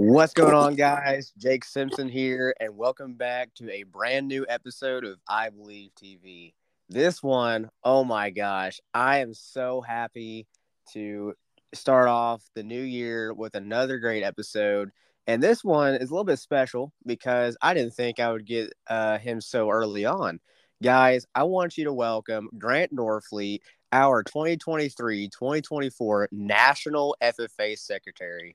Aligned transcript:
What's 0.00 0.32
going 0.32 0.54
on, 0.54 0.76
guys? 0.76 1.32
Jake 1.38 1.64
Simpson 1.64 2.08
here, 2.08 2.54
and 2.60 2.76
welcome 2.76 3.14
back 3.14 3.52
to 3.56 3.68
a 3.68 3.82
brand 3.82 4.28
new 4.28 4.46
episode 4.48 5.04
of 5.04 5.18
I 5.28 5.50
Believe 5.50 5.90
TV. 6.00 6.54
This 6.88 7.20
one, 7.20 7.68
oh 7.82 8.04
my 8.04 8.30
gosh, 8.30 8.78
I 8.94 9.18
am 9.18 9.34
so 9.34 9.80
happy 9.80 10.46
to 10.92 11.34
start 11.74 12.06
off 12.06 12.44
the 12.54 12.62
new 12.62 12.80
year 12.80 13.34
with 13.34 13.56
another 13.56 13.98
great 13.98 14.22
episode. 14.22 14.90
And 15.26 15.42
this 15.42 15.64
one 15.64 15.94
is 15.94 16.10
a 16.10 16.12
little 16.12 16.22
bit 16.22 16.38
special 16.38 16.92
because 17.04 17.56
I 17.60 17.74
didn't 17.74 17.94
think 17.94 18.20
I 18.20 18.30
would 18.30 18.46
get 18.46 18.72
uh, 18.86 19.18
him 19.18 19.40
so 19.40 19.68
early 19.68 20.04
on. 20.04 20.38
Guys, 20.80 21.26
I 21.34 21.42
want 21.42 21.76
you 21.76 21.82
to 21.86 21.92
welcome 21.92 22.50
Grant 22.56 22.94
Norfleet, 22.94 23.62
our 23.90 24.22
2023 24.22 25.28
2024 25.28 26.28
National 26.30 27.16
FFA 27.20 27.76
Secretary. 27.76 28.54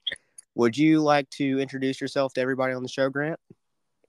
Would 0.55 0.77
you 0.77 1.01
like 1.01 1.29
to 1.31 1.59
introduce 1.59 1.99
yourself 1.99 2.33
to 2.33 2.41
everybody 2.41 2.73
on 2.73 2.83
the 2.83 2.89
show, 2.89 3.09
Grant? 3.09 3.39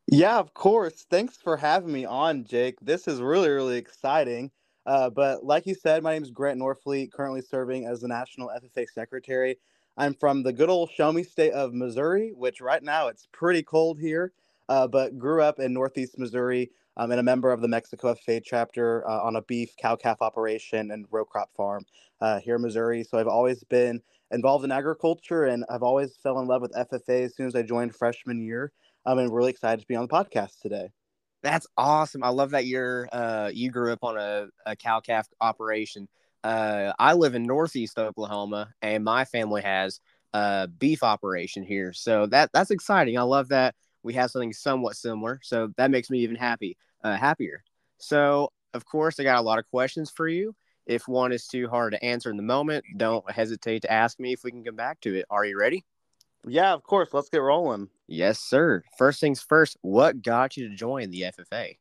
Yeah, 0.07 0.39
of 0.39 0.53
course. 0.53 1.07
Thanks 1.11 1.37
for 1.37 1.57
having 1.57 1.93
me 1.93 2.05
on, 2.05 2.45
Jake. 2.45 2.77
This 2.83 3.09
is 3.09 3.23
really, 3.23 3.49
really 3.49 3.79
exciting. 3.79 4.51
Uh, 4.87 5.09
but 5.09 5.45
like 5.45 5.67
you 5.67 5.75
said, 5.75 6.03
my 6.03 6.13
name 6.13 6.23
is 6.23 6.31
Grant 6.31 6.61
Norfleet, 6.61 7.11
currently 7.11 7.41
serving 7.41 7.87
as 7.87 8.03
the 8.03 8.09
National 8.09 8.51
FFA 8.51 8.87
Secretary. 8.89 9.57
I'm 9.97 10.13
from 10.13 10.43
the 10.43 10.53
good 10.53 10.69
old 10.69 10.91
show 10.91 11.11
me 11.13 11.23
state 11.23 11.53
of 11.53 11.73
Missouri, 11.73 12.33
which 12.37 12.61
right 12.61 12.83
now 12.83 13.09
it's 13.09 13.27
pretty 13.33 13.63
cold 13.63 13.99
here, 13.99 14.33
uh, 14.69 14.87
but 14.87 15.19
grew 15.19 15.41
up 15.41 15.59
in 15.59 15.73
Northeast 15.73 16.19
Missouri 16.19 16.71
um, 16.97 17.11
and 17.11 17.21
a 17.21 17.23
member 17.23 17.51
of 17.53 17.61
the 17.61 17.69
Mexico 17.69 18.15
FFA 18.15 18.43
chapter 18.45 19.09
uh, 19.09 19.23
on 19.23 19.37
a 19.37 19.43
beef 19.43 19.75
cow 19.81 19.97
calf 19.97 20.21
operation 20.21 20.91
and 20.91 21.07
row 21.11 21.25
crop 21.25 21.51
farm 21.57 21.87
uh, 22.21 22.41
here 22.41 22.57
in 22.57 22.63
Missouri. 22.63 23.05
So 23.05 23.19
I've 23.19 23.29
always 23.29 23.65
been 23.65 24.03
involved 24.35 24.65
in 24.65 24.73
agriculture 24.73 25.45
and 25.45 25.65
I've 25.71 25.83
always 25.83 26.17
fell 26.23 26.41
in 26.41 26.47
love 26.47 26.63
with 26.63 26.73
FFA 26.73 27.25
as 27.25 27.37
soon 27.37 27.47
as 27.47 27.55
I 27.55 27.63
joined 27.63 27.95
freshman 27.95 28.43
year. 28.43 28.73
I'm 29.07 29.19
um, 29.19 29.31
really 29.31 29.51
excited 29.51 29.81
to 29.81 29.87
be 29.87 29.97
on 29.97 30.07
the 30.07 30.13
podcast 30.13 30.61
today. 30.61 30.91
That's 31.43 31.67
awesome. 31.77 32.25
I 32.25 32.29
love 32.29 32.51
that 32.51 32.67
you're 32.67 33.09
uh, 33.13 33.51
you 33.53 33.71
grew 33.71 33.93
up 33.93 34.03
on 34.03 34.17
a, 34.17 34.47
a 34.65 34.77
cow 34.77 35.01
calf 35.01 35.29
operation. 35.41 36.09
Uh, 36.43 36.93
I 36.99 37.13
live 37.15 37.35
in 37.35 37.43
Northeast 37.45 37.99
Oklahoma, 37.99 38.71
and 38.83 39.05
my 39.05 39.25
family 39.25 39.63
has 39.63 40.01
a 40.33 40.69
beef 40.69 41.03
operation 41.03 41.63
here. 41.63 41.93
So 41.93 42.27
that 42.27 42.51
that's 42.53 42.71
exciting. 42.71 43.19
I 43.19 43.23
love 43.23 43.49
that 43.49 43.75
we 44.03 44.15
have 44.15 44.31
something 44.31 44.53
somewhat 44.53 44.97
similar. 44.97 45.41
So 45.43 45.71
that 45.77 45.91
makes 45.91 46.11
me 46.11 46.21
even 46.21 46.37
happy, 46.37 46.77
uh, 47.03 47.17
happier. 47.17 47.63
So 47.99 48.51
of 48.73 48.85
course, 48.85 49.21
I 49.21 49.25
got 49.25 49.39
a 49.39 49.43
lot 49.43 49.59
of 49.59 49.69
questions 49.71 50.11
for 50.11 50.27
you. 50.27 50.55
If 50.87 51.09
one 51.09 51.33
is 51.33 51.47
too 51.47 51.69
hard 51.69 51.93
to 51.93 52.05
answer 52.05 52.31
in 52.31 52.37
the 52.37 52.43
moment, 52.43 52.85
don't 52.97 53.29
hesitate 53.31 53.83
to 53.83 53.93
ask 53.93 54.21
me 54.21 54.33
if 54.33 54.45
we 54.45 54.51
can 54.51 54.65
come 54.65 54.77
back 54.77 55.01
to 55.03 55.15
it. 55.15 55.25
Are 55.31 55.45
you 55.45 55.59
ready? 55.59 55.85
Yeah, 56.47 56.73
of 56.75 56.83
course. 56.83 57.09
Let's 57.13 57.31
get 57.31 57.39
rolling. 57.39 57.89
Yes, 58.07 58.39
sir. 58.39 58.83
First 58.99 59.21
things 59.21 59.41
first, 59.41 59.79
what 59.81 60.23
got 60.23 60.57
you 60.57 60.69
to 60.69 60.75
join 60.75 61.11
the 61.11 61.23
FFA? 61.23 61.79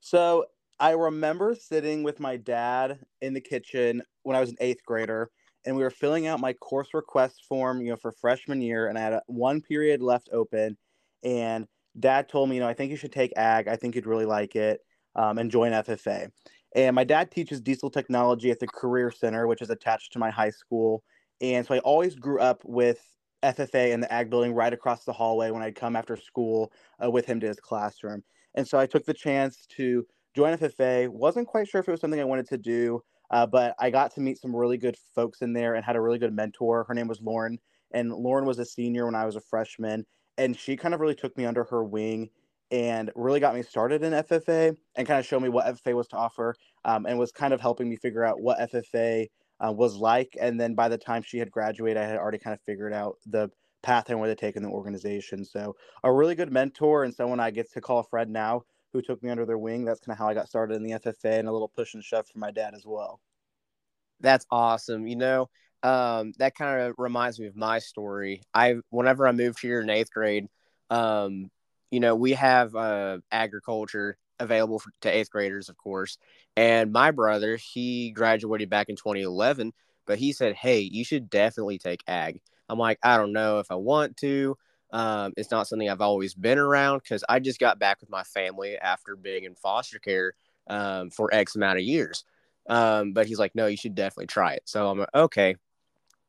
So 0.00 0.44
I 0.78 0.90
remember 0.90 1.54
sitting 1.54 2.02
with 2.02 2.20
my 2.20 2.36
dad 2.36 2.98
in 3.22 3.32
the 3.32 3.40
kitchen 3.40 4.02
when 4.22 4.36
I 4.36 4.40
was 4.40 4.50
an 4.50 4.56
eighth 4.60 4.84
grader, 4.84 5.30
and 5.64 5.74
we 5.74 5.82
were 5.82 5.90
filling 5.90 6.26
out 6.26 6.40
my 6.40 6.52
course 6.52 6.88
request 6.92 7.44
form, 7.48 7.80
you 7.80 7.90
know, 7.90 7.96
for 7.96 8.12
freshman 8.12 8.60
year, 8.60 8.88
and 8.88 8.98
I 8.98 9.00
had 9.00 9.20
one 9.26 9.62
period 9.62 10.02
left 10.02 10.28
open, 10.32 10.76
and 11.22 11.66
dad 11.98 12.28
told 12.28 12.50
me, 12.50 12.56
you 12.56 12.60
know, 12.60 12.68
I 12.68 12.74
think 12.74 12.90
you 12.90 12.96
should 12.96 13.12
take 13.12 13.32
ag. 13.36 13.68
I 13.68 13.76
think 13.76 13.94
you'd 13.94 14.06
really 14.06 14.26
like 14.26 14.56
it, 14.56 14.80
um, 15.16 15.38
and 15.38 15.50
join 15.50 15.72
FFA. 15.72 16.30
And 16.74 16.94
my 16.94 17.04
dad 17.04 17.30
teaches 17.30 17.60
diesel 17.60 17.90
technology 17.90 18.50
at 18.50 18.58
the 18.58 18.66
Career 18.66 19.10
Center, 19.10 19.46
which 19.46 19.62
is 19.62 19.70
attached 19.70 20.12
to 20.12 20.18
my 20.18 20.30
high 20.30 20.50
school. 20.50 21.04
And 21.40 21.64
so 21.64 21.74
I 21.74 21.78
always 21.80 22.14
grew 22.14 22.40
up 22.40 22.62
with 22.64 23.00
FFA 23.44 23.92
in 23.92 24.00
the 24.00 24.12
ag 24.12 24.30
building 24.30 24.54
right 24.54 24.72
across 24.72 25.04
the 25.04 25.12
hallway 25.12 25.50
when 25.50 25.62
I'd 25.62 25.76
come 25.76 25.94
after 25.94 26.16
school 26.16 26.72
uh, 27.02 27.10
with 27.10 27.26
him 27.26 27.38
to 27.40 27.46
his 27.46 27.60
classroom. 27.60 28.24
And 28.54 28.66
so 28.66 28.78
I 28.78 28.86
took 28.86 29.04
the 29.04 29.14
chance 29.14 29.66
to 29.76 30.06
join 30.34 30.56
FFA. 30.56 31.08
Wasn't 31.08 31.46
quite 31.46 31.68
sure 31.68 31.80
if 31.80 31.88
it 31.88 31.90
was 31.90 32.00
something 32.00 32.20
I 32.20 32.24
wanted 32.24 32.48
to 32.48 32.58
do, 32.58 33.02
uh, 33.30 33.46
but 33.46 33.74
I 33.78 33.90
got 33.90 34.14
to 34.14 34.20
meet 34.20 34.40
some 34.40 34.54
really 34.54 34.78
good 34.78 34.96
folks 35.14 35.42
in 35.42 35.52
there 35.52 35.74
and 35.74 35.84
had 35.84 35.96
a 35.96 36.00
really 36.00 36.18
good 36.18 36.34
mentor. 36.34 36.84
Her 36.88 36.94
name 36.94 37.08
was 37.08 37.20
Lauren, 37.20 37.58
and 37.92 38.12
Lauren 38.12 38.46
was 38.46 38.58
a 38.58 38.64
senior 38.64 39.06
when 39.06 39.14
I 39.14 39.26
was 39.26 39.36
a 39.36 39.40
freshman. 39.40 40.06
And 40.38 40.56
she 40.56 40.76
kind 40.76 40.94
of 40.94 41.00
really 41.00 41.14
took 41.14 41.36
me 41.36 41.44
under 41.44 41.64
her 41.64 41.84
wing 41.84 42.30
and 42.74 43.12
really 43.14 43.38
got 43.38 43.54
me 43.54 43.62
started 43.62 44.02
in 44.02 44.12
FFA 44.12 44.76
and 44.96 45.06
kind 45.06 45.20
of 45.20 45.24
showed 45.24 45.42
me 45.42 45.48
what 45.48 45.64
FFA 45.64 45.94
was 45.94 46.08
to 46.08 46.16
offer 46.16 46.56
um, 46.84 47.06
and 47.06 47.16
was 47.16 47.30
kind 47.30 47.54
of 47.54 47.60
helping 47.60 47.88
me 47.88 47.94
figure 47.94 48.24
out 48.24 48.40
what 48.40 48.58
FFA 48.58 49.28
uh, 49.64 49.70
was 49.70 49.94
like. 49.94 50.36
And 50.40 50.60
then 50.60 50.74
by 50.74 50.88
the 50.88 50.98
time 50.98 51.22
she 51.22 51.38
had 51.38 51.52
graduated, 51.52 52.02
I 52.02 52.06
had 52.06 52.16
already 52.16 52.38
kind 52.38 52.52
of 52.52 52.60
figured 52.62 52.92
out 52.92 53.18
the 53.26 53.48
path 53.84 54.10
and 54.10 54.18
where 54.18 54.28
to 54.28 54.34
take 54.34 54.56
in 54.56 54.64
the 54.64 54.70
organization. 54.70 55.44
So 55.44 55.76
a 56.02 56.12
really 56.12 56.34
good 56.34 56.50
mentor 56.50 57.04
and 57.04 57.14
someone 57.14 57.38
I 57.38 57.52
get 57.52 57.70
to 57.74 57.80
call 57.80 58.00
a 58.00 58.04
friend 58.04 58.32
now 58.32 58.62
who 58.92 59.00
took 59.00 59.22
me 59.22 59.30
under 59.30 59.46
their 59.46 59.58
wing. 59.58 59.84
That's 59.84 60.00
kind 60.00 60.12
of 60.12 60.18
how 60.18 60.28
I 60.28 60.34
got 60.34 60.48
started 60.48 60.74
in 60.74 60.82
the 60.82 60.98
FFA 60.98 61.38
and 61.38 61.46
a 61.46 61.52
little 61.52 61.68
push 61.68 61.94
and 61.94 62.02
shove 62.02 62.26
from 62.26 62.40
my 62.40 62.50
dad 62.50 62.74
as 62.74 62.82
well. 62.84 63.20
That's 64.18 64.46
awesome. 64.50 65.06
You 65.06 65.14
know, 65.14 65.48
um, 65.84 66.32
that 66.38 66.56
kind 66.56 66.80
of 66.80 66.94
reminds 66.98 67.38
me 67.38 67.46
of 67.46 67.54
my 67.54 67.78
story. 67.78 68.42
I, 68.52 68.78
whenever 68.90 69.28
I 69.28 69.32
moved 69.32 69.60
here 69.60 69.80
in 69.80 69.90
eighth 69.90 70.10
grade, 70.10 70.48
um, 70.90 71.50
you 71.94 72.00
know, 72.00 72.16
we 72.16 72.32
have 72.32 72.74
uh, 72.74 73.18
agriculture 73.30 74.16
available 74.40 74.80
for, 74.80 74.90
to 75.02 75.08
eighth 75.08 75.30
graders, 75.30 75.68
of 75.68 75.76
course. 75.76 76.18
And 76.56 76.90
my 76.92 77.12
brother, 77.12 77.56
he 77.56 78.10
graduated 78.10 78.68
back 78.68 78.88
in 78.88 78.96
2011, 78.96 79.72
but 80.04 80.18
he 80.18 80.32
said, 80.32 80.56
Hey, 80.56 80.80
you 80.80 81.04
should 81.04 81.30
definitely 81.30 81.78
take 81.78 82.02
ag. 82.08 82.40
I'm 82.68 82.80
like, 82.80 82.98
I 83.04 83.16
don't 83.16 83.32
know 83.32 83.60
if 83.60 83.70
I 83.70 83.76
want 83.76 84.16
to. 84.18 84.56
Um, 84.92 85.34
it's 85.36 85.52
not 85.52 85.68
something 85.68 85.88
I've 85.88 86.00
always 86.00 86.34
been 86.34 86.58
around 86.58 86.98
because 86.98 87.22
I 87.28 87.38
just 87.38 87.60
got 87.60 87.78
back 87.78 88.00
with 88.00 88.10
my 88.10 88.24
family 88.24 88.76
after 88.76 89.14
being 89.14 89.44
in 89.44 89.54
foster 89.54 90.00
care 90.00 90.34
um, 90.66 91.10
for 91.10 91.32
X 91.32 91.54
amount 91.54 91.78
of 91.78 91.84
years. 91.84 92.24
Um, 92.68 93.12
but 93.12 93.26
he's 93.26 93.38
like, 93.38 93.54
no, 93.54 93.66
you 93.66 93.76
should 93.76 93.94
definitely 93.94 94.26
try 94.26 94.54
it. 94.54 94.62
So 94.64 94.90
I'm 94.90 94.98
like, 94.98 95.14
okay. 95.14 95.54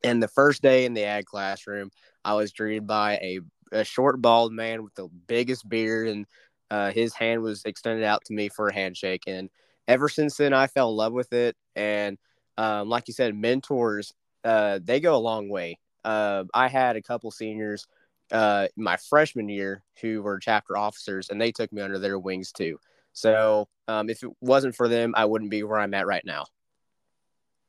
And 0.03 0.21
the 0.21 0.27
first 0.27 0.61
day 0.61 0.85
in 0.85 0.93
the 0.93 1.05
ag 1.05 1.25
classroom, 1.25 1.89
I 2.23 2.35
was 2.35 2.51
greeted 2.51 2.85
by 2.85 3.13
a 3.15 3.39
a 3.71 3.83
short, 3.83 4.21
bald 4.21 4.53
man 4.53 4.83
with 4.83 4.93
the 4.95 5.07
biggest 5.27 5.67
beard, 5.67 6.07
and 6.07 6.25
uh, 6.71 6.91
his 6.91 7.13
hand 7.13 7.41
was 7.41 7.63
extended 7.65 8.03
out 8.03 8.23
to 8.25 8.33
me 8.33 8.49
for 8.49 8.67
a 8.67 8.73
handshake. 8.73 9.23
And 9.27 9.49
ever 9.87 10.09
since 10.09 10.37
then, 10.37 10.53
I 10.53 10.67
fell 10.67 10.89
in 10.89 10.95
love 10.95 11.13
with 11.13 11.33
it. 11.33 11.55
And 11.75 12.17
um, 12.57 12.89
like 12.89 13.07
you 13.07 13.13
said, 13.13 13.35
mentors 13.35 14.13
uh, 14.43 14.79
they 14.83 14.99
go 14.99 15.15
a 15.15 15.17
long 15.17 15.49
way. 15.49 15.79
Uh, 16.03 16.43
I 16.53 16.67
had 16.67 16.95
a 16.95 17.01
couple 17.01 17.31
seniors 17.31 17.87
uh, 18.31 18.67
my 18.75 18.97
freshman 18.97 19.49
year 19.49 19.83
who 20.01 20.21
were 20.21 20.39
chapter 20.39 20.77
officers, 20.77 21.29
and 21.29 21.39
they 21.39 21.51
took 21.51 21.71
me 21.71 21.81
under 21.81 21.99
their 21.99 22.19
wings 22.19 22.51
too. 22.51 22.79
So 23.13 23.67
um, 23.87 24.09
if 24.09 24.23
it 24.23 24.31
wasn't 24.41 24.75
for 24.75 24.87
them, 24.87 25.13
I 25.15 25.25
wouldn't 25.25 25.51
be 25.51 25.63
where 25.63 25.79
I'm 25.79 25.93
at 25.93 26.07
right 26.07 26.25
now. 26.25 26.45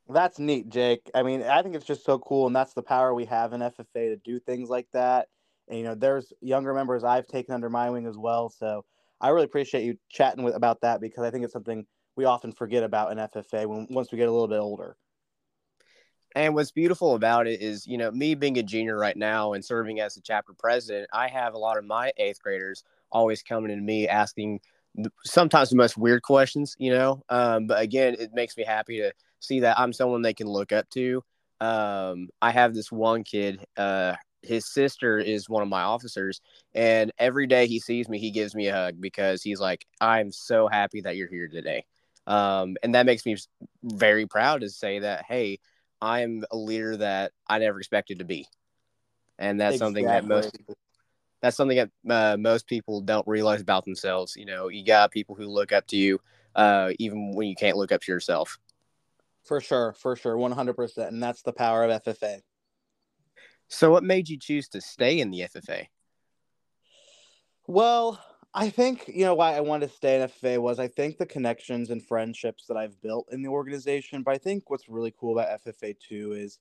That's 0.09 0.39
neat, 0.39 0.69
Jake. 0.69 1.09
I 1.13 1.23
mean, 1.23 1.43
I 1.43 1.61
think 1.61 1.75
it's 1.75 1.85
just 1.85 2.05
so 2.05 2.17
cool, 2.19 2.47
and 2.47 2.55
that's 2.55 2.73
the 2.73 2.81
power 2.81 3.13
we 3.13 3.25
have 3.25 3.53
in 3.53 3.61
FFA 3.61 3.85
to 3.93 4.15
do 4.17 4.39
things 4.39 4.69
like 4.69 4.87
that. 4.93 5.27
And, 5.67 5.77
you 5.77 5.83
know, 5.83 5.95
there's 5.95 6.31
younger 6.41 6.73
members 6.73 7.03
I've 7.03 7.27
taken 7.27 7.53
under 7.53 7.69
my 7.69 7.89
wing 7.89 8.05
as 8.05 8.17
well. 8.17 8.49
So 8.49 8.85
I 9.19 9.29
really 9.29 9.45
appreciate 9.45 9.83
you 9.83 9.97
chatting 10.09 10.43
with 10.43 10.55
about 10.55 10.81
that 10.81 11.01
because 11.01 11.23
I 11.23 11.31
think 11.31 11.43
it's 11.43 11.53
something 11.53 11.85
we 12.15 12.25
often 12.25 12.51
forget 12.51 12.83
about 12.83 13.11
in 13.11 13.17
FFA 13.17 13.65
when 13.65 13.87
once 13.89 14.11
we 14.11 14.17
get 14.17 14.27
a 14.27 14.31
little 14.31 14.47
bit 14.47 14.59
older. 14.59 14.97
And 16.35 16.53
what's 16.53 16.71
beautiful 16.71 17.15
about 17.15 17.47
it 17.47 17.61
is, 17.61 17.87
you 17.87 17.97
know, 17.97 18.11
me 18.11 18.35
being 18.35 18.57
a 18.57 18.63
junior 18.63 18.97
right 18.97 19.17
now 19.17 19.53
and 19.53 19.63
serving 19.63 19.99
as 19.99 20.15
the 20.15 20.21
chapter 20.21 20.53
president, 20.53 21.09
I 21.11 21.27
have 21.29 21.53
a 21.53 21.57
lot 21.57 21.77
of 21.77 21.85
my 21.85 22.11
eighth 22.17 22.41
graders 22.41 22.83
always 23.11 23.41
coming 23.41 23.75
to 23.75 23.81
me 23.81 24.07
asking 24.07 24.59
sometimes 25.23 25.69
the 25.69 25.75
most 25.75 25.97
weird 25.97 26.21
questions, 26.21 26.75
you 26.77 26.91
know. 26.91 27.23
Um, 27.29 27.67
but 27.67 27.81
again, 27.81 28.15
it 28.19 28.31
makes 28.33 28.57
me 28.57 28.63
happy 28.63 28.97
to 28.97 29.11
see 29.39 29.61
that 29.61 29.79
I'm 29.79 29.93
someone 29.93 30.21
they 30.21 30.33
can 30.33 30.47
look 30.47 30.71
up 30.71 30.89
to. 30.91 31.23
Um, 31.59 32.29
I 32.41 32.51
have 32.51 32.73
this 32.73 32.91
one 32.91 33.23
kid, 33.23 33.65
uh, 33.75 34.15
his 34.41 34.65
sister 34.65 35.17
is 35.17 35.49
one 35.49 35.63
of 35.63 35.69
my 35.69 35.81
officers 35.81 36.41
and 36.73 37.11
every 37.17 37.47
day 37.47 37.67
he 37.67 37.79
sees 37.79 38.07
me 38.07 38.19
he 38.19 38.31
gives 38.31 38.55
me 38.55 38.67
a 38.67 38.73
hug 38.73 38.99
because 38.99 39.41
he's 39.41 39.59
like 39.59 39.85
i'm 39.99 40.31
so 40.31 40.67
happy 40.67 41.01
that 41.01 41.15
you're 41.15 41.29
here 41.29 41.47
today. 41.47 41.85
Um, 42.25 42.75
and 42.83 42.93
that 42.93 43.05
makes 43.05 43.25
me 43.25 43.37
very 43.83 44.27
proud 44.27 44.61
to 44.61 44.69
say 44.69 44.99
that 44.99 45.25
hey 45.25 45.59
i 46.01 46.21
am 46.21 46.43
a 46.51 46.57
leader 46.57 46.97
that 46.97 47.31
i 47.47 47.59
never 47.59 47.79
expected 47.79 48.19
to 48.19 48.25
be. 48.25 48.47
And 49.39 49.59
that's 49.59 49.75
exactly. 49.75 49.87
something 49.87 50.07
that 50.07 50.25
most 50.25 50.57
people 50.57 50.77
that's 51.41 51.55
something 51.55 51.77
that 51.77 51.89
uh, 52.09 52.37
most 52.37 52.67
people 52.67 53.01
don't 53.01 53.27
realize 53.27 53.61
about 53.61 53.85
themselves 53.85 54.35
you 54.35 54.45
know 54.45 54.67
you 54.67 54.83
got 54.83 55.11
people 55.11 55.35
who 55.35 55.45
look 55.47 55.71
up 55.71 55.87
to 55.87 55.97
you 55.97 56.19
uh, 56.55 56.91
even 56.99 57.35
when 57.35 57.47
you 57.47 57.55
can't 57.55 57.77
look 57.77 57.91
up 57.91 58.01
to 58.01 58.11
yourself. 58.11 58.57
For 59.45 59.61
sure 59.61 59.93
for 59.93 60.15
sure 60.15 60.35
100% 60.35 61.07
and 61.07 61.23
that's 61.23 61.41
the 61.43 61.53
power 61.53 61.83
of 61.85 62.03
ffa 62.03 62.41
so, 63.69 63.91
what 63.91 64.03
made 64.03 64.29
you 64.29 64.37
choose 64.37 64.67
to 64.69 64.81
stay 64.81 65.19
in 65.19 65.31
the 65.31 65.41
FFA? 65.41 65.87
Well, 67.67 68.23
I 68.53 68.69
think 68.69 69.07
you 69.07 69.25
know 69.25 69.35
why 69.35 69.55
I 69.55 69.61
wanted 69.61 69.89
to 69.89 69.95
stay 69.95 70.21
in 70.21 70.27
FFA 70.27 70.59
was 70.59 70.79
I 70.79 70.87
think 70.87 71.17
the 71.17 71.25
connections 71.25 71.89
and 71.89 72.03
friendships 72.03 72.65
that 72.67 72.77
I've 72.77 72.99
built 73.01 73.27
in 73.31 73.41
the 73.41 73.49
organization. 73.49 74.23
But 74.23 74.33
I 74.33 74.37
think 74.37 74.69
what's 74.69 74.89
really 74.89 75.13
cool 75.19 75.37
about 75.37 75.61
FFA 75.63 75.95
too 75.99 76.31
is 76.31 76.59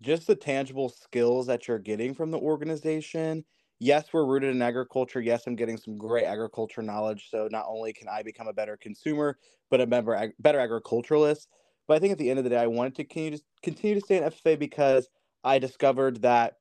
just 0.00 0.26
the 0.26 0.34
tangible 0.34 0.88
skills 0.88 1.46
that 1.46 1.68
you're 1.68 1.78
getting 1.78 2.14
from 2.14 2.30
the 2.30 2.38
organization. 2.38 3.44
Yes, 3.78 4.06
we're 4.12 4.24
rooted 4.24 4.54
in 4.54 4.62
agriculture. 4.62 5.20
Yes, 5.20 5.46
I'm 5.46 5.56
getting 5.56 5.76
some 5.76 5.98
great 5.98 6.24
agriculture 6.24 6.82
knowledge. 6.82 7.28
So 7.30 7.48
not 7.50 7.66
only 7.68 7.92
can 7.92 8.08
I 8.08 8.22
become 8.22 8.48
a 8.48 8.52
better 8.52 8.78
consumer, 8.78 9.38
but 9.70 9.82
a 9.82 9.86
better, 9.86 10.32
better 10.38 10.58
agriculturalist. 10.58 11.48
But 11.86 11.94
I 11.94 11.98
think 11.98 12.12
at 12.12 12.18
the 12.18 12.30
end 12.30 12.38
of 12.38 12.44
the 12.44 12.50
day, 12.50 12.58
I 12.58 12.66
wanted 12.66 12.94
to 12.96 13.04
continue 13.04 13.38
to, 13.38 13.44
continue 13.62 14.00
to 14.00 14.04
stay 14.04 14.16
in 14.16 14.24
FFA 14.24 14.58
because 14.58 15.08
I 15.46 15.58
discovered 15.58 16.22
that 16.22 16.58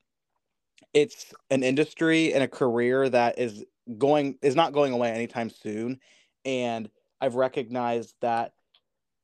it's 0.93 1.33
an 1.49 1.63
industry 1.63 2.33
and 2.33 2.43
a 2.43 2.47
career 2.47 3.09
that 3.09 3.37
is 3.37 3.65
going 3.97 4.37
is 4.41 4.55
not 4.55 4.73
going 4.73 4.93
away 4.93 5.11
anytime 5.11 5.49
soon. 5.49 5.99
And 6.45 6.89
I've 7.19 7.35
recognized 7.35 8.15
that 8.21 8.53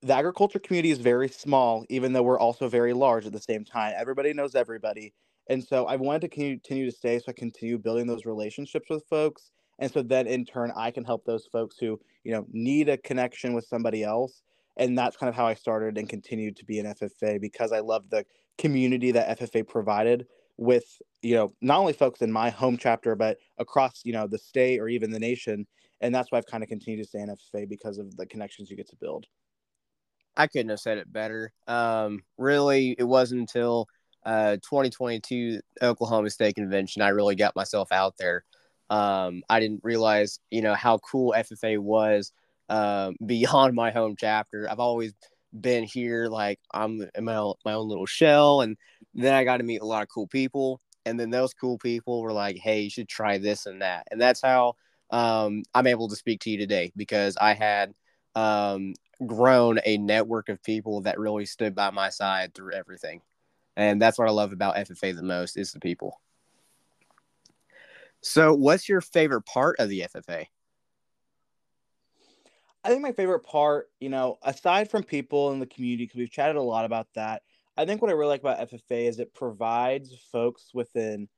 the 0.02 0.14
agriculture 0.14 0.60
community 0.60 0.92
is 0.92 0.98
very 0.98 1.30
small, 1.30 1.86
even 1.90 2.12
though 2.12 2.24
we're 2.24 2.40
also 2.40 2.68
very 2.68 2.94
large 2.94 3.26
at 3.28 3.34
the 3.34 3.40
same 3.40 3.64
time. 3.64 3.94
Everybody 3.96 4.34
knows 4.34 4.56
everybody. 4.56 5.14
And 5.48 5.64
so 5.64 5.86
I 5.86 5.96
wanted 5.96 6.22
to 6.22 6.30
continue 6.30 6.90
to 6.90 6.96
stay 6.96 7.20
so 7.20 7.26
I 7.28 7.34
continue 7.34 7.78
building 7.78 8.08
those 8.08 8.26
relationships 8.26 8.90
with 8.90 9.04
folks. 9.10 9.52
And 9.80 9.92
so 9.92 10.02
then 10.02 10.28
in 10.28 10.46
turn, 10.46 10.72
I 10.76 10.92
can 10.92 11.04
help 11.04 11.26
those 11.26 11.46
folks 11.52 11.78
who, 11.78 12.00
you 12.24 12.32
know, 12.32 12.46
need 12.52 12.90
a 12.90 12.98
connection 12.98 13.54
with 13.54 13.66
somebody 13.66 14.04
else. 14.04 14.42
And 14.78 14.98
that's 14.98 15.18
kind 15.18 15.30
of 15.30 15.36
how 15.36 15.46
I 15.46 15.54
started 15.54 15.98
and 15.98 16.08
continued 16.08 16.56
to 16.58 16.66
be 16.66 16.80
an 16.80 16.86
FFA 16.86 17.40
because 17.40 17.72
I 17.72 17.80
love 17.80 18.10
the 18.10 18.26
community 18.58 19.12
that 19.12 19.40
FFA 19.40 19.68
provided 19.68 20.28
with, 20.58 20.86
you 21.22 21.36
know, 21.36 21.54
not 21.62 21.80
only 21.80 21.94
folks 21.94 22.22
in 22.22 22.32
my 22.32 22.50
home 22.50 22.78
chapter, 22.78 23.16
but 23.16 23.38
across, 23.58 24.02
you 24.04 24.14
know, 24.14 24.28
the 24.28 24.38
state 24.38 24.80
or 24.80 24.88
even 24.88 25.12
the 25.12 25.20
nation. 25.20 25.68
And 26.00 26.14
that's 26.14 26.32
why 26.32 26.38
I've 26.38 26.46
kind 26.46 26.64
of 26.64 26.70
continued 26.70 27.04
to 27.04 27.08
stay 27.08 27.20
in 27.20 27.30
FFA 27.30 27.68
because 27.68 27.98
of 27.98 28.16
the 28.16 28.26
connections 28.26 28.70
you 28.70 28.78
get 28.78 28.90
to 28.90 28.96
build. 28.96 29.28
I 30.38 30.48
couldn't 30.48 30.70
have 30.70 30.80
said 30.80 30.98
it 30.98 31.12
better. 31.12 31.52
Um, 31.68 32.24
really, 32.38 32.96
it 32.98 33.04
wasn't 33.04 33.42
until 33.42 33.88
uh, 34.26 34.58
2022 34.58 35.60
Oklahoma 35.82 36.30
State 36.30 36.56
Convention 36.56 37.02
I 37.02 37.10
really 37.10 37.36
got 37.36 37.56
myself 37.56 37.92
out 37.92 38.16
there. 38.18 38.44
Um, 38.90 39.44
I 39.50 39.60
didn't 39.60 39.82
realize, 39.84 40.40
you 40.50 40.62
know, 40.62 40.74
how 40.74 40.98
cool 41.00 41.34
FFA 41.36 41.80
was 41.80 42.32
um, 42.72 43.16
beyond 43.26 43.76
my 43.76 43.92
home 43.92 44.16
chapter. 44.18 44.68
I've 44.70 44.80
always 44.80 45.14
been 45.60 45.84
here, 45.84 46.28
like 46.28 46.60
I'm 46.74 47.08
in 47.14 47.26
my, 47.26 47.52
my 47.66 47.74
own 47.74 47.88
little 47.88 48.06
shell, 48.06 48.62
and 48.62 48.78
then 49.14 49.34
I 49.34 49.44
got 49.44 49.58
to 49.58 49.64
meet 49.64 49.82
a 49.82 49.86
lot 49.86 50.04
of 50.04 50.10
cool 50.10 50.28
people. 50.28 50.80
And 51.06 51.20
then 51.20 51.32
those 51.32 51.54
cool 51.54 51.78
people 51.78 52.22
were 52.22 52.34
like, 52.34 52.58
"Hey, 52.58 52.82
you 52.82 52.90
should 52.90 53.10
try 53.10 53.38
this 53.38 53.66
and 53.66 53.82
that," 53.82 54.08
and 54.12 54.22
that's 54.22 54.42
how 54.42 54.76
um, 55.12 55.64
I'm 55.74 55.88
able 55.88 56.08
to 56.10 56.16
speak 56.16 56.42
to 56.42 56.50
you 56.50 56.58
today 56.58 56.92
because 56.96 57.38
I 57.38 57.54
had 57.54 57.94
um, 58.36 58.94
grown 59.26 59.80
a 59.86 59.98
network 59.98 60.50
of 60.50 60.64
people 60.64 61.02
that 61.02 61.20
really 61.20 61.46
stood 61.46 61.76
by 61.76 61.90
my 61.90 62.10
side 62.10 62.54
through 62.54 62.74
everything. 62.74 63.22
And 63.76 64.02
that's 64.02 64.18
what 64.18 64.28
I 64.28 64.32
love 64.32 64.54
about 64.54 64.76
FFA 64.76 65.16
the 65.16 65.24
most 65.24 65.58
is 65.58 65.72
the 65.72 65.80
people. 65.80 66.20
So, 68.22 68.54
what's 68.54 68.88
your 68.88 69.02
favorite 69.02 69.44
part 69.44 69.78
of 69.80 69.90
the 69.90 70.02
FFA? 70.02 70.46
I 72.84 72.90
think 72.90 73.02
my 73.02 73.12
favorite 73.12 73.42
part, 73.42 73.90
you 74.00 74.10
know, 74.10 74.38
aside 74.44 74.90
from 74.90 75.04
people 75.04 75.52
in 75.52 75.60
the 75.60 75.68
community, 75.68 76.06
because 76.06 76.18
we've 76.18 76.32
chatted 76.32 76.56
a 76.56 76.62
lot 76.62 76.86
about 76.86 77.08
that, 77.16 77.44
I 77.78 77.86
think 77.86 78.02
what 78.02 78.10
I 78.10 78.14
really 78.14 78.30
like 78.30 78.42
about 78.42 78.60
FFA 78.70 79.08
is 79.08 79.20
it 79.20 79.34
provides 79.34 80.14
folks 80.32 80.72
with 80.74 80.94
an 80.96 81.30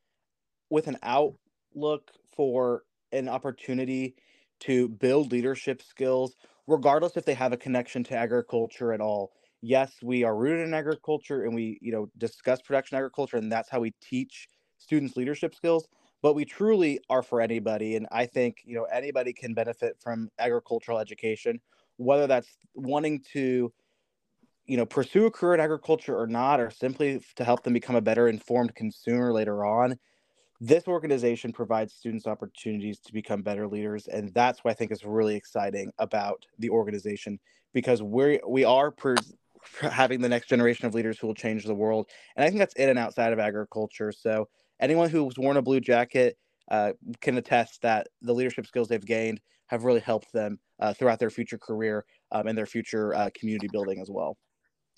with 0.69 0.87
an 0.87 0.97
outlook 1.03 2.11
for 2.35 2.83
an 3.11 3.29
opportunity 3.29 4.15
to 4.61 4.89
build 4.89 5.31
leadership 5.31 5.81
skills 5.81 6.35
regardless 6.67 7.17
if 7.17 7.25
they 7.25 7.33
have 7.33 7.53
a 7.53 7.57
connection 7.57 8.03
to 8.05 8.15
agriculture 8.15 8.93
at 8.93 9.01
all. 9.01 9.33
Yes, 9.61 9.93
we 10.01 10.23
are 10.23 10.35
rooted 10.35 10.67
in 10.67 10.73
agriculture 10.73 11.43
and 11.43 11.53
we, 11.53 11.77
you 11.81 11.91
know, 11.91 12.09
discuss 12.17 12.61
production 12.61 12.97
agriculture 12.97 13.37
and 13.37 13.51
that's 13.51 13.69
how 13.69 13.79
we 13.79 13.93
teach 14.01 14.47
students 14.77 15.15
leadership 15.15 15.53
skills, 15.53 15.87
but 16.23 16.33
we 16.33 16.45
truly 16.45 16.99
are 17.09 17.21
for 17.21 17.41
anybody 17.41 17.95
and 17.97 18.07
I 18.11 18.25
think, 18.25 18.63
you 18.63 18.73
know, 18.75 18.85
anybody 18.85 19.33
can 19.33 19.53
benefit 19.53 19.97
from 19.99 20.31
agricultural 20.39 20.97
education, 20.97 21.59
whether 21.97 22.25
that's 22.25 22.57
wanting 22.73 23.23
to 23.33 23.71
you 24.65 24.77
know 24.77 24.85
pursue 24.85 25.25
a 25.25 25.31
career 25.31 25.53
in 25.53 25.59
agriculture 25.59 26.17
or 26.17 26.25
not 26.25 26.59
or 26.59 26.71
simply 26.71 27.21
to 27.35 27.43
help 27.43 27.63
them 27.63 27.73
become 27.73 27.97
a 27.97 28.01
better 28.01 28.29
informed 28.29 28.73
consumer 28.75 29.33
later 29.33 29.65
on 29.65 29.99
this 30.61 30.87
organization 30.87 31.51
provides 31.51 31.93
students 31.93 32.25
opportunities 32.25 32.97
to 32.99 33.11
become 33.11 33.41
better 33.41 33.67
leaders 33.67 34.07
and 34.07 34.33
that's 34.33 34.63
what 34.63 34.71
i 34.71 34.73
think 34.73 34.89
is 34.89 35.03
really 35.03 35.35
exciting 35.35 35.91
about 35.99 36.45
the 36.59 36.69
organization 36.69 37.37
because 37.73 38.01
we 38.01 38.39
we 38.47 38.63
are 38.63 38.93
having 39.81 40.21
the 40.21 40.29
next 40.29 40.47
generation 40.47 40.85
of 40.85 40.93
leaders 40.93 41.19
who 41.19 41.27
will 41.27 41.35
change 41.35 41.65
the 41.65 41.75
world 41.75 42.07
and 42.37 42.45
i 42.45 42.47
think 42.47 42.59
that's 42.59 42.75
in 42.75 42.87
and 42.87 42.99
outside 42.99 43.33
of 43.33 43.39
agriculture 43.39 44.13
so 44.13 44.47
anyone 44.83 45.09
who's 45.09 45.37
worn 45.37 45.57
a 45.57 45.61
blue 45.61 45.79
jacket 45.79 46.37
uh, 46.69 46.93
can 47.21 47.37
attest 47.37 47.81
that 47.81 48.07
the 48.21 48.33
leadership 48.33 48.67
skills 48.67 48.87
they've 48.87 49.05
gained 49.05 49.41
have 49.67 49.83
really 49.83 49.99
helped 49.99 50.31
them 50.33 50.59
uh, 50.79 50.93
throughout 50.93 51.19
their 51.19 51.29
future 51.29 51.57
career 51.57 52.05
um, 52.31 52.47
and 52.47 52.57
their 52.57 52.65
future 52.65 53.13
uh, 53.15 53.29
community 53.33 53.67
building 53.71 53.99
as 53.99 54.09
well 54.09 54.37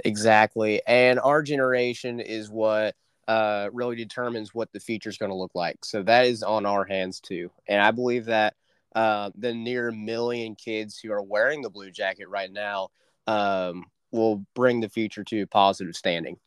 exactly 0.03 0.81
and 0.87 1.19
our 1.19 1.41
generation 1.41 2.19
is 2.19 2.49
what 2.49 2.95
uh, 3.27 3.69
really 3.73 3.95
determines 3.95 4.53
what 4.53 4.71
the 4.71 4.79
future 4.79 5.09
is 5.09 5.17
going 5.17 5.31
to 5.31 5.35
look 5.37 5.55
like. 5.55 5.83
So 5.83 6.03
that 6.03 6.25
is 6.25 6.43
on 6.43 6.65
our 6.65 6.85
hands 6.85 7.19
too. 7.19 7.51
And 7.67 7.81
I 7.81 7.91
believe 7.91 8.25
that 8.25 8.53
uh, 8.95 9.31
the 9.35 9.53
near 9.53 9.91
million 9.91 10.55
kids 10.55 10.99
who 10.99 11.11
are 11.11 11.23
wearing 11.23 11.61
the 11.61 11.69
blue 11.69 11.91
jacket 11.91 12.29
right 12.29 12.51
now 12.51 12.89
um, 13.27 13.85
will 14.11 14.45
bring 14.53 14.79
the 14.79 14.89
future 14.89 15.23
to 15.25 15.47
positive 15.47 15.95
standing. 15.95 16.37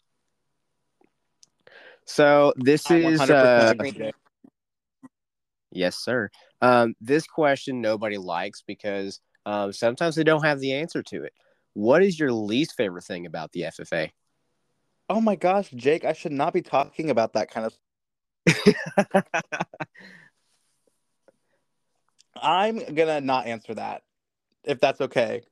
So 2.09 2.55
this 2.57 2.91
is 2.91 3.21
uh, 3.21 3.75
yes, 5.71 5.99
sir. 5.99 6.31
Um, 6.63 6.95
this 7.03 7.27
question 7.27 7.83
nobody 7.83 8.17
likes 8.17 8.65
because 8.67 9.21
um, 9.45 9.75
sometimes 9.75 10.17
they 10.17 10.25
don't 10.25 10.43
have 10.43 10.59
the 10.59 10.73
answer 10.73 11.03
to 11.03 11.25
it. 11.25 11.35
What 11.75 12.03
is 12.03 12.19
your 12.19 12.33
least 12.33 12.75
favorite 12.77 13.05
thing 13.05 13.27
about 13.27 13.53
the 13.53 13.65
FFA? 13.65 14.09
Oh 15.11 15.21
my 15.21 15.37
gosh, 15.37 15.71
Jake, 15.71 16.07
I 16.07 16.15
should 16.15 16.33
not 16.33 16.55
be 16.55 16.63
talking 16.63 17.11
about 17.11 17.35
that 17.35 17.51
kind 17.51 17.67
of 17.67 17.75
I'm 22.43 22.79
gonna 22.95 23.21
not 23.21 23.47
answer 23.47 23.75
that 23.75 24.03
if 24.65 24.81
that's 24.81 25.03
okay. 25.03 25.43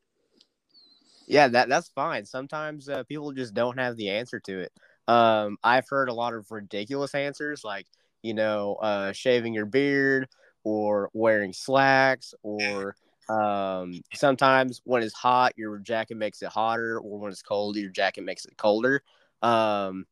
Yeah, 1.26 1.48
that 1.48 1.68
that's 1.68 1.88
fine. 1.88 2.24
Sometimes 2.24 2.88
uh, 2.88 3.02
people 3.04 3.32
just 3.32 3.52
don't 3.52 3.78
have 3.78 3.96
the 3.96 4.08
answer 4.08 4.40
to 4.40 4.60
it. 4.60 4.72
Um, 5.08 5.56
I've 5.62 5.88
heard 5.88 6.08
a 6.08 6.14
lot 6.14 6.34
of 6.34 6.50
ridiculous 6.50 7.14
answers, 7.14 7.62
like 7.64 7.86
you 8.22 8.34
know, 8.34 8.74
uh, 8.76 9.12
shaving 9.12 9.54
your 9.54 9.66
beard 9.66 10.28
or 10.64 11.10
wearing 11.12 11.52
slacks, 11.52 12.34
or 12.42 12.96
um, 13.28 14.00
sometimes 14.14 14.80
when 14.84 15.02
it's 15.02 15.14
hot, 15.14 15.52
your 15.56 15.78
jacket 15.78 16.16
makes 16.16 16.42
it 16.42 16.48
hotter, 16.48 16.98
or 16.98 17.18
when 17.18 17.30
it's 17.30 17.42
cold, 17.42 17.76
your 17.76 17.90
jacket 17.90 18.24
makes 18.24 18.44
it 18.44 18.56
colder. 18.56 19.02
Um, 19.42 20.06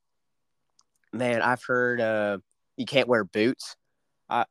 man, 1.12 1.42
I've 1.42 1.64
heard 1.64 2.00
uh, 2.00 2.38
you 2.76 2.86
can't 2.86 3.08
wear 3.08 3.24
boots. 3.24 3.76
I, 4.28 4.44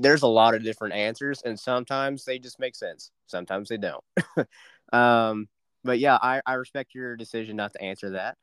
there's 0.00 0.22
a 0.22 0.28
lot 0.28 0.54
of 0.54 0.64
different 0.64 0.94
answers, 0.94 1.42
and 1.44 1.58
sometimes 1.58 2.24
they 2.24 2.38
just 2.38 2.58
make 2.58 2.74
sense. 2.74 3.10
Sometimes 3.26 3.68
they 3.68 3.76
don't. 3.76 4.04
um, 4.92 5.48
but 5.84 5.98
yeah, 5.98 6.18
I, 6.20 6.40
I 6.46 6.54
respect 6.54 6.94
your 6.94 7.16
decision 7.16 7.56
not 7.56 7.72
to 7.72 7.82
answer 7.82 8.10
that. 8.10 8.36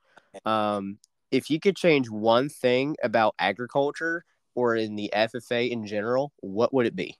Um, 0.49 0.97
if 1.35 1.49
you 1.49 1.59
could 1.59 1.75
change 1.75 2.09
one 2.09 2.47
thing 2.47 2.95
about 3.03 3.35
agriculture 3.39 4.23
or 4.55 4.75
in 4.75 4.95
the 4.95 5.11
FFA 5.13 5.69
in 5.69 5.85
general, 5.85 6.31
what 6.39 6.73
would 6.73 6.85
it 6.85 6.95
be? 6.95 7.17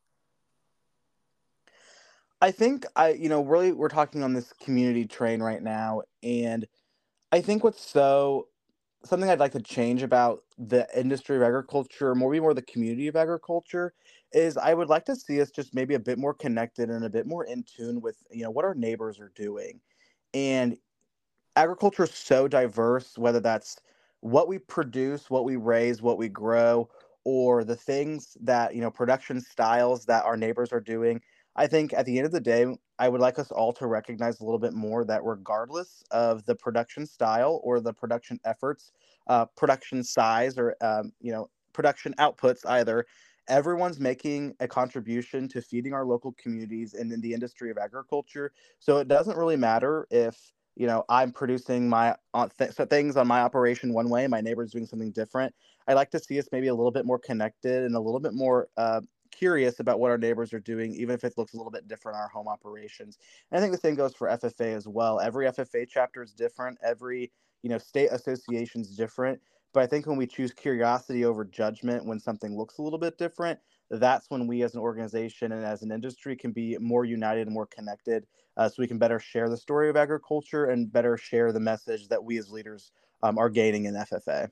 I 2.42 2.52
think 2.52 2.86
I, 2.96 3.10
you 3.10 3.28
know, 3.28 3.44
really 3.44 3.74
we're 3.74 3.90
talking 3.90 4.24
on 4.24 4.34
this 4.34 4.54
community 4.54 5.06
train 5.06 5.42
right 5.42 5.62
now, 5.62 6.02
and 6.24 6.66
I 7.32 7.42
think 7.42 7.64
what's 7.64 7.82
so 7.82 8.48
something 9.04 9.30
I'd 9.30 9.40
like 9.40 9.52
to 9.52 9.62
change 9.62 10.02
about 10.02 10.44
the 10.58 10.88
industry 10.98 11.36
of 11.36 11.44
agriculture, 11.44 12.12
or 12.12 12.16
maybe 12.16 12.40
more 12.40 12.54
the 12.54 12.62
community 12.62 13.08
of 13.08 13.16
agriculture, 13.16 13.94
is 14.32 14.58
I 14.58 14.74
would 14.74 14.90
like 14.90 15.06
to 15.06 15.16
see 15.16 15.42
us 15.42 15.52
just 15.52 15.76
maybe 15.76 15.96
a 15.96 16.00
bit 16.00 16.18
more 16.18 16.34
connected 16.34 16.90
and 16.90 17.06
a 17.06 17.10
bit 17.10 17.28
more 17.28 17.46
in 17.46 17.64
tune 17.64 18.00
with 18.00 18.18
you 18.32 18.44
know 18.44 18.52
what 18.52 18.66
our 18.66 18.76
neighbors 18.76 19.20
are 19.20 19.32
doing, 19.36 19.82
and 20.34 20.78
agriculture 21.56 22.04
is 22.04 22.14
so 22.14 22.48
diverse. 22.48 23.18
Whether 23.18 23.40
that's 23.40 23.78
what 24.26 24.48
we 24.48 24.58
produce, 24.58 25.30
what 25.30 25.46
we 25.46 25.56
raise, 25.56 26.02
what 26.02 26.18
we 26.18 26.28
grow, 26.28 26.90
or 27.26 27.64
the 27.64 27.76
things 27.76 28.36
that 28.42 28.74
you 28.74 28.82
know 28.82 28.90
production 28.90 29.40
styles 29.40 30.04
that 30.06 30.26
our 30.26 30.36
neighbors 30.36 30.74
are 30.74 30.80
doing. 30.80 31.22
I 31.56 31.68
think 31.68 31.94
at 31.94 32.08
the 32.08 32.18
end 32.18 32.26
of 32.26 32.32
the 32.32 32.42
day, 32.42 32.66
I 32.98 33.08
would 33.08 33.22
like 33.22 33.38
us 33.38 33.52
all 33.52 33.72
to 33.74 33.86
recognize 33.86 34.40
a 34.40 34.44
little 34.44 34.60
bit 34.60 34.74
more 34.74 35.06
that 35.06 35.24
regardless 35.24 36.04
of 36.10 36.44
the 36.46 36.56
production 36.56 37.06
style 37.06 37.62
or 37.64 37.80
the 37.80 37.94
production 37.94 38.40
efforts, 38.46 38.92
uh, 39.28 39.46
production 39.56 40.04
size, 40.04 40.58
or 40.58 40.76
um, 40.82 41.12
you 41.22 41.32
know 41.32 41.52
production 41.72 42.16
outputs 42.18 42.66
either, 42.68 43.06
everyone's 43.48 44.00
making 44.00 44.56
a 44.60 44.68
contribution 44.68 45.48
to 45.50 45.62
feeding 45.62 45.94
our 45.94 46.04
local 46.04 46.34
communities 46.34 46.96
and 46.96 47.12
in 47.12 47.22
the 47.22 47.32
industry 47.32 47.70
of 47.70 47.78
agriculture. 47.78 48.52
So 48.80 48.98
it 48.98 49.08
doesn't 49.08 49.38
really 49.38 49.58
matter 49.58 50.08
if 50.10 50.52
you 50.76 50.88
know 50.88 51.04
i'm 51.10 51.32
producing 51.32 51.88
my 51.88 52.16
uh, 52.34 52.48
th- 52.58 52.72
things 52.90 53.18
on 53.18 53.28
my 53.28 53.42
operation 53.42 53.94
one 53.94 54.10
way 54.10 54.28
my 54.28 54.42
neighbor's 54.42 54.72
doing 54.72 54.86
something 54.86 55.12
different. 55.12 55.54
I 55.88 55.94
like 55.94 56.10
to 56.12 56.20
see 56.20 56.40
us 56.40 56.48
maybe 56.52 56.68
a 56.68 56.74
little 56.76 56.92
bit 56.92 57.06
more 57.06 57.20
connected 57.20 57.84
and 57.84 57.96
a 57.96 58.00
little 58.00 58.20
bit 58.20 58.34
more 58.34 58.70
uh, 58.76 59.02
curious 59.32 59.80
about 59.80 60.00
what 60.00 60.10
our 60.12 60.18
neighbors 60.18 60.54
are 60.54 60.60
doing 60.60 60.94
even 60.96 61.14
if 61.14 61.24
it 61.24 61.34
looks 61.38 61.54
a 61.54 61.58
little 61.58 61.72
bit 61.72 61.88
different 61.88 62.18
our 62.18 62.28
home 62.28 62.48
operations. 62.48 63.18
And 63.52 63.58
i 63.58 63.62
think 63.62 63.74
the 63.74 63.80
same 63.80 63.96
goes 63.96 64.16
for 64.16 64.28
ffa 64.28 64.76
as 64.76 64.88
well. 64.88 65.20
Every 65.20 65.46
ffa 65.48 65.88
chapter 65.88 66.24
is 66.24 66.34
different. 66.34 66.78
Every 66.84 67.32
you 67.62 67.70
know 67.70 67.78
state 67.78 68.10
association 68.12 68.82
is 68.82 68.96
different. 68.96 69.42
But 69.74 69.84
i 69.84 69.88
think 69.88 70.06
when 70.06 70.18
we 70.18 70.28
choose 70.28 70.54
curiosity 70.54 71.26
over 71.26 71.44
judgment 71.46 72.06
when 72.06 72.20
something 72.20 72.58
looks 72.58 72.78
a 72.78 72.82
little 72.82 73.00
bit 73.00 73.18
different 73.18 73.60
that's 73.90 74.30
when 74.30 74.48
we 74.48 74.64
as 74.64 74.74
an 74.74 74.80
organization 74.80 75.52
and 75.52 75.64
as 75.64 75.84
an 75.84 75.92
industry 75.92 76.36
can 76.36 76.52
be 76.52 76.78
more 76.80 77.06
united 77.06 77.48
and 77.48 77.54
more 77.54 77.68
connected 77.68 78.26
uh, 78.58 78.70
so 78.70 78.76
we 78.80 78.88
can 78.88 78.98
better 78.98 79.20
share 79.20 79.50
the 79.50 79.58
story 79.58 79.90
of 79.90 79.98
agriculture 79.98 80.66
and 80.66 80.92
better 80.92 81.18
share 81.18 81.52
the 81.52 81.60
message 81.60 82.08
that 82.08 82.24
we 82.24 82.38
as 82.38 82.52
leaders 82.52 82.92
um, 83.24 83.38
are 83.38 83.50
gaining 83.50 83.86
in 83.86 83.94
FFA. 83.94 84.50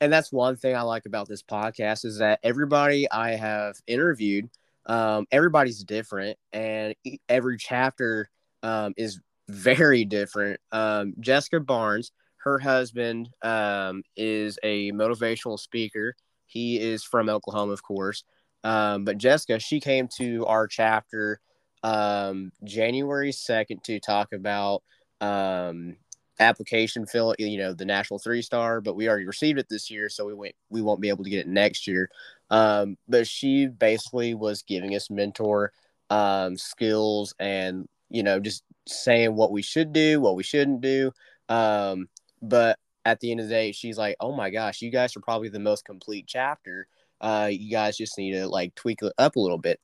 And 0.00 0.12
that's 0.12 0.32
one 0.32 0.56
thing 0.56 0.76
I 0.76 0.82
like 0.82 1.06
about 1.06 1.28
this 1.28 1.42
podcast 1.42 2.04
is 2.04 2.18
that 2.18 2.40
everybody 2.42 3.10
I 3.10 3.32
have 3.32 3.76
interviewed, 3.86 4.50
um, 4.86 5.26
everybody's 5.32 5.82
different, 5.82 6.38
and 6.52 6.94
every 7.28 7.56
chapter 7.56 8.28
um, 8.62 8.92
is 8.96 9.20
very 9.48 10.04
different. 10.04 10.60
Um, 10.72 11.14
Jessica 11.20 11.60
Barnes, 11.60 12.12
her 12.38 12.58
husband, 12.58 13.30
um, 13.42 14.02
is 14.16 14.58
a 14.62 14.92
motivational 14.92 15.58
speaker. 15.58 16.14
He 16.54 16.78
is 16.78 17.02
from 17.02 17.28
Oklahoma, 17.28 17.72
of 17.72 17.82
course. 17.82 18.22
Um, 18.62 19.04
but 19.04 19.18
Jessica, 19.18 19.58
she 19.58 19.80
came 19.80 20.08
to 20.18 20.46
our 20.46 20.68
chapter 20.68 21.40
um, 21.82 22.52
January 22.62 23.32
2nd 23.32 23.82
to 23.82 23.98
talk 23.98 24.32
about 24.32 24.82
um, 25.20 25.96
application 26.38 27.06
fill, 27.06 27.34
you 27.38 27.58
know, 27.58 27.74
the 27.74 27.84
national 27.84 28.20
three 28.20 28.40
star, 28.40 28.80
but 28.80 28.94
we 28.94 29.08
already 29.08 29.26
received 29.26 29.58
it 29.58 29.66
this 29.68 29.90
year, 29.90 30.08
so 30.08 30.24
we 30.24 30.32
went, 30.32 30.54
we 30.70 30.80
won't 30.80 31.00
be 31.00 31.08
able 31.08 31.24
to 31.24 31.30
get 31.30 31.40
it 31.40 31.48
next 31.48 31.88
year. 31.88 32.08
Um, 32.50 32.96
but 33.08 33.26
she 33.26 33.66
basically 33.66 34.34
was 34.34 34.62
giving 34.62 34.94
us 34.94 35.10
mentor 35.10 35.72
um, 36.08 36.56
skills 36.56 37.34
and, 37.40 37.88
you 38.10 38.22
know, 38.22 38.38
just 38.38 38.62
saying 38.86 39.34
what 39.34 39.50
we 39.50 39.60
should 39.60 39.92
do, 39.92 40.20
what 40.20 40.36
we 40.36 40.44
shouldn't 40.44 40.80
do. 40.80 41.10
Um, 41.48 42.08
but 42.40 42.78
at 43.04 43.20
the 43.20 43.30
end 43.30 43.40
of 43.40 43.48
the 43.48 43.54
day, 43.54 43.72
she's 43.72 43.98
like, 43.98 44.16
oh 44.20 44.34
my 44.34 44.50
gosh, 44.50 44.82
you 44.82 44.90
guys 44.90 45.16
are 45.16 45.20
probably 45.20 45.48
the 45.48 45.58
most 45.58 45.84
complete 45.84 46.26
chapter. 46.26 46.86
Uh, 47.20 47.48
you 47.50 47.70
guys 47.70 47.96
just 47.96 48.18
need 48.18 48.32
to 48.32 48.46
like 48.46 48.74
tweak 48.74 49.02
it 49.02 49.12
up 49.18 49.36
a 49.36 49.40
little 49.40 49.58
bit 49.58 49.80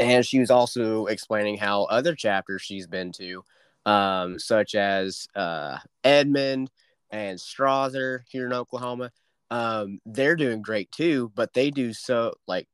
and 0.00 0.24
she 0.24 0.40
was 0.40 0.50
also 0.50 1.06
explaining 1.06 1.58
how 1.58 1.84
other 1.84 2.14
chapters 2.14 2.62
she's 2.62 2.86
been 2.86 3.12
to, 3.12 3.44
um, 3.84 4.38
such 4.38 4.74
as 4.74 5.28
uh, 5.36 5.78
Edmond 6.02 6.70
and 7.10 7.38
Strother 7.40 8.24
here 8.28 8.46
in 8.46 8.52
Oklahoma, 8.52 9.12
um, 9.50 10.00
they're 10.06 10.36
doing 10.36 10.62
great 10.62 10.90
too, 10.90 11.30
but 11.34 11.52
they 11.52 11.70
do 11.70 11.92
so 11.92 12.32
like 12.46 12.66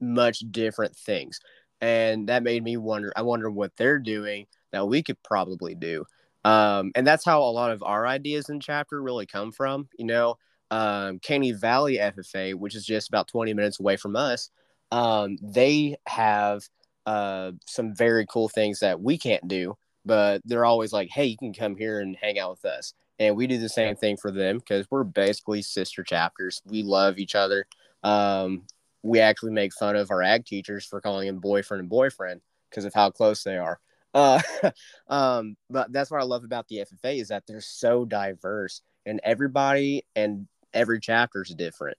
much 0.00 0.40
different 0.50 0.94
things, 0.94 1.40
and 1.80 2.28
that 2.28 2.42
made 2.42 2.62
me 2.62 2.76
wonder. 2.76 3.12
I 3.16 3.22
wonder 3.22 3.50
what 3.50 3.72
they're 3.76 3.98
doing 3.98 4.46
that 4.72 4.86
we 4.86 5.02
could 5.02 5.22
probably 5.22 5.74
do, 5.74 6.04
um, 6.44 6.92
and 6.94 7.06
that's 7.06 7.24
how 7.24 7.42
a 7.42 7.50
lot 7.50 7.70
of 7.70 7.82
our 7.82 8.06
ideas 8.06 8.48
in 8.48 8.60
chapter 8.60 9.02
really 9.02 9.26
come 9.26 9.52
from. 9.52 9.88
You 9.98 10.06
know, 10.06 10.38
um, 10.70 11.18
Caney 11.20 11.52
Valley 11.52 11.98
FFA, 11.98 12.54
which 12.54 12.74
is 12.74 12.84
just 12.84 13.08
about 13.08 13.28
20 13.28 13.54
minutes 13.54 13.80
away 13.80 13.96
from 13.96 14.16
us 14.16 14.50
um, 14.94 15.38
they 15.42 15.96
have 16.06 16.62
uh, 17.04 17.50
some 17.66 17.94
very 17.94 18.26
cool 18.26 18.48
things 18.48 18.78
that 18.78 19.00
we 19.00 19.18
can't 19.18 19.46
do, 19.48 19.76
but 20.04 20.40
they're 20.44 20.64
always 20.64 20.92
like, 20.92 21.08
hey, 21.10 21.26
you 21.26 21.36
can 21.36 21.52
come 21.52 21.76
here 21.76 22.00
and 22.00 22.16
hang 22.20 22.38
out 22.38 22.52
with 22.52 22.64
us. 22.64 22.94
And 23.18 23.36
we 23.36 23.48
do 23.48 23.58
the 23.58 23.68
same 23.68 23.96
thing 23.96 24.16
for 24.16 24.30
them 24.30 24.58
because 24.58 24.86
we're 24.90 25.04
basically 25.04 25.62
sister 25.62 26.04
chapters. 26.04 26.62
We 26.64 26.84
love 26.84 27.18
each 27.18 27.34
other. 27.34 27.66
Um, 28.04 28.62
we 29.02 29.18
actually 29.18 29.52
make 29.52 29.72
fun 29.74 29.96
of 29.96 30.12
our 30.12 30.22
ag 30.22 30.46
teachers 30.46 30.86
for 30.86 31.00
calling 31.00 31.26
them 31.26 31.38
boyfriend 31.38 31.80
and 31.80 31.90
boyfriend 31.90 32.40
because 32.70 32.84
of 32.84 32.94
how 32.94 33.10
close 33.10 33.42
they 33.42 33.58
are. 33.58 33.80
Uh, 34.14 34.40
um, 35.08 35.56
but 35.68 35.92
that's 35.92 36.10
what 36.10 36.20
I 36.20 36.24
love 36.24 36.44
about 36.44 36.68
the 36.68 36.76
FFA 36.76 37.20
is 37.20 37.28
that 37.28 37.44
they're 37.46 37.60
so 37.60 38.04
diverse 38.04 38.80
and 39.04 39.20
everybody 39.24 40.06
and 40.16 40.46
every 40.72 41.00
chapter 41.00 41.42
is 41.42 41.54
different. 41.54 41.98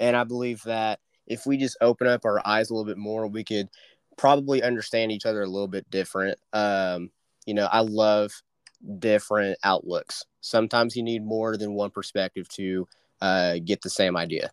And 0.00 0.16
I 0.16 0.24
believe 0.24 0.62
that 0.62 1.00
if 1.26 1.46
we 1.46 1.56
just 1.56 1.76
open 1.80 2.06
up 2.06 2.24
our 2.24 2.44
eyes 2.44 2.70
a 2.70 2.74
little 2.74 2.86
bit 2.86 2.98
more, 2.98 3.26
we 3.26 3.44
could 3.44 3.68
probably 4.16 4.62
understand 4.62 5.12
each 5.12 5.26
other 5.26 5.42
a 5.42 5.48
little 5.48 5.68
bit 5.68 5.88
different. 5.90 6.38
Um, 6.52 7.10
you 7.46 7.54
know, 7.54 7.66
I 7.70 7.80
love 7.80 8.32
different 8.98 9.58
outlooks. 9.64 10.24
Sometimes 10.40 10.96
you 10.96 11.02
need 11.02 11.24
more 11.24 11.56
than 11.56 11.74
one 11.74 11.90
perspective 11.90 12.48
to 12.50 12.86
uh, 13.20 13.56
get 13.64 13.80
the 13.82 13.90
same 13.90 14.16
idea. 14.16 14.50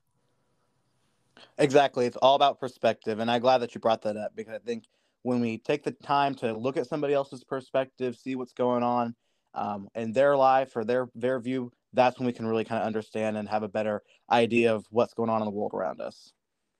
Exactly. 1.57 2.05
It's 2.05 2.17
all 2.17 2.35
about 2.35 2.59
perspective. 2.59 3.19
And 3.19 3.29
I'm 3.29 3.41
glad 3.41 3.59
that 3.59 3.75
you 3.75 3.81
brought 3.81 4.03
that 4.03 4.17
up 4.17 4.35
because 4.35 4.53
I 4.53 4.59
think 4.59 4.85
when 5.23 5.39
we 5.39 5.57
take 5.57 5.83
the 5.83 5.91
time 5.91 6.35
to 6.35 6.53
look 6.53 6.77
at 6.77 6.87
somebody 6.87 7.13
else's 7.13 7.43
perspective, 7.43 8.15
see 8.15 8.35
what's 8.35 8.53
going 8.53 8.83
on 8.83 9.15
um, 9.53 9.87
in 9.95 10.13
their 10.13 10.35
life 10.35 10.75
or 10.75 10.83
their, 10.83 11.09
their 11.15 11.39
view, 11.39 11.71
that's 11.93 12.17
when 12.17 12.25
we 12.25 12.33
can 12.33 12.47
really 12.47 12.63
kind 12.63 12.81
of 12.81 12.87
understand 12.87 13.37
and 13.37 13.47
have 13.49 13.63
a 13.63 13.67
better 13.67 14.01
idea 14.31 14.73
of 14.73 14.85
what's 14.89 15.13
going 15.13 15.29
on 15.29 15.41
in 15.41 15.45
the 15.45 15.51
world 15.51 15.73
around 15.73 16.01
us. 16.01 16.31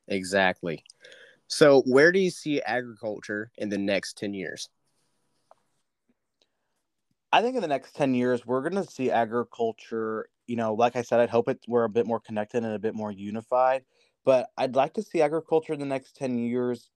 Exactly. 0.08 0.84
So, 1.48 1.82
where 1.82 2.12
do 2.12 2.20
you 2.20 2.30
see 2.30 2.62
agriculture 2.62 3.52
in 3.58 3.70
the 3.70 3.78
next 3.78 4.18
10 4.18 4.34
years? 4.34 4.70
I 7.34 7.42
think 7.42 7.56
in 7.56 7.62
the 7.62 7.68
next 7.68 7.96
10 7.96 8.14
years, 8.14 8.46
we're 8.46 8.62
going 8.62 8.84
to 8.84 8.90
see 8.90 9.12
agriculture, 9.12 10.28
you 10.48 10.56
know, 10.56 10.74
like 10.74 10.96
I 10.96 11.02
said, 11.02 11.20
I'd 11.20 11.30
hope 11.30 11.50
it, 11.50 11.60
we're 11.68 11.84
a 11.84 11.90
bit 11.90 12.06
more 12.06 12.20
connected 12.20 12.64
and 12.64 12.74
a 12.74 12.80
bit 12.80 12.96
more 12.96 13.12
unified. 13.12 13.84
But 14.24 14.48
I'd 14.58 14.76
like 14.76 14.94
to 14.94 15.04
see 15.04 15.22
agriculture 15.22 15.74
in 15.74 15.80
the 15.80 15.86
next 15.86 16.16
10 16.16 16.38
years 16.38 16.90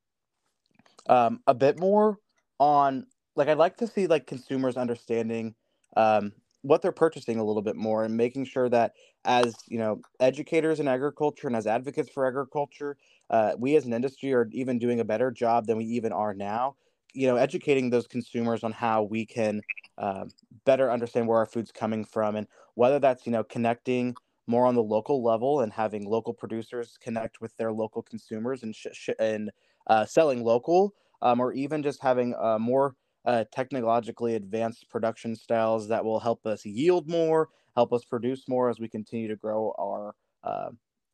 um, 1.08 1.42
a 1.48 1.54
bit 1.54 1.80
more 1.80 2.20
on, 2.60 3.08
like, 3.36 3.48
I'd 3.48 3.58
like 3.58 3.78
to 3.78 3.88
see, 3.88 4.08
like, 4.08 4.28
consumers 4.28 4.78
understanding 4.78 5.56
um, 5.98 6.34
what 6.62 6.82
they're 6.82 6.92
purchasing 6.92 7.38
a 7.40 7.44
little 7.44 7.62
bit 7.62 7.76
more 7.76 8.04
and 8.04 8.18
making 8.18 8.46
sure 8.46 8.70
that 8.70 8.94
as 9.24 9.64
you 9.68 9.78
know 9.78 10.02
educators 10.20 10.80
in 10.80 10.88
agriculture 10.88 11.48
and 11.48 11.56
as 11.56 11.68
advocates 11.68 12.10
for 12.10 12.26
agriculture 12.26 12.98
uh, 13.30 13.54
we 13.58 13.76
as 13.76 13.86
an 13.86 13.94
industry 13.94 14.34
are 14.34 14.48
even 14.52 14.78
doing 14.80 15.00
a 15.00 15.06
better 15.06 15.32
job 15.32 15.68
than 15.68 15.78
we 15.78 15.86
even 15.86 16.12
are 16.12 16.34
now 16.34 16.76
you 17.14 17.28
know 17.28 17.36
educating 17.36 17.90
those 17.90 18.08
consumers 18.08 18.64
on 18.64 18.72
how 18.72 19.04
we 19.04 19.26
can 19.26 19.64
uh, 19.98 20.26
better 20.66 20.92
understand 20.92 21.28
where 21.28 21.38
our 21.38 21.46
food's 21.46 21.72
coming 21.72 22.04
from 22.04 22.36
and 22.36 22.48
whether 22.74 23.00
that's 23.00 23.26
you 23.26 23.32
know 23.32 23.44
connecting 23.44 24.16
more 24.48 24.66
on 24.66 24.76
the 24.76 24.84
local 24.84 25.24
level 25.24 25.62
and 25.62 25.74
having 25.74 26.06
local 26.08 26.34
producers 26.34 26.98
connect 27.00 27.42
with 27.42 27.56
their 27.58 27.72
local 27.72 28.02
consumers 28.04 28.62
and 28.64 28.76
sh- 28.76 28.88
sh- 28.92 29.10
and 29.20 29.52
uh, 29.88 30.06
selling 30.06 30.44
local 30.44 30.94
um, 31.22 31.40
or 31.40 31.54
even 31.54 31.84
just 31.84 32.02
having 32.02 32.36
uh, 32.40 32.60
more 32.60 32.96
uh, 33.26 33.44
technologically 33.52 34.36
advanced 34.36 34.90
production 34.90 35.36
styles 35.36 35.88
that 35.88 36.04
will 36.04 36.20
help 36.20 36.46
us 36.46 36.66
yield 36.66 37.10
more, 37.10 37.50
help 37.76 37.92
us 37.92 38.06
produce 38.06 38.48
more 38.48 38.70
as 38.70 38.80
we 38.80 38.88
continue 38.88 39.28
to 39.28 39.36
grow 39.36 39.74
our 39.80 40.14
uh, 40.44 40.70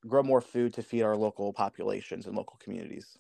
grow 0.08 0.24
more 0.24 0.42
food 0.42 0.74
to 0.74 0.82
feed 0.82 1.04
our 1.04 1.16
local 1.16 1.54
populations 1.54 2.26
and 2.26 2.36
local 2.36 2.58
communities. 2.62 3.16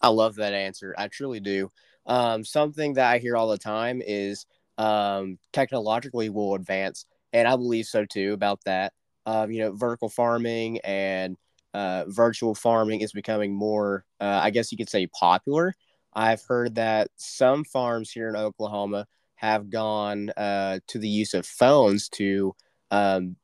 I 0.00 0.08
love 0.08 0.36
that 0.36 0.54
answer. 0.54 0.94
I 0.96 1.08
truly 1.08 1.40
do. 1.40 1.70
Um, 2.06 2.44
something 2.44 2.94
that 2.94 3.10
I 3.10 3.18
hear 3.18 3.36
all 3.36 3.48
the 3.48 3.58
time 3.58 4.02
is 4.04 4.46
um, 4.78 5.38
technologically 5.52 6.30
will 6.30 6.54
advance, 6.54 7.06
and 7.32 7.48
I 7.48 7.56
believe 7.56 7.86
so 7.86 8.04
too 8.04 8.32
about 8.32 8.60
that. 8.64 8.92
Um, 9.26 9.50
you 9.50 9.60
know, 9.60 9.72
vertical 9.72 10.10
farming 10.10 10.80
and 10.84 11.36
uh, 11.74 12.04
virtual 12.06 12.54
farming 12.54 13.00
is 13.00 13.12
becoming 13.12 13.52
more, 13.52 14.04
uh, 14.20 14.40
I 14.42 14.50
guess 14.50 14.70
you 14.70 14.78
could 14.78 14.88
say, 14.88 15.08
popular. 15.08 15.74
I've 16.14 16.42
heard 16.46 16.76
that 16.76 17.08
some 17.16 17.64
farms 17.64 18.10
here 18.10 18.28
in 18.28 18.36
Oklahoma 18.36 19.06
have 19.34 19.68
gone 19.68 20.30
uh, 20.30 20.78
to 20.88 20.98
the 20.98 21.08
use 21.08 21.34
of 21.34 21.44
phones 21.44 22.08
to, 22.10 22.54
um, 22.92 23.36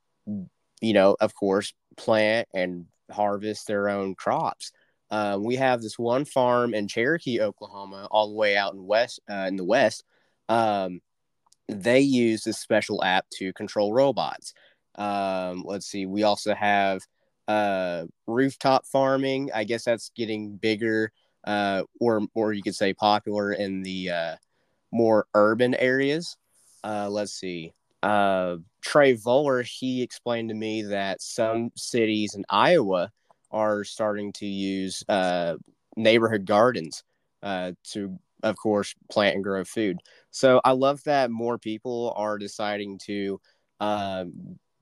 you 0.80 0.92
know, 0.94 1.16
of 1.20 1.34
course, 1.34 1.74
plant 1.96 2.48
and 2.54 2.86
harvest 3.10 3.66
their 3.66 3.88
own 3.88 4.14
crops. 4.14 4.70
Uh, 5.10 5.36
we 5.40 5.56
have 5.56 5.82
this 5.82 5.98
one 5.98 6.24
farm 6.24 6.72
in 6.72 6.86
Cherokee, 6.86 7.40
Oklahoma, 7.40 8.06
all 8.12 8.28
the 8.28 8.36
way 8.36 8.56
out 8.56 8.74
in 8.74 8.86
west 8.86 9.18
uh, 9.28 9.46
in 9.48 9.56
the 9.56 9.64
west. 9.64 10.04
Um, 10.48 11.00
they 11.68 12.00
use 12.00 12.44
this 12.44 12.58
special 12.58 13.02
app 13.02 13.26
to 13.38 13.52
control 13.52 13.92
robots. 13.92 14.54
Um, 14.94 15.64
let's 15.66 15.86
see. 15.86 16.06
We 16.06 16.22
also 16.22 16.54
have 16.54 17.02
uh, 17.50 18.06
rooftop 18.28 18.86
farming. 18.86 19.50
I 19.52 19.64
guess 19.64 19.84
that's 19.84 20.10
getting 20.14 20.56
bigger 20.56 21.10
uh, 21.44 21.82
or 22.00 22.22
or 22.34 22.52
you 22.52 22.62
could 22.62 22.76
say 22.76 22.94
popular 22.94 23.52
in 23.52 23.82
the 23.82 24.10
uh, 24.10 24.36
more 24.92 25.26
urban 25.34 25.74
areas. 25.74 26.36
Uh, 26.84 27.08
let's 27.10 27.32
see. 27.32 27.72
Uh, 28.04 28.56
Trey 28.82 29.14
Voller, 29.14 29.64
he 29.64 30.00
explained 30.00 30.48
to 30.50 30.54
me 30.54 30.82
that 30.82 31.20
some 31.20 31.70
cities 31.76 32.34
in 32.34 32.44
Iowa 32.48 33.10
are 33.50 33.82
starting 33.82 34.32
to 34.34 34.46
use 34.46 35.02
uh, 35.08 35.56
neighborhood 35.96 36.46
gardens 36.46 37.02
to 37.42 38.18
of 38.42 38.56
course, 38.56 38.94
plant 39.10 39.34
and 39.34 39.44
grow 39.44 39.64
food. 39.64 39.98
So 40.30 40.62
I 40.64 40.70
love 40.70 41.04
that 41.04 41.30
more 41.30 41.58
people 41.58 42.14
are 42.16 42.38
deciding 42.38 42.98
to 43.00 43.38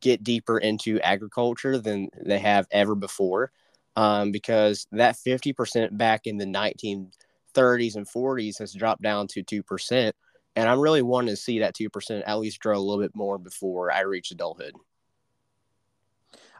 get 0.01 0.23
deeper 0.23 0.59
into 0.59 1.01
agriculture 1.01 1.79
than 1.79 2.09
they 2.25 2.39
have 2.39 2.67
ever 2.71 2.95
before. 2.95 3.53
Um, 3.97 4.31
because 4.31 4.87
that 4.93 5.17
50% 5.17 5.97
back 5.97 6.27
in 6.27 6.37
the 6.37 6.45
1930s 6.45 7.97
and 7.97 8.07
40s 8.07 8.59
has 8.59 8.73
dropped 8.73 9.03
down 9.03 9.27
to 9.29 9.43
2%. 9.43 10.13
And 10.55 10.69
I'm 10.69 10.81
really 10.81 11.03
wanting 11.03 11.31
to 11.31 11.37
see 11.37 11.59
that 11.61 11.75
2% 11.75 12.23
at 12.25 12.39
least 12.39 12.61
grow 12.61 12.79
a 12.79 12.81
little 12.81 13.03
bit 13.03 13.17
more 13.17 13.39
before 13.39 13.93
I 13.93 14.01
reach 14.01 14.31
adulthood. 14.31 14.75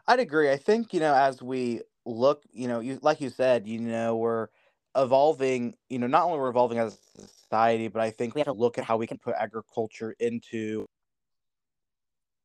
I'd 0.07 0.19
agree. 0.19 0.49
I 0.49 0.57
think, 0.57 0.93
you 0.93 0.99
know, 0.99 1.13
as 1.13 1.41
we 1.41 1.81
look, 2.05 2.43
you 2.51 2.67
know, 2.67 2.79
you 2.79 2.99
like 3.01 3.21
you 3.21 3.29
said, 3.29 3.67
you 3.67 3.79
know, 3.79 4.15
we're 4.15 4.47
evolving, 4.95 5.75
you 5.89 5.99
know, 5.99 6.07
not 6.07 6.25
only 6.25 6.39
we're 6.39 6.49
evolving 6.49 6.79
as 6.79 6.97
a 7.17 7.27
society, 7.27 7.87
but 7.87 8.01
I 8.01 8.09
think 8.09 8.35
we 8.35 8.39
have 8.39 8.47
to 8.47 8.53
look 8.53 8.77
at 8.77 8.83
how 8.83 8.97
we 8.97 9.07
can 9.07 9.17
put 9.17 9.35
agriculture 9.37 10.15
into. 10.19 10.88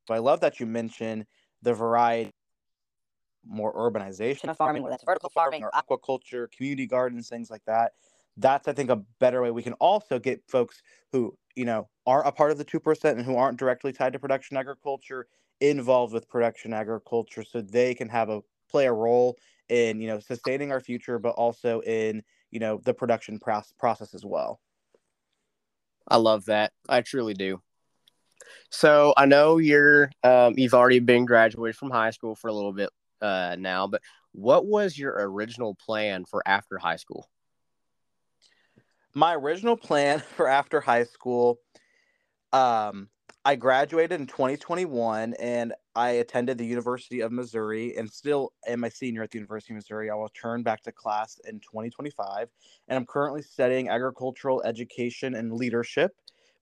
So 0.06 0.14
I 0.14 0.18
love 0.18 0.40
that 0.40 0.60
you 0.60 0.66
mentioned 0.66 1.26
the 1.62 1.74
variety, 1.74 2.30
more 3.46 3.74
urbanization 3.74 4.48
of 4.48 4.56
farming, 4.56 4.82
whether 4.82 4.92
that's 4.92 5.04
vertical 5.04 5.30
farming 5.30 5.64
or 5.64 5.70
aquaculture, 5.72 6.50
community 6.50 6.86
gardens, 6.86 7.28
things 7.28 7.50
like 7.50 7.64
that. 7.66 7.92
That's, 8.36 8.66
I 8.66 8.72
think, 8.72 8.90
a 8.90 9.02
better 9.20 9.42
way. 9.42 9.50
We 9.50 9.62
can 9.62 9.74
also 9.74 10.18
get 10.18 10.42
folks 10.48 10.82
who, 11.12 11.36
you 11.54 11.64
know, 11.64 11.88
aren't 12.06 12.26
a 12.26 12.32
part 12.32 12.50
of 12.50 12.58
the 12.58 12.64
2% 12.64 13.12
and 13.12 13.22
who 13.22 13.36
aren't 13.36 13.58
directly 13.58 13.92
tied 13.92 14.12
to 14.14 14.18
production 14.18 14.56
agriculture 14.56 15.28
involved 15.60 16.12
with 16.12 16.28
production 16.28 16.72
agriculture 16.72 17.44
so 17.44 17.60
they 17.60 17.94
can 17.94 18.08
have 18.08 18.28
a 18.28 18.42
play 18.70 18.86
a 18.86 18.92
role 18.92 19.38
in 19.68 20.00
you 20.00 20.08
know 20.08 20.18
sustaining 20.18 20.72
our 20.72 20.80
future 20.80 21.18
but 21.18 21.30
also 21.30 21.80
in 21.82 22.22
you 22.50 22.60
know 22.60 22.80
the 22.84 22.92
production 22.92 23.38
process 23.38 24.14
as 24.14 24.24
well 24.24 24.60
i 26.08 26.16
love 26.16 26.44
that 26.44 26.72
i 26.88 27.00
truly 27.00 27.34
do 27.34 27.60
so 28.70 29.14
i 29.16 29.26
know 29.26 29.58
you're 29.58 30.10
um, 30.22 30.54
you've 30.56 30.74
already 30.74 30.98
been 30.98 31.24
graduated 31.24 31.76
from 31.76 31.90
high 31.90 32.10
school 32.10 32.34
for 32.34 32.48
a 32.48 32.52
little 32.52 32.72
bit 32.72 32.90
uh, 33.20 33.56
now 33.58 33.86
but 33.86 34.02
what 34.32 34.66
was 34.66 34.98
your 34.98 35.14
original 35.30 35.74
plan 35.74 36.24
for 36.24 36.42
after 36.46 36.78
high 36.78 36.96
school 36.96 37.28
my 39.14 39.34
original 39.34 39.76
plan 39.76 40.18
for 40.36 40.48
after 40.48 40.80
high 40.80 41.04
school 41.04 41.58
um 42.52 43.08
I 43.46 43.56
graduated 43.56 44.18
in 44.18 44.26
2021 44.26 45.34
and 45.34 45.74
I 45.94 46.10
attended 46.12 46.56
the 46.56 46.64
University 46.64 47.20
of 47.20 47.30
Missouri 47.30 47.94
and 47.94 48.10
still 48.10 48.54
am 48.66 48.84
a 48.84 48.90
senior 48.90 49.22
at 49.22 49.32
the 49.32 49.38
University 49.38 49.74
of 49.74 49.76
Missouri. 49.76 50.08
I 50.08 50.14
will 50.14 50.30
turn 50.30 50.62
back 50.62 50.82
to 50.84 50.92
class 50.92 51.38
in 51.46 51.60
2025 51.60 52.48
and 52.88 52.96
I'm 52.96 53.04
currently 53.04 53.42
studying 53.42 53.90
agricultural 53.90 54.62
education 54.62 55.34
and 55.34 55.52
leadership 55.52 56.12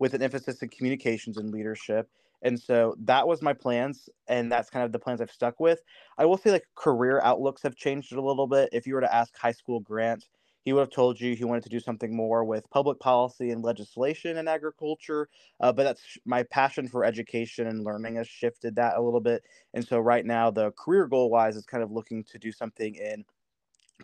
with 0.03 0.15
an 0.15 0.23
emphasis 0.23 0.61
in 0.63 0.69
communications 0.69 1.37
and 1.37 1.53
leadership. 1.53 2.11
And 2.43 2.59
so 2.59 2.97
that 3.05 3.29
was 3.29 3.41
my 3.41 3.53
plans 3.53 4.09
and 4.27 4.51
that's 4.51 4.69
kind 4.69 4.85
of 4.85 4.91
the 4.91 4.99
plans 4.99 5.21
I've 5.21 5.31
stuck 5.31 5.61
with. 5.61 5.81
I 6.19 6.25
will 6.25 6.37
say 6.37 6.51
like 6.51 6.67
career 6.75 7.21
outlooks 7.23 7.63
have 7.63 7.77
changed 7.77 8.13
a 8.13 8.21
little 8.21 8.49
bit. 8.49 8.69
If 8.73 8.85
you 8.85 8.95
were 8.95 9.01
to 9.01 9.15
ask 9.15 9.39
high 9.39 9.53
school 9.53 9.79
Grant, 9.79 10.25
he 10.65 10.73
would 10.73 10.81
have 10.81 10.91
told 10.91 11.21
you 11.21 11.37
he 11.37 11.45
wanted 11.45 11.63
to 11.63 11.69
do 11.69 11.79
something 11.79 12.17
more 12.17 12.45
with 12.45 12.69
public 12.71 12.99
policy 12.99 13.51
and 13.51 13.63
legislation 13.63 14.39
and 14.39 14.49
agriculture. 14.49 15.29
Uh, 15.61 15.71
but 15.71 15.85
that's 15.85 16.19
my 16.27 16.43
passion 16.43 16.89
for 16.89 17.05
education 17.05 17.69
and 17.69 17.85
learning 17.85 18.17
has 18.17 18.27
shifted 18.27 18.75
that 18.75 18.97
a 18.97 19.01
little 19.01 19.21
bit. 19.21 19.45
And 19.73 19.87
so 19.87 20.01
right 20.01 20.27
now, 20.27 20.51
the 20.51 20.73
career 20.73 21.07
goal 21.07 21.31
wise 21.31 21.55
is 21.55 21.65
kind 21.65 21.85
of 21.85 21.93
looking 21.93 22.25
to 22.25 22.41
do 22.41 22.51
something 22.51 22.97
in 22.97 23.25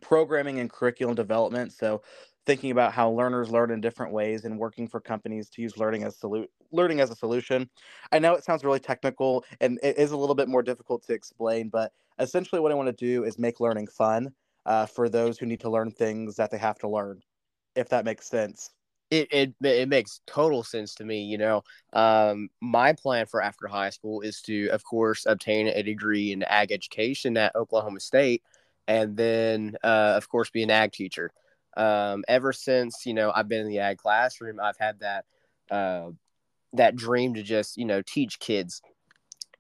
programming 0.01 0.61
and 0.61 0.71
curriculum 0.71 1.17
development. 1.17 1.73
So 1.73 2.03
thinking 2.49 2.71
about 2.71 2.95
how 2.95 3.11
learners 3.11 3.51
learn 3.51 3.71
in 3.71 3.79
different 3.79 4.11
ways 4.11 4.47
and 4.47 4.59
working 4.59 4.89
for 4.89 5.01
companies 5.01 5.51
to 5.51 5.61
use 5.61 5.77
learning 5.77 6.03
as 6.03 6.17
solu- 6.17 6.47
learning 6.73 6.99
as 6.99 7.11
a 7.11 7.15
solution. 7.15 7.69
I 8.11 8.19
know 8.19 8.33
it 8.33 8.43
sounds 8.43 8.65
really 8.65 8.81
technical 8.81 9.45
and 9.61 9.79
it 9.83 9.99
is 9.99 10.13
a 10.13 10.17
little 10.17 10.35
bit 10.35 10.49
more 10.49 10.63
difficult 10.63 11.03
to 11.05 11.13
explain, 11.13 11.69
but 11.69 11.93
essentially 12.19 12.59
what 12.59 12.73
I 12.73 12.75
want 12.75 12.89
to 12.89 13.05
do 13.05 13.25
is 13.25 13.39
make 13.39 13.61
learning 13.61 13.89
fun 13.89 14.33
uh, 14.65 14.87
for 14.87 15.11
those 15.11 15.39
who 15.39 15.45
need 15.45 15.61
to 15.61 15.69
learn 15.69 15.91
things 15.91 16.37
that 16.37 16.51
they 16.51 16.57
have 16.57 16.79
to 16.79 16.89
learn, 16.89 17.21
if 17.77 17.91
that 17.91 18.07
makes 18.07 18.27
sense. 18.27 18.71
It, 19.11 19.29
it 19.31 19.55
it 19.63 19.89
makes 19.91 20.23
total 20.27 20.63
sense 20.63 20.95
to 20.97 21.05
me. 21.05 21.25
You 21.25 21.37
know, 21.37 21.63
um, 21.93 22.49
my 22.63 22.95
plan 22.95 23.27
for 23.27 23.43
after 23.43 23.67
high 23.67 23.91
school 23.91 24.23
is 24.23 24.41
to, 24.43 24.69
of 24.69 24.85
course, 24.85 25.27
obtain 25.27 25.69
a 25.69 25.83
degree 25.83 26.33
in 26.33 26.43
ag 26.45 26.73
education 26.73 27.37
at 27.37 27.55
Oklahoma 27.57 28.01
State, 28.01 28.43
and 28.87 29.17
then, 29.19 29.77
uh, 29.83 30.15
of 30.17 30.29
course, 30.31 30.49
be 30.51 30.63
an 30.63 30.71
ag 30.71 30.93
teacher. 30.93 31.31
Um, 31.79 32.25
ever 32.29 32.53
since 32.53 33.07
you 33.07 33.15
know 33.15 33.33
I've 33.35 33.49
been 33.49 33.61
in 33.61 33.69
the 33.69 33.79
ag 33.79 33.99
classroom, 33.99 34.59
I've 34.61 34.79
had 34.79 35.01
that 35.01 35.25
uh, 35.71 36.11
that 36.73 36.97
dream 36.97 37.35
to 37.35 37.43
just 37.43 37.77
you 37.77 37.85
know 37.85 38.03
teach 38.03 38.39
kids, 38.41 38.83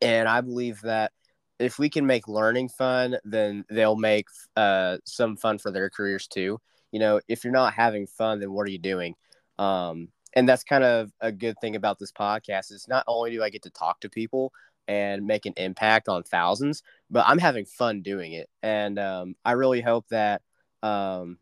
and 0.02 0.28
I 0.28 0.40
believe 0.40 0.80
that 0.82 1.12
if 1.58 1.78
we 1.78 1.88
can 1.88 2.06
make 2.06 2.28
learning 2.28 2.68
fun, 2.68 3.16
then 3.24 3.64
they'll 3.70 3.96
make 3.96 4.26
uh, 4.56 4.98
some 5.04 5.36
fun 5.36 5.58
for 5.58 5.70
their 5.70 5.90
careers 5.90 6.26
too. 6.26 6.60
You 6.92 7.00
know, 7.00 7.20
if 7.28 7.44
you're 7.44 7.52
not 7.52 7.74
having 7.74 8.06
fun, 8.06 8.40
then 8.40 8.52
what 8.52 8.66
are 8.66 8.70
you 8.70 8.78
doing? 8.78 9.14
Um, 9.58 10.08
and 10.34 10.48
that's 10.48 10.64
kind 10.64 10.84
of 10.84 11.10
a 11.20 11.32
good 11.32 11.56
thing 11.60 11.74
about 11.76 11.98
this 11.98 12.12
podcast 12.12 12.70
is 12.70 12.86
not 12.88 13.04
only 13.06 13.30
do 13.30 13.42
I 13.42 13.50
get 13.50 13.62
to 13.62 13.70
talk 13.70 14.00
to 14.00 14.10
people 14.10 14.52
and 14.86 15.26
make 15.26 15.46
an 15.46 15.54
impact 15.56 16.08
on 16.08 16.22
thousands, 16.22 16.82
but 17.10 17.24
I'm 17.26 17.38
having 17.38 17.64
fun 17.64 18.02
doing 18.02 18.32
it. 18.32 18.48
And 18.62 18.98
um, 18.98 19.34
I 19.44 19.52
really 19.52 19.80
hope 19.80 20.06
that 20.08 20.42
um, 20.82 21.38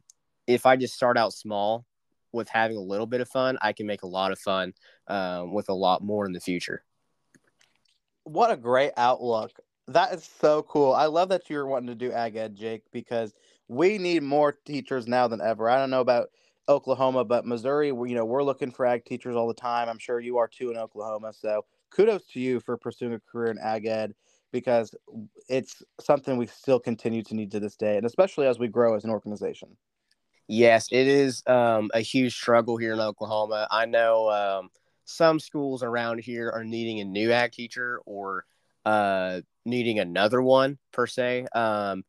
if 0.47 0.67
I 0.67 0.77
just 0.77 0.95
start 0.95 1.17
out 1.17 1.33
small 1.33 1.85
with 2.33 2.49
having 2.49 2.77
a 2.77 2.81
little 2.81 3.07
bit 3.07 3.21
of 3.21 3.29
fun, 3.29 3.59
I 3.63 3.73
can 3.73 3.87
make 3.87 4.03
a 4.03 4.07
lot 4.07 4.33
of 4.33 4.39
fun 4.39 4.75
um, 5.09 5.53
with 5.53 5.69
a 5.69 5.75
lot 5.75 6.03
more 6.03 6.27
in 6.27 6.33
the 6.33 6.41
future. 6.41 6.85
What 8.25 8.51
a 8.51 8.57
great 8.57 8.93
outlook. 8.97 9.53
That 9.89 10.13
is 10.13 10.29
so 10.41 10.63
cool. 10.63 10.93
I 10.93 11.07
love 11.07 11.29
that 11.29 11.49
you're 11.49 11.67
wanting 11.67 11.89
to 11.89 11.95
do 11.95 12.13
ag 12.13 12.37
ed, 12.37 12.57
Jake, 12.57 12.83
because 12.93 13.35
we 13.69 13.99
need 13.99 14.23
more 14.23 14.53
teachers 14.53 15.07
now 15.07 15.29
than 15.29 15.41
ever. 15.41 15.71
I 15.71 15.79
don't 15.79 15.91
know 15.91 16.01
about 16.01 16.29
Oklahoma, 16.69 17.25
but 17.25 17.47
Missouri, 17.47 17.89
you 17.89 18.15
know, 18.15 18.25
we're 18.25 18.43
looking 18.43 18.73
for 18.73 18.85
ag 18.85 19.05
teachers 19.05 19.37
all 19.37 19.47
the 19.47 19.55
time. 19.55 19.89
I'm 19.89 19.99
sure 19.99 20.19
you 20.19 20.39
are 20.39 20.49
too 20.49 20.71
in 20.71 20.77
Oklahoma. 20.77 21.33
So 21.33 21.65
kudos 21.91 22.27
to 22.33 22.41
you 22.41 22.59
for 22.59 22.77
pursuing 22.77 23.15
a 23.15 23.21
career 23.21 23.53
in 23.53 23.59
ag 23.59 23.87
ed 23.87 24.15
because 24.53 24.95
it's 25.49 25.83
something 26.01 26.37
we 26.37 26.47
still 26.47 26.81
continue 26.81 27.23
to 27.23 27.35
need 27.35 27.51
to 27.53 27.61
this 27.61 27.77
day, 27.77 27.97
and 27.97 28.07
especially 28.07 28.47
as 28.47 28.59
we 28.59 28.69
grow 28.69 28.97
as 28.97 29.05
an 29.05 29.11
organization. 29.11 29.77
Yes, 30.49 30.89
it 30.93 31.09
is 31.09 31.43
um, 31.47 31.91
a 31.93 32.01
huge 32.01 32.35
struggle 32.35 32.77
here 32.77 32.93
in 32.93 33.01
Oklahoma. 33.01 33.67
I 33.71 33.87
know 33.87 34.31
um, 34.31 34.71
some 35.05 35.41
schools 35.41 35.83
around 35.83 36.21
here 36.21 36.51
are 36.51 36.65
needing 36.65 37.01
a 37.01 37.05
new 37.05 37.33
ag 37.33 37.53
teacher 37.53 38.01
or 38.07 38.45
uh, 38.85 39.41
needing 39.65 39.99
another 39.99 40.41
one 40.41 40.79
per 40.93 41.07
se. 41.07 41.47
Um, 41.53 42.05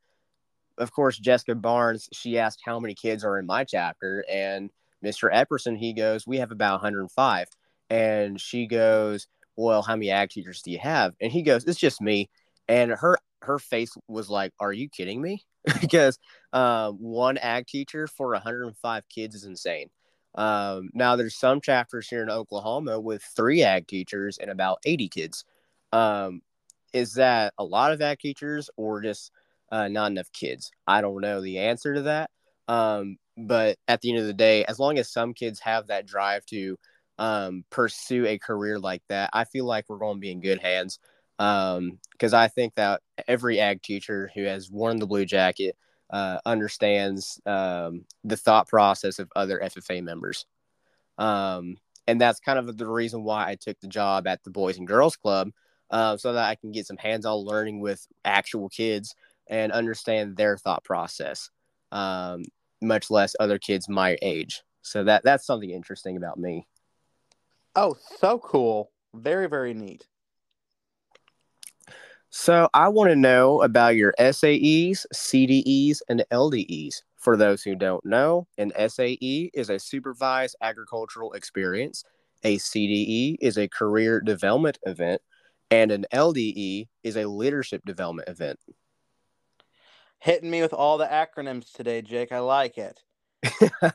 of 0.77 0.91
course, 0.91 1.17
Jessica 1.17 1.55
Barnes, 1.55 2.09
she 2.13 2.37
asked 2.39 2.61
how 2.65 2.79
many 2.79 2.93
kids 2.95 3.23
are 3.23 3.39
in 3.39 3.47
my 3.47 3.63
chapter, 3.63 4.23
and 4.31 4.71
Mr. 5.01 5.29
Epperson, 5.31 5.77
he 5.77 5.93
goes, 5.93 6.27
we 6.27 6.37
have 6.37 6.51
about 6.51 6.73
105, 6.81 7.47
and 7.89 8.39
she 8.39 8.67
goes, 8.67 9.27
well, 9.55 9.81
how 9.81 9.95
many 9.95 10.11
ag 10.11 10.29
teachers 10.29 10.61
do 10.61 10.71
you 10.71 10.79
have? 10.79 11.15
And 11.21 11.31
he 11.31 11.41
goes, 11.43 11.63
it's 11.65 11.79
just 11.79 12.01
me, 12.01 12.29
and 12.67 12.91
her 12.91 13.17
her 13.43 13.59
face 13.59 13.95
was 14.07 14.29
like, 14.29 14.53
are 14.59 14.73
you 14.73 14.89
kidding 14.89 15.21
me? 15.21 15.45
because 15.81 16.19
uh, 16.53 16.91
one 16.91 17.37
ag 17.37 17.67
teacher 17.67 18.07
for 18.07 18.31
105 18.31 19.03
kids 19.09 19.35
is 19.35 19.45
insane. 19.45 19.89
Um, 20.35 20.89
now 20.93 21.15
there's 21.15 21.35
some 21.35 21.61
chapters 21.61 22.07
here 22.07 22.21
in 22.21 22.29
Oklahoma 22.29 22.99
with 22.99 23.23
three 23.23 23.63
ag 23.63 23.87
teachers 23.87 24.37
and 24.37 24.51
about 24.51 24.79
80 24.85 25.09
kids. 25.09 25.45
Um, 25.91 26.41
is 26.93 27.13
that 27.15 27.53
a 27.57 27.63
lot 27.63 27.91
of 27.91 28.01
ag 28.01 28.19
teachers 28.19 28.69
or 28.77 29.01
just 29.01 29.31
uh, 29.71 29.87
not 29.87 30.11
enough 30.11 30.31
kids? 30.31 30.71
I 30.87 31.01
don't 31.01 31.21
know 31.21 31.41
the 31.41 31.59
answer 31.59 31.93
to 31.95 32.01
that. 32.03 32.29
Um, 32.67 33.17
but 33.37 33.77
at 33.87 34.01
the 34.01 34.11
end 34.11 34.19
of 34.19 34.25
the 34.27 34.33
day, 34.33 34.65
as 34.65 34.79
long 34.79 34.97
as 34.97 35.11
some 35.11 35.33
kids 35.33 35.59
have 35.61 35.87
that 35.87 36.05
drive 36.05 36.45
to 36.47 36.77
um, 37.19 37.63
pursue 37.69 38.25
a 38.25 38.37
career 38.37 38.79
like 38.79 39.01
that, 39.09 39.29
I 39.33 39.45
feel 39.45 39.65
like 39.65 39.85
we're 39.89 39.97
going 39.97 40.17
to 40.17 40.19
be 40.21 40.31
in 40.31 40.41
good 40.41 40.59
hands. 40.59 40.99
Because 41.37 42.33
um, 42.33 42.33
I 42.33 42.47
think 42.47 42.75
that 42.75 43.01
every 43.27 43.59
ag 43.59 43.81
teacher 43.81 44.31
who 44.33 44.43
has 44.43 44.71
worn 44.71 44.97
the 44.97 45.07
blue 45.07 45.25
jacket 45.25 45.77
uh, 46.09 46.39
understands 46.45 47.39
um, 47.45 48.05
the 48.23 48.37
thought 48.37 48.67
process 48.67 49.19
of 49.19 49.31
other 49.35 49.59
FFA 49.63 50.03
members. 50.03 50.45
Um, 51.17 51.77
and 52.07 52.21
that's 52.21 52.39
kind 52.39 52.57
of 52.57 52.77
the 52.77 52.87
reason 52.87 53.23
why 53.23 53.49
I 53.49 53.55
took 53.55 53.79
the 53.79 53.87
job 53.87 54.27
at 54.27 54.43
the 54.43 54.49
Boys 54.49 54.77
and 54.77 54.87
Girls 54.87 55.17
Club 55.17 55.51
uh, 55.91 56.17
so 56.17 56.33
that 56.33 56.49
I 56.49 56.55
can 56.55 56.71
get 56.71 56.87
some 56.87 56.97
hands-on 56.97 57.37
learning 57.39 57.81
with 57.81 58.07
actual 58.23 58.69
kids 58.69 59.15
and 59.47 59.71
understand 59.71 60.35
their 60.35 60.57
thought 60.57 60.83
process, 60.83 61.49
um, 61.91 62.43
much 62.81 63.09
less 63.09 63.35
other 63.39 63.59
kids 63.59 63.89
my 63.89 64.17
age. 64.21 64.63
So 64.81 65.03
that 65.03 65.23
that's 65.23 65.45
something 65.45 65.69
interesting 65.69 66.15
about 66.15 66.37
me. 66.37 66.65
Oh, 67.75 67.95
so 68.19 68.39
cool! 68.39 68.91
Very 69.13 69.47
very 69.47 69.73
neat. 69.73 70.07
So 72.29 72.67
I 72.73 72.89
want 72.89 73.09
to 73.09 73.15
know 73.15 73.61
about 73.61 73.95
your 73.95 74.13
SAEs, 74.19 75.05
CDEs, 75.13 76.01
and 76.09 76.25
LDEs. 76.31 77.01
For 77.15 77.37
those 77.37 77.63
who 77.63 77.75
don't 77.75 78.05
know, 78.05 78.47
an 78.57 78.71
SAE 78.89 79.51
is 79.53 79.69
a 79.69 79.79
supervised 79.79 80.55
agricultural 80.61 81.33
experience, 81.33 82.03
a 82.43 82.57
CDE 82.57 83.37
is 83.41 83.57
a 83.57 83.67
career 83.67 84.21
development 84.21 84.77
event, 84.85 85.21
and 85.71 85.91
an 85.91 86.05
LDE 86.13 86.87
is 87.03 87.17
a 87.17 87.27
leadership 87.27 87.81
development 87.85 88.29
event. 88.29 88.59
Hitting 90.19 90.51
me 90.51 90.61
with 90.61 90.73
all 90.73 90.97
the 90.97 91.05
acronyms 91.05 91.71
today, 91.71 92.01
Jake. 92.01 92.31
I 92.31 92.39
like 92.39 92.77
it. 92.77 93.01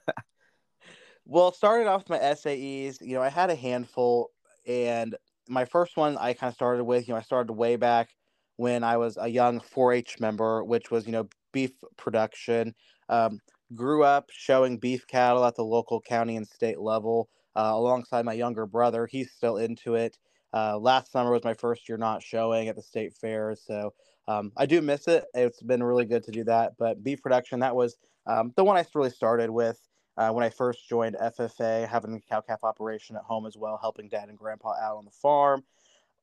well, 1.26 1.52
started 1.52 1.86
off 1.86 2.08
with 2.08 2.10
my 2.10 2.18
SAEs. 2.18 3.00
You 3.00 3.14
know, 3.14 3.22
I 3.22 3.28
had 3.28 3.50
a 3.50 3.54
handful, 3.54 4.30
and 4.66 5.16
my 5.48 5.64
first 5.64 5.96
one 5.96 6.16
I 6.16 6.32
kind 6.32 6.48
of 6.48 6.54
started 6.54 6.84
with. 6.84 7.08
You 7.08 7.14
know, 7.14 7.18
I 7.18 7.22
started 7.22 7.52
way 7.52 7.76
back 7.76 8.10
when 8.62 8.84
I 8.84 8.96
was 8.96 9.18
a 9.20 9.26
young 9.26 9.58
4-H 9.58 10.20
member, 10.20 10.62
which 10.62 10.88
was 10.92 11.04
you 11.04 11.10
know 11.10 11.28
beef 11.50 11.72
production. 11.96 12.74
Um, 13.08 13.40
grew 13.74 14.04
up 14.04 14.30
showing 14.30 14.78
beef 14.78 15.04
cattle 15.08 15.44
at 15.44 15.56
the 15.56 15.64
local 15.64 16.00
county 16.00 16.36
and 16.36 16.46
state 16.46 16.78
level 16.78 17.28
uh, 17.56 17.72
alongside 17.74 18.24
my 18.24 18.34
younger 18.34 18.64
brother. 18.64 19.08
He's 19.10 19.32
still 19.32 19.56
into 19.56 19.96
it. 19.96 20.16
Uh, 20.54 20.78
last 20.78 21.10
summer 21.10 21.32
was 21.32 21.42
my 21.42 21.54
first 21.54 21.88
year 21.88 21.98
not 21.98 22.22
showing 22.22 22.68
at 22.68 22.76
the 22.76 22.82
state 22.82 23.14
fair, 23.14 23.56
so 23.56 23.92
um, 24.28 24.52
I 24.56 24.66
do 24.66 24.80
miss 24.80 25.08
it. 25.08 25.24
It's 25.34 25.60
been 25.60 25.82
really 25.82 26.04
good 26.04 26.22
to 26.24 26.30
do 26.30 26.44
that. 26.44 26.74
But 26.78 27.02
beef 27.02 27.20
production, 27.20 27.58
that 27.60 27.74
was 27.74 27.96
um, 28.28 28.52
the 28.54 28.62
one 28.62 28.76
I 28.76 28.86
really 28.94 29.10
started 29.10 29.50
with 29.50 29.80
uh, 30.16 30.30
when 30.30 30.44
I 30.44 30.50
first 30.50 30.88
joined 30.88 31.16
FFA, 31.16 31.88
having 31.88 32.14
a 32.14 32.20
cow 32.20 32.40
calf 32.40 32.60
operation 32.62 33.16
at 33.16 33.22
home 33.22 33.44
as 33.44 33.56
well, 33.56 33.76
helping 33.80 34.08
dad 34.08 34.28
and 34.28 34.38
grandpa 34.38 34.74
out 34.80 34.98
on 34.98 35.04
the 35.04 35.10
farm. 35.10 35.64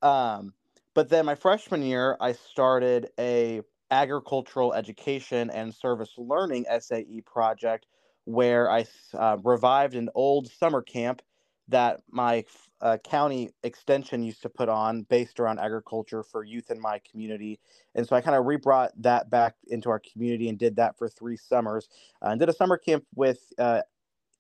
Um, 0.02 0.54
but 1.00 1.08
then 1.08 1.26
my 1.26 1.36
freshman 1.36 1.82
year, 1.82 2.18
I 2.20 2.34
started 2.34 3.12
a 3.18 3.62
agricultural 3.90 4.74
education 4.74 5.50
and 5.50 5.74
service 5.74 6.12
learning 6.18 6.66
SAE 6.78 7.22
project 7.26 7.86
where 8.26 8.70
I 8.70 8.86
uh, 9.14 9.38
revived 9.42 9.96
an 9.96 10.10
old 10.14 10.52
summer 10.52 10.82
camp 10.82 11.22
that 11.70 12.02
my 12.12 12.44
uh, 12.82 12.98
county 12.98 13.52
extension 13.64 14.24
used 14.24 14.42
to 14.42 14.50
put 14.50 14.68
on 14.68 15.04
based 15.04 15.40
around 15.40 15.60
agriculture 15.60 16.22
for 16.22 16.44
youth 16.44 16.70
in 16.70 16.82
my 16.82 17.00
community. 17.10 17.62
And 17.96 18.06
so 18.06 18.18
I 18.18 18.20
kind 18.20 18.36
of 18.36 18.46
rebrought 18.46 18.92
that 19.02 19.30
back 19.30 19.56
into 19.70 19.90
our 19.90 20.02
community 20.02 20.50
and 20.50 20.60
did 20.60 20.76
that 20.76 20.98
for 20.98 21.08
three 21.08 21.38
summers 21.38 21.88
uh, 22.22 22.32
and 22.32 22.42
did 22.42 22.50
a 22.50 22.54
summer 22.54 22.78
camp 22.78 23.06
with 23.16 23.40
uh, 23.58 23.84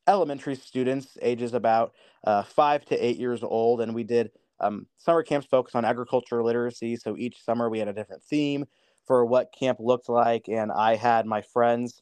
elementary 0.09 0.55
students 0.55 1.17
ages 1.21 1.53
about 1.53 1.93
uh, 2.25 2.43
five 2.43 2.83
to 2.87 2.97
eight 2.97 3.15
years 3.17 3.43
old. 3.43 3.79
And 3.79 3.95
we 3.95 4.03
did 4.03 4.31
um, 4.61 4.87
summer 4.97 5.23
camps 5.23 5.47
focus 5.47 5.75
on 5.75 5.85
agriculture 5.85 6.43
literacy. 6.43 6.95
So 6.95 7.15
each 7.17 7.43
summer 7.43 7.69
we 7.69 7.79
had 7.79 7.87
a 7.87 7.93
different 7.93 8.23
theme 8.23 8.65
for 9.05 9.25
what 9.25 9.53
camp 9.57 9.79
looked 9.79 10.09
like. 10.09 10.47
And 10.47 10.71
I 10.71 10.95
had 10.95 11.25
my 11.25 11.41
friends 11.41 12.01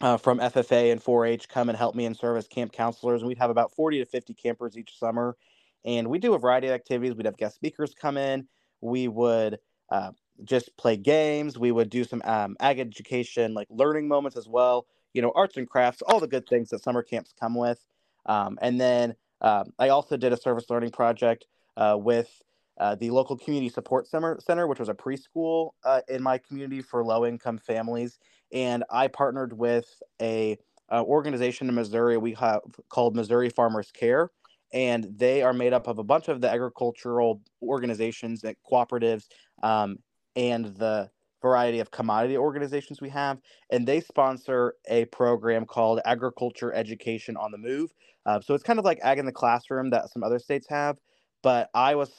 uh, 0.00 0.16
from 0.16 0.38
FFA 0.38 0.90
and 0.90 1.02
4-H 1.02 1.48
come 1.48 1.68
and 1.68 1.78
help 1.78 1.94
me 1.94 2.06
and 2.06 2.16
serve 2.16 2.36
as 2.36 2.48
camp 2.48 2.72
counselors. 2.72 3.20
And 3.20 3.28
we'd 3.28 3.38
have 3.38 3.50
about 3.50 3.74
40 3.74 3.98
to 3.98 4.06
50 4.06 4.34
campers 4.34 4.76
each 4.76 4.98
summer. 4.98 5.36
And 5.84 6.08
we 6.08 6.18
do 6.18 6.34
a 6.34 6.38
variety 6.38 6.68
of 6.68 6.74
activities. 6.74 7.14
We'd 7.14 7.26
have 7.26 7.36
guest 7.36 7.56
speakers 7.56 7.94
come 7.94 8.16
in. 8.16 8.46
We 8.80 9.08
would 9.08 9.58
uh, 9.90 10.12
just 10.44 10.76
play 10.76 10.96
games. 10.96 11.58
We 11.58 11.72
would 11.72 11.90
do 11.90 12.04
some 12.04 12.22
um, 12.24 12.56
ag 12.60 12.78
education, 12.78 13.54
like 13.54 13.68
learning 13.70 14.08
moments 14.08 14.36
as 14.36 14.48
well. 14.48 14.86
You 15.12 15.22
know, 15.22 15.32
arts 15.34 15.56
and 15.56 15.68
crafts, 15.68 16.02
all 16.02 16.20
the 16.20 16.26
good 16.26 16.48
things 16.48 16.70
that 16.70 16.82
summer 16.82 17.02
camps 17.02 17.34
come 17.38 17.54
with. 17.54 17.84
Um, 18.24 18.58
and 18.62 18.80
then 18.80 19.14
um, 19.42 19.72
I 19.78 19.90
also 19.90 20.16
did 20.16 20.32
a 20.32 20.36
service 20.36 20.70
learning 20.70 20.92
project 20.92 21.46
uh, 21.76 21.96
with 21.98 22.42
uh, 22.78 22.94
the 22.94 23.10
local 23.10 23.36
community 23.36 23.68
support 23.68 24.06
center, 24.06 24.38
center 24.40 24.66
which 24.66 24.78
was 24.78 24.88
a 24.88 24.94
preschool 24.94 25.70
uh, 25.84 26.00
in 26.08 26.22
my 26.22 26.38
community 26.38 26.82
for 26.82 27.04
low 27.04 27.26
income 27.26 27.58
families. 27.58 28.18
And 28.52 28.84
I 28.90 29.08
partnered 29.08 29.52
with 29.52 29.86
a 30.20 30.58
uh, 30.90 31.02
organization 31.02 31.68
in 31.68 31.74
Missouri 31.74 32.16
we 32.16 32.34
have 32.34 32.60
called 32.88 33.16
Missouri 33.16 33.48
Farmers 33.48 33.90
Care, 33.92 34.30
and 34.72 35.06
they 35.16 35.42
are 35.42 35.52
made 35.52 35.72
up 35.72 35.86
of 35.86 35.98
a 35.98 36.04
bunch 36.04 36.28
of 36.28 36.40
the 36.40 36.50
agricultural 36.50 37.42
organizations 37.62 38.44
and 38.44 38.56
cooperatives 38.70 39.28
um, 39.62 39.98
and 40.36 40.66
the 40.76 41.10
variety 41.40 41.80
of 41.80 41.90
commodity 41.90 42.36
organizations 42.36 43.00
we 43.00 43.08
have, 43.08 43.38
and 43.70 43.86
they 43.86 44.00
sponsor 44.00 44.74
a 44.88 45.04
program 45.06 45.66
called 45.66 46.00
Agriculture 46.04 46.72
Education 46.72 47.36
on 47.36 47.50
the 47.50 47.58
Move. 47.58 47.92
Uh, 48.24 48.40
so 48.40 48.54
it's 48.54 48.62
kind 48.62 48.78
of 48.78 48.84
like 48.84 49.00
Ag 49.02 49.18
in 49.18 49.26
the 49.26 49.32
Classroom 49.32 49.90
that 49.90 50.08
some 50.10 50.22
other 50.22 50.38
states 50.38 50.66
have, 50.68 50.98
but 51.42 51.70
I 51.74 51.94
was 51.94 52.10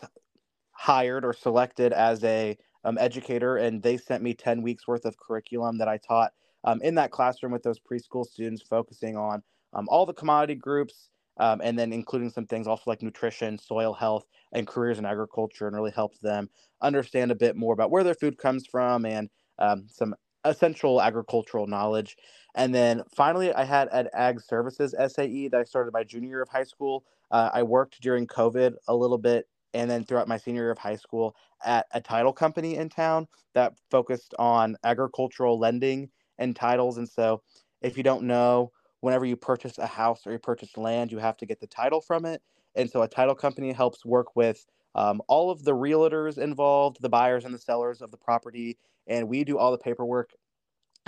hired 0.72 1.26
or 1.26 1.34
selected 1.34 1.94
as 1.94 2.24
a 2.24 2.58
um, 2.84 2.98
educator, 2.98 3.58
and 3.58 3.82
they 3.82 3.98
sent 3.98 4.24
me 4.24 4.34
10 4.34 4.62
weeks 4.62 4.88
worth 4.88 5.06
of 5.06 5.18
curriculum 5.18 5.78
that 5.78 5.88
I 5.88 5.98
taught 5.98 6.34
um, 6.66 6.82
in 6.82 6.96
that 6.96 7.12
classroom 7.12 7.52
with 7.52 7.64
those 7.64 7.80
preschool 7.80 8.26
students, 8.26 8.62
focusing 8.62 9.16
on 9.16 9.42
um, 9.74 9.88
all 9.90 10.06
the 10.06 10.14
commodity 10.14 10.56
groups, 10.56 11.10
um, 11.38 11.62
and 11.64 11.78
then 11.80 11.94
including 11.94 12.30
some 12.30 12.46
things 12.46 12.68
also 12.68 12.84
like 12.88 13.02
nutrition, 13.02 13.58
soil 13.58 13.94
health, 13.94 14.26
and 14.52 14.68
careers 14.68 15.00
in 15.00 15.06
agriculture, 15.06 15.68
and 15.68 15.76
really 15.76 15.92
helped 15.92 16.22
them 16.22 16.50
understand 16.82 17.32
a 17.32 17.36
bit 17.36 17.56
more 17.56 17.74
about 17.74 17.92
where 17.92 18.04
their 18.04 18.14
food 18.14 18.38
comes 18.38 18.66
from 18.68 19.06
and 19.06 19.30
um, 19.60 19.86
some 19.88 20.14
essential 20.46 21.02
agricultural 21.02 21.68
knowledge. 21.68 22.18
And 22.56 22.76
then 22.76 23.04
finally, 23.16 23.54
I 23.54 23.64
had 23.64 23.88
an 23.92 24.10
ag 24.14 24.42
services 24.42 24.94
SAE 25.08 25.48
that 25.50 25.60
I 25.60 25.64
started 25.64 25.94
my 25.94 26.04
junior 26.04 26.30
year 26.30 26.42
of 26.42 26.50
high 26.50 26.66
school. 26.66 27.04
Uh, 27.34 27.50
I 27.52 27.64
worked 27.64 28.00
during 28.00 28.28
COVID 28.28 28.76
a 28.88 28.96
little 28.96 29.18
bit 29.18 29.48
and 29.74 29.90
then 29.90 30.06
throughout 30.06 30.28
my 30.28 30.38
senior 30.38 30.62
year 30.62 30.72
of 30.72 30.78
high 30.78 30.96
school 30.96 31.36
at 31.66 31.88
a 31.92 32.00
title 32.00 32.32
company 32.32 32.76
in 32.76 32.90
town 32.90 33.28
that 33.56 33.74
focused 33.90 34.36
on 34.38 34.78
agricultural 34.84 35.58
lending 35.58 36.10
and 36.38 36.56
titles. 36.56 37.00
And 37.00 37.10
so, 37.10 37.42
if 37.82 37.98
you 37.98 38.04
don't 38.04 38.24
know, 38.24 38.72
whenever 39.02 39.26
you 39.26 39.36
purchase 39.36 39.80
a 39.80 39.88
house 39.88 40.28
or 40.28 40.32
you 40.32 40.38
purchase 40.38 40.78
land, 40.78 41.12
you 41.12 41.18
have 41.18 41.36
to 41.38 41.48
get 41.48 41.60
the 41.60 41.68
title 41.68 42.02
from 42.02 42.24
it. 42.26 42.42
And 42.76 42.88
so, 42.88 43.02
a 43.02 43.08
title 43.08 43.36
company 43.36 43.72
helps 43.72 44.06
work 44.06 44.36
with 44.36 44.64
um, 44.94 45.20
all 45.28 45.50
of 45.50 45.64
the 45.64 45.74
realtors 45.74 46.38
involved, 46.38 47.02
the 47.02 47.10
buyers 47.10 47.46
and 47.46 47.54
the 47.54 47.60
sellers 47.60 48.04
of 48.04 48.12
the 48.12 48.18
property, 48.18 48.78
and 49.08 49.28
we 49.28 49.44
do 49.44 49.58
all 49.58 49.72
the 49.72 49.78
paperwork 49.80 50.30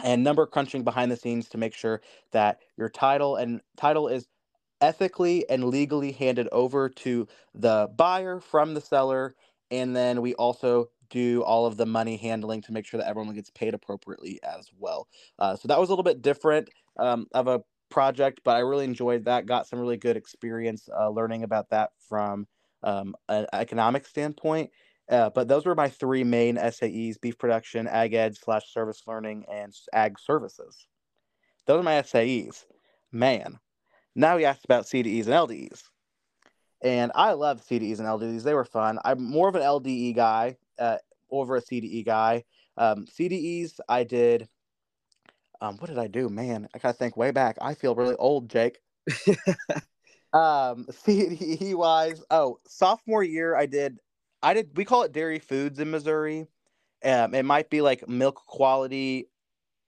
and 0.03 0.23
number 0.23 0.45
crunching 0.45 0.83
behind 0.83 1.11
the 1.11 1.15
scenes 1.15 1.47
to 1.49 1.57
make 1.57 1.73
sure 1.73 2.01
that 2.31 2.59
your 2.77 2.89
title 2.89 3.38
and 3.38 3.61
title 3.77 4.07
is 4.07 4.27
ethically 4.81 5.47
and 5.49 5.65
legally 5.65 6.11
handed 6.11 6.47
over 6.51 6.89
to 6.89 7.27
the 7.53 7.89
buyer 7.95 8.39
from 8.39 8.73
the 8.73 8.81
seller. 8.81 9.35
And 9.71 9.95
then 9.95 10.21
we 10.21 10.33
also 10.35 10.89
do 11.09 11.43
all 11.43 11.65
of 11.65 11.77
the 11.77 11.85
money 11.85 12.17
handling 12.17 12.61
to 12.63 12.71
make 12.71 12.85
sure 12.85 12.99
that 12.99 13.07
everyone 13.07 13.35
gets 13.35 13.49
paid 13.51 13.73
appropriately 13.73 14.39
as 14.43 14.69
well. 14.77 15.07
Uh, 15.39 15.55
so 15.55 15.67
that 15.67 15.79
was 15.79 15.89
a 15.89 15.91
little 15.91 16.03
bit 16.03 16.21
different 16.21 16.69
um, 16.97 17.27
of 17.33 17.47
a 17.47 17.61
project, 17.89 18.41
but 18.43 18.55
I 18.55 18.59
really 18.59 18.85
enjoyed 18.85 19.25
that. 19.25 19.45
Got 19.45 19.67
some 19.67 19.79
really 19.79 19.97
good 19.97 20.17
experience 20.17 20.89
uh, 20.97 21.09
learning 21.09 21.43
about 21.43 21.69
that 21.69 21.91
from 22.09 22.47
um, 22.83 23.15
an 23.29 23.45
economic 23.53 24.05
standpoint. 24.05 24.71
Uh, 25.09 25.29
but 25.29 25.47
those 25.47 25.65
were 25.65 25.75
my 25.75 25.89
three 25.89 26.23
main 26.23 26.57
SAEs: 26.57 27.19
beef 27.21 27.38
production, 27.38 27.88
ag 27.88 28.13
ed 28.13 28.35
slash 28.35 28.73
service 28.73 29.03
learning, 29.05 29.45
and 29.51 29.73
ag 29.93 30.19
services. 30.19 30.88
Those 31.67 31.79
are 31.79 31.83
my 31.83 32.01
SAEs. 32.01 32.65
Man, 33.11 33.59
now 34.15 34.38
he 34.38 34.45
asked 34.45 34.65
about 34.65 34.86
CDEs 34.86 35.28
and 35.28 35.34
LDEs. 35.34 35.84
And 36.82 37.12
I 37.15 37.34
love 37.34 37.65
CDEs 37.65 37.99
and 37.99 38.08
LDEs. 38.08 38.43
They 38.43 38.54
were 38.54 38.65
fun. 38.65 38.99
I'm 39.04 39.23
more 39.23 39.49
of 39.49 39.56
an 39.56 39.62
LDE 39.62 40.15
guy 40.15 40.58
uh, 40.80 40.97
over 41.32 41.56
a 41.56 41.62
CDE 41.62 42.06
guy. 42.06 42.43
Um, 42.78 43.06
CDEs, 43.06 43.80
I 43.88 44.04
did. 44.04 44.47
Um, 45.62 45.78
what 45.78 45.88
did 45.88 45.97
I 45.97 46.08
do? 46.08 46.30
Man, 46.30 46.67
I 46.73 46.80
gotta 46.80 46.93
think 46.93 47.17
way 47.17 47.32
back. 47.32 47.58
I 47.62 47.73
feel 47.73 47.95
really 47.95 48.15
old, 48.15 48.49
Jake. 48.49 48.80
um, 50.34 50.86
CDE 50.91 51.75
wise, 51.75 52.23
oh, 52.30 52.60
sophomore 52.67 53.23
year, 53.23 53.56
I 53.56 53.65
did. 53.65 53.99
I 54.43 54.54
did. 54.54 54.75
We 54.75 54.86
call 54.86 55.04
it 55.04 55.13
dairy 55.13 55.39
foods 55.39 55.80
in 55.80 55.91
Missouri. 55.91 56.47
Um, 57.04 57.34
it 57.34 57.43
might 57.43 57.69
be 57.69 57.82
like 57.82 58.08
milk 58.08 58.36
quality 58.47 59.30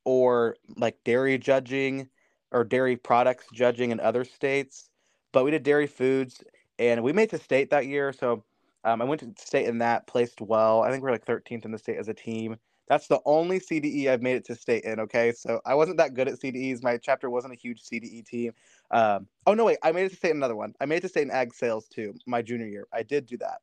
or 0.05 0.55
like 0.77 1.03
dairy 1.03 1.37
judging 1.37 2.09
or 2.57 2.63
dairy 2.63 2.95
products 2.95 3.45
judging 3.53 3.91
in 3.91 3.99
other 3.99 4.25
states, 4.25 4.89
but 5.31 5.45
we 5.45 5.51
did 5.51 5.63
dairy 5.63 5.87
foods 5.87 6.43
and 6.79 7.03
we 7.03 7.13
made 7.13 7.29
to 7.29 7.37
state 7.37 7.69
that 7.69 7.85
year. 7.85 8.11
So 8.11 8.43
um, 8.83 9.01
I 9.01 9.05
went 9.05 9.21
to 9.21 9.31
state 9.37 9.67
in 9.67 9.77
that, 9.79 10.07
placed 10.07 10.41
well. 10.41 10.81
I 10.81 10.89
think 10.89 11.03
we 11.03 11.09
are 11.09 11.11
like 11.11 11.25
13th 11.25 11.65
in 11.65 11.71
the 11.71 11.77
state 11.77 11.97
as 11.97 12.07
a 12.07 12.13
team. 12.13 12.57
That's 12.87 13.07
the 13.07 13.19
only 13.25 13.59
CDE 13.59 14.07
I've 14.07 14.21
made 14.21 14.37
it 14.37 14.45
to 14.45 14.55
state 14.55 14.85
in. 14.85 14.99
Okay, 15.01 15.33
so 15.33 15.59
I 15.65 15.75
wasn't 15.75 15.97
that 15.97 16.13
good 16.13 16.27
at 16.27 16.39
CDEs. 16.39 16.81
My 16.81 16.97
chapter 16.97 17.29
wasn't 17.29 17.53
a 17.53 17.57
huge 17.57 17.83
CDE 17.83 18.25
team. 18.25 18.53
Um, 18.91 19.27
oh 19.45 19.53
no, 19.53 19.65
wait, 19.65 19.77
I 19.83 19.91
made 19.91 20.05
it 20.05 20.09
to 20.09 20.15
state 20.15 20.31
in 20.31 20.37
another 20.37 20.55
one. 20.55 20.73
I 20.79 20.85
made 20.85 20.97
it 20.97 21.01
to 21.01 21.09
state 21.09 21.23
in 21.23 21.31
ag 21.31 21.53
sales 21.53 21.87
too. 21.87 22.15
My 22.25 22.41
junior 22.41 22.65
year, 22.65 22.87
I 22.93 23.03
did 23.03 23.25
do 23.25 23.37
that. 23.37 23.57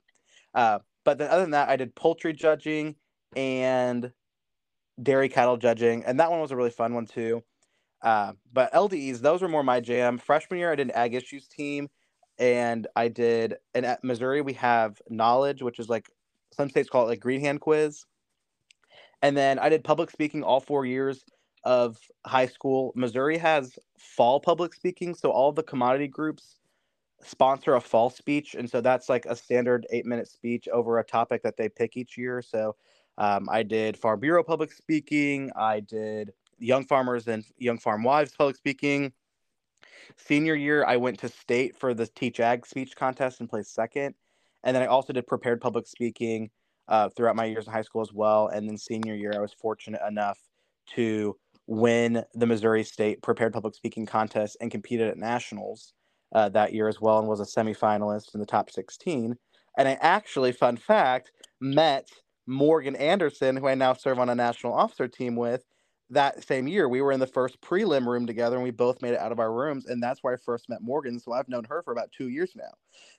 Uh, 0.54 0.78
but 1.04 1.18
then 1.18 1.30
other 1.30 1.42
than 1.42 1.52
that, 1.52 1.70
I 1.70 1.76
did 1.76 1.94
poultry 1.94 2.34
judging 2.34 2.96
and 3.34 4.12
dairy 5.02 5.30
cattle 5.30 5.56
judging, 5.56 6.04
and 6.04 6.20
that 6.20 6.30
one 6.30 6.40
was 6.40 6.50
a 6.50 6.56
really 6.56 6.70
fun 6.70 6.94
one 6.94 7.06
too. 7.06 7.42
Uh, 8.04 8.34
but 8.52 8.72
LDEs, 8.72 9.20
those 9.20 9.42
were 9.42 9.48
more 9.48 9.64
my 9.64 9.80
jam. 9.80 10.18
Freshman 10.18 10.60
year, 10.60 10.72
I 10.72 10.76
did 10.76 10.88
an 10.88 10.94
ag 10.94 11.14
issues 11.14 11.48
team, 11.48 11.88
and 12.38 12.86
I 12.96 13.08
did. 13.08 13.56
And 13.74 13.86
at 13.86 14.04
Missouri, 14.04 14.42
we 14.42 14.52
have 14.54 15.02
knowledge, 15.10 15.62
which 15.62 15.80
is 15.80 15.88
like 15.88 16.10
some 16.52 16.70
states 16.70 16.90
call 16.90 17.04
it 17.04 17.08
like 17.08 17.20
green 17.20 17.40
hand 17.40 17.60
quiz. 17.62 18.04
And 19.22 19.36
then 19.36 19.58
I 19.58 19.70
did 19.70 19.84
public 19.84 20.10
speaking 20.10 20.42
all 20.44 20.60
four 20.60 20.86
years. 20.86 21.24
of 21.64 21.98
high 22.26 22.46
school, 22.46 22.92
Missouri 22.94 23.38
has 23.38 23.78
fall 23.98 24.38
public 24.40 24.74
speaking. 24.74 25.14
So 25.14 25.30
all 25.30 25.52
the 25.52 25.62
commodity 25.62 26.08
groups 26.08 26.56
sponsor 27.22 27.74
a 27.74 27.80
fall 27.80 28.10
speech. 28.10 28.54
And 28.54 28.68
so 28.68 28.82
that's 28.82 29.08
like 29.08 29.26
a 29.26 29.34
standard 29.36 29.86
eight 29.90 30.06
minute 30.06 30.28
speech 30.28 30.68
over 30.68 30.98
a 30.98 31.04
topic 31.04 31.42
that 31.42 31.56
they 31.56 31.68
pick 31.70 31.96
each 31.96 32.18
year. 32.18 32.42
So 32.42 32.76
um, 33.18 33.48
I 33.50 33.62
did 33.62 33.96
Farm 33.96 34.20
Bureau 34.20 34.42
public 34.44 34.72
speaking. 34.72 35.50
I 35.56 35.80
did 35.80 36.32
Young 36.58 36.84
Farmers 36.84 37.28
and 37.28 37.44
Young 37.58 37.78
Farm 37.78 38.02
Wives 38.02 38.34
public 38.36 38.56
speaking. 38.56 39.12
Senior 40.16 40.54
year, 40.54 40.84
I 40.84 40.96
went 40.96 41.18
to 41.20 41.28
state 41.28 41.76
for 41.76 41.94
the 41.94 42.06
Teach 42.06 42.40
Ag 42.40 42.66
speech 42.66 42.94
contest 42.96 43.40
and 43.40 43.48
placed 43.48 43.74
second. 43.74 44.14
And 44.62 44.74
then 44.74 44.82
I 44.82 44.86
also 44.86 45.12
did 45.12 45.26
prepared 45.26 45.60
public 45.60 45.86
speaking 45.86 46.50
uh, 46.88 47.08
throughout 47.10 47.36
my 47.36 47.44
years 47.44 47.66
in 47.66 47.72
high 47.72 47.82
school 47.82 48.02
as 48.02 48.12
well. 48.12 48.48
And 48.48 48.68
then 48.68 48.76
senior 48.76 49.14
year, 49.14 49.32
I 49.34 49.40
was 49.40 49.52
fortunate 49.52 50.00
enough 50.06 50.38
to 50.94 51.36
win 51.66 52.24
the 52.34 52.46
Missouri 52.46 52.84
State 52.84 53.22
Prepared 53.22 53.52
Public 53.52 53.74
Speaking 53.74 54.06
Contest 54.06 54.56
and 54.60 54.70
competed 54.70 55.08
at 55.08 55.16
nationals 55.16 55.94
uh, 56.34 56.48
that 56.50 56.72
year 56.72 56.88
as 56.88 57.00
well 57.00 57.18
and 57.18 57.28
was 57.28 57.40
a 57.40 57.44
semifinalist 57.44 58.34
in 58.34 58.40
the 58.40 58.46
top 58.46 58.70
16. 58.70 59.36
And 59.78 59.88
I 59.88 59.92
actually, 60.00 60.52
fun 60.52 60.76
fact, 60.76 61.32
met 61.60 62.08
Morgan 62.46 62.96
Anderson, 62.96 63.56
who 63.56 63.66
I 63.66 63.74
now 63.74 63.94
serve 63.94 64.18
on 64.18 64.28
a 64.28 64.34
national 64.34 64.74
officer 64.74 65.08
team 65.08 65.36
with, 65.36 65.64
that 66.10 66.46
same 66.46 66.68
year. 66.68 66.88
We 66.88 67.02
were 67.02 67.12
in 67.12 67.20
the 67.20 67.26
first 67.26 67.60
prelim 67.60 68.06
room 68.06 68.26
together 68.26 68.56
and 68.56 68.62
we 68.62 68.70
both 68.70 69.02
made 69.02 69.14
it 69.14 69.20
out 69.20 69.32
of 69.32 69.40
our 69.40 69.52
rooms. 69.52 69.86
And 69.86 70.02
that's 70.02 70.22
where 70.22 70.34
I 70.34 70.36
first 70.36 70.68
met 70.68 70.82
Morgan. 70.82 71.18
So 71.18 71.32
I've 71.32 71.48
known 71.48 71.64
her 71.64 71.82
for 71.82 71.92
about 71.92 72.12
two 72.12 72.28
years 72.28 72.52
now. 72.54 72.72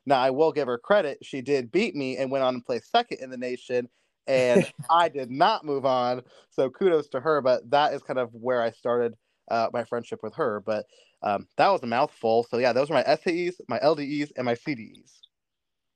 Now, 0.06 0.20
I 0.20 0.30
will 0.30 0.52
give 0.52 0.68
her 0.68 0.78
credit. 0.78 1.20
She 1.22 1.42
did 1.42 1.72
beat 1.72 1.96
me 1.96 2.18
and 2.18 2.32
went 2.32 2.44
on 2.44 2.56
and 2.56 2.66
play 2.66 2.80
second 2.80 3.20
in 3.22 3.30
the 3.30 3.38
nation. 3.38 3.90
And 4.28 4.66
I 4.90 5.10
did 5.10 5.32
not 5.32 5.66
move 5.66 5.86
on. 5.86 6.22
So 6.52 6.70
kudos 6.70 7.10
to 7.10 7.20
her. 7.20 7.42
But 7.42 7.70
that 7.72 7.94
is 7.94 8.04
kind 8.04 8.20
of 8.20 8.34
where 8.34 8.62
I 8.62 8.72
started 8.72 9.16
uh, 9.50 9.70
my 9.74 9.84
friendship 9.84 10.22
with 10.22 10.36
her. 10.36 10.62
But 10.62 10.86
um, 11.22 11.48
that 11.58 11.70
was 11.70 11.82
a 11.84 11.88
mouthful. 11.88 12.46
So 12.50 12.58
yeah, 12.58 12.74
those 12.74 12.90
were 12.90 12.96
my 12.96 13.04
SAEs, 13.04 13.56
my 13.68 13.80
LDEs, 13.80 14.32
and 14.38 14.46
my 14.46 14.56
CDEs. 14.56 15.12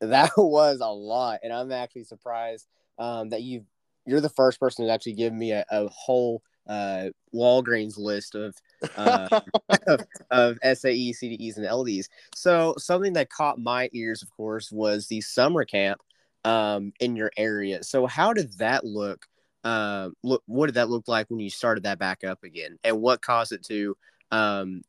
That 0.01 0.31
was 0.37 0.79
a 0.81 0.87
lot. 0.87 1.41
And 1.43 1.53
I'm 1.53 1.71
actually 1.71 2.05
surprised 2.05 2.67
um, 2.97 3.29
that 3.29 3.43
you 3.43 3.65
you're 4.05 4.21
the 4.21 4.29
first 4.29 4.59
person 4.59 4.87
to 4.87 4.91
actually 4.91 5.13
give 5.13 5.33
me 5.33 5.51
a, 5.51 5.63
a 5.69 5.87
whole 5.89 6.41
uh, 6.67 7.09
Walgreens 7.33 7.97
list 7.97 8.35
of, 8.35 8.55
uh, 8.95 9.41
of, 9.87 10.01
of 10.31 10.57
SAE, 10.63 11.13
CDEs, 11.13 11.57
and 11.57 11.65
LDs. 11.65 12.07
So 12.35 12.75
something 12.77 13.13
that 13.13 13.29
caught 13.29 13.59
my 13.59 13.89
ears, 13.93 14.21
of 14.21 14.29
course, 14.31 14.71
was 14.71 15.07
the 15.07 15.21
summer 15.21 15.65
camp 15.65 16.01
um, 16.45 16.93
in 16.99 17.15
your 17.15 17.31
area. 17.37 17.83
So 17.83 18.05
how 18.05 18.33
did 18.33 18.57
that 18.59 18.85
look? 18.85 19.25
Uh, 19.63 20.09
look, 20.23 20.41
what 20.45 20.67
did 20.67 20.75
that 20.75 20.89
look 20.89 21.07
like 21.07 21.29
when 21.29 21.39
you 21.39 21.49
started 21.49 21.83
that 21.83 21.99
back 21.99 22.23
up 22.23 22.43
again, 22.43 22.77
and 22.83 23.01
what 23.01 23.21
caused 23.21 23.51
it 23.51 23.63
to, 23.65 23.97
um, 24.31 24.81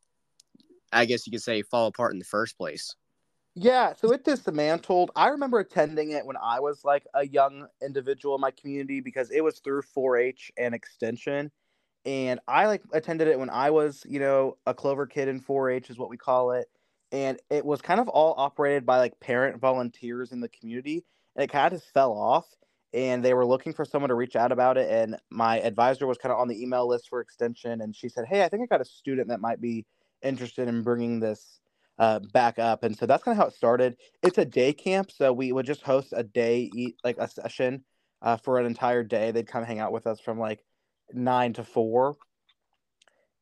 I 0.93 1.07
guess 1.07 1.27
you 1.27 1.33
could 1.33 1.43
say, 1.43 1.63
fall 1.63 1.89
apart 1.89 2.13
in 2.13 2.21
the 2.21 2.25
first 2.25 2.57
place? 2.57 2.95
Yeah, 3.57 3.95
so 3.97 4.13
it 4.13 4.25
dismantled. 4.25 5.11
I 5.17 5.29
remember 5.29 5.59
attending 5.59 6.13
it 6.13 6.25
when 6.25 6.37
I 6.37 6.61
was 6.61 6.85
like 6.85 7.05
a 7.15 7.27
young 7.27 7.67
individual 7.83 8.37
in 8.37 8.41
my 8.41 8.53
community 8.53 9.01
because 9.01 9.31
it 9.33 9.43
was 9.43 9.59
through 9.59 9.83
4-H 9.97 10.53
and 10.57 10.73
Extension, 10.73 11.51
and 12.05 12.41
I 12.49 12.67
like 12.67 12.83
attended 12.93 13.29
it 13.29 13.39
when 13.39 13.51
I 13.51 13.71
was, 13.71 14.05
you 14.09 14.21
know, 14.21 14.57
a 14.67 14.75
Clover 14.75 15.07
kid 15.07 15.29
in 15.29 15.41
4-H 15.41 15.91
is 15.91 15.99
what 15.99 16.11
we 16.11 16.17
call 16.17 16.53
it, 16.53 16.67
and 17.13 17.39
it 17.51 17.65
was 17.65 17.83
kind 17.83 18.01
of 18.01 18.09
all 18.09 18.35
operated 18.37 18.87
by 18.87 18.99
like 18.99 19.21
parent 19.21 19.61
volunteers 19.61 20.33
in 20.33 20.41
the 20.41 20.49
community, 20.49 21.05
and 21.37 21.45
it 21.45 21.51
kind 21.51 21.73
of 21.73 21.81
just 21.81 21.93
fell 21.93 22.13
off. 22.13 22.47
And 22.93 23.25
they 23.25 23.35
were 23.35 23.47
looking 23.47 23.73
for 23.73 23.85
someone 23.85 24.09
to 24.09 24.17
reach 24.17 24.35
out 24.35 24.51
about 24.51 24.77
it, 24.77 24.91
and 24.91 25.17
my 25.31 25.61
advisor 25.61 26.07
was 26.09 26.19
kind 26.19 26.33
of 26.33 26.41
on 26.41 26.49
the 26.49 26.61
email 26.61 26.89
list 26.89 27.09
for 27.09 27.21
extension, 27.21 27.81
and 27.83 27.95
she 27.95 28.09
said, 28.09 28.25
"Hey, 28.27 28.43
I 28.45 28.49
think 28.49 28.63
I 28.65 28.67
got 28.67 28.81
a 28.81 28.85
student 28.85 29.29
that 29.29 29.41
might 29.41 29.61
be 29.61 29.87
interested 30.23 30.67
in 30.69 30.83
bringing 30.83 31.21
this 31.21 31.61
uh, 31.99 32.19
back 32.33 32.59
up." 32.59 32.83
And 32.83 32.97
so 32.99 33.07
that's 33.07 33.23
kind 33.23 33.39
of 33.39 33.43
how 33.43 33.49
it 33.49 33.55
started. 33.55 33.97
It's 34.25 34.39
a 34.39 34.45
day 34.45 34.73
camp, 34.73 35.13
so 35.13 35.33
we 35.33 35.53
would 35.53 35.67
just 35.67 35.83
host 35.83 36.13
a 36.17 36.25
day, 36.25 36.69
eat 36.75 36.97
like 37.05 37.17
a 37.19 37.29
session 37.29 37.85
uh, 38.23 38.37
for 38.39 38.59
an 38.59 38.67
entire 38.67 39.05
day. 39.05 39.31
They'd 39.31 39.47
come 39.47 39.65
hang 39.65 39.79
out 39.79 39.93
with 39.93 40.09
us 40.09 40.19
from 40.19 40.41
like 40.41 40.65
nine 41.15 41.53
to 41.55 41.65
four. 41.65 42.17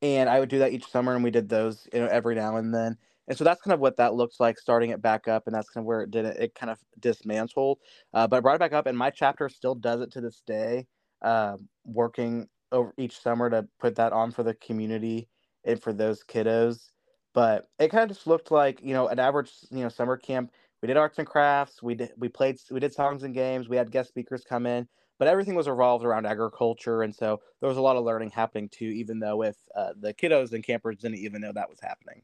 And 0.00 0.28
I 0.28 0.38
would 0.38 0.48
do 0.48 0.60
that 0.60 0.72
each 0.72 0.88
summer, 0.90 1.14
and 1.14 1.24
we 1.24 1.30
did 1.30 1.48
those, 1.48 1.88
you 1.92 2.00
know, 2.00 2.06
every 2.06 2.34
now 2.34 2.56
and 2.56 2.72
then. 2.72 2.96
And 3.26 3.36
so 3.36 3.44
that's 3.44 3.60
kind 3.60 3.74
of 3.74 3.80
what 3.80 3.96
that 3.98 4.14
looks 4.14 4.40
like, 4.40 4.58
starting 4.58 4.90
it 4.90 5.02
back 5.02 5.28
up, 5.28 5.46
and 5.46 5.54
that's 5.54 5.68
kind 5.68 5.82
of 5.82 5.86
where 5.86 6.02
it 6.02 6.10
did 6.10 6.24
it. 6.24 6.36
It 6.38 6.54
kind 6.54 6.70
of 6.70 6.78
dismantled, 7.00 7.78
uh, 8.14 8.26
but 8.26 8.36
I 8.36 8.40
brought 8.40 8.56
it 8.56 8.60
back 8.60 8.72
up, 8.72 8.86
and 8.86 8.96
my 8.96 9.10
chapter 9.10 9.48
still 9.48 9.74
does 9.74 10.00
it 10.00 10.10
to 10.12 10.20
this 10.20 10.40
day, 10.46 10.86
uh, 11.22 11.56
working 11.84 12.48
over 12.72 12.94
each 12.96 13.20
summer 13.20 13.50
to 13.50 13.66
put 13.80 13.96
that 13.96 14.12
on 14.12 14.30
for 14.30 14.42
the 14.42 14.54
community 14.54 15.28
and 15.64 15.82
for 15.82 15.92
those 15.92 16.24
kiddos. 16.24 16.90
But 17.34 17.66
it 17.78 17.90
kind 17.90 18.10
of 18.10 18.16
just 18.16 18.26
looked 18.26 18.50
like 18.50 18.80
you 18.82 18.94
know 18.94 19.08
an 19.08 19.18
average 19.18 19.52
you 19.70 19.82
know 19.82 19.88
summer 19.88 20.16
camp. 20.16 20.50
We 20.80 20.86
did 20.86 20.96
arts 20.96 21.18
and 21.18 21.26
crafts. 21.26 21.82
We 21.82 21.96
did 21.96 22.12
we 22.16 22.28
played 22.28 22.56
we 22.70 22.80
did 22.80 22.94
songs 22.94 23.24
and 23.24 23.34
games. 23.34 23.68
We 23.68 23.76
had 23.76 23.90
guest 23.90 24.08
speakers 24.08 24.44
come 24.48 24.64
in 24.64 24.88
but 25.18 25.28
everything 25.28 25.54
was 25.54 25.68
revolved 25.68 26.04
around 26.04 26.26
agriculture, 26.26 27.02
and 27.02 27.14
so 27.14 27.40
there 27.60 27.68
was 27.68 27.78
a 27.78 27.82
lot 27.82 27.96
of 27.96 28.04
learning 28.04 28.30
happening 28.30 28.68
too. 28.68 28.86
Even 28.86 29.18
though 29.18 29.42
if 29.42 29.56
uh, 29.74 29.92
the 29.98 30.14
kiddos 30.14 30.52
and 30.52 30.64
campers 30.64 30.98
didn't 30.98 31.18
even 31.18 31.40
know 31.40 31.52
that 31.52 31.70
was 31.70 31.80
happening. 31.80 32.22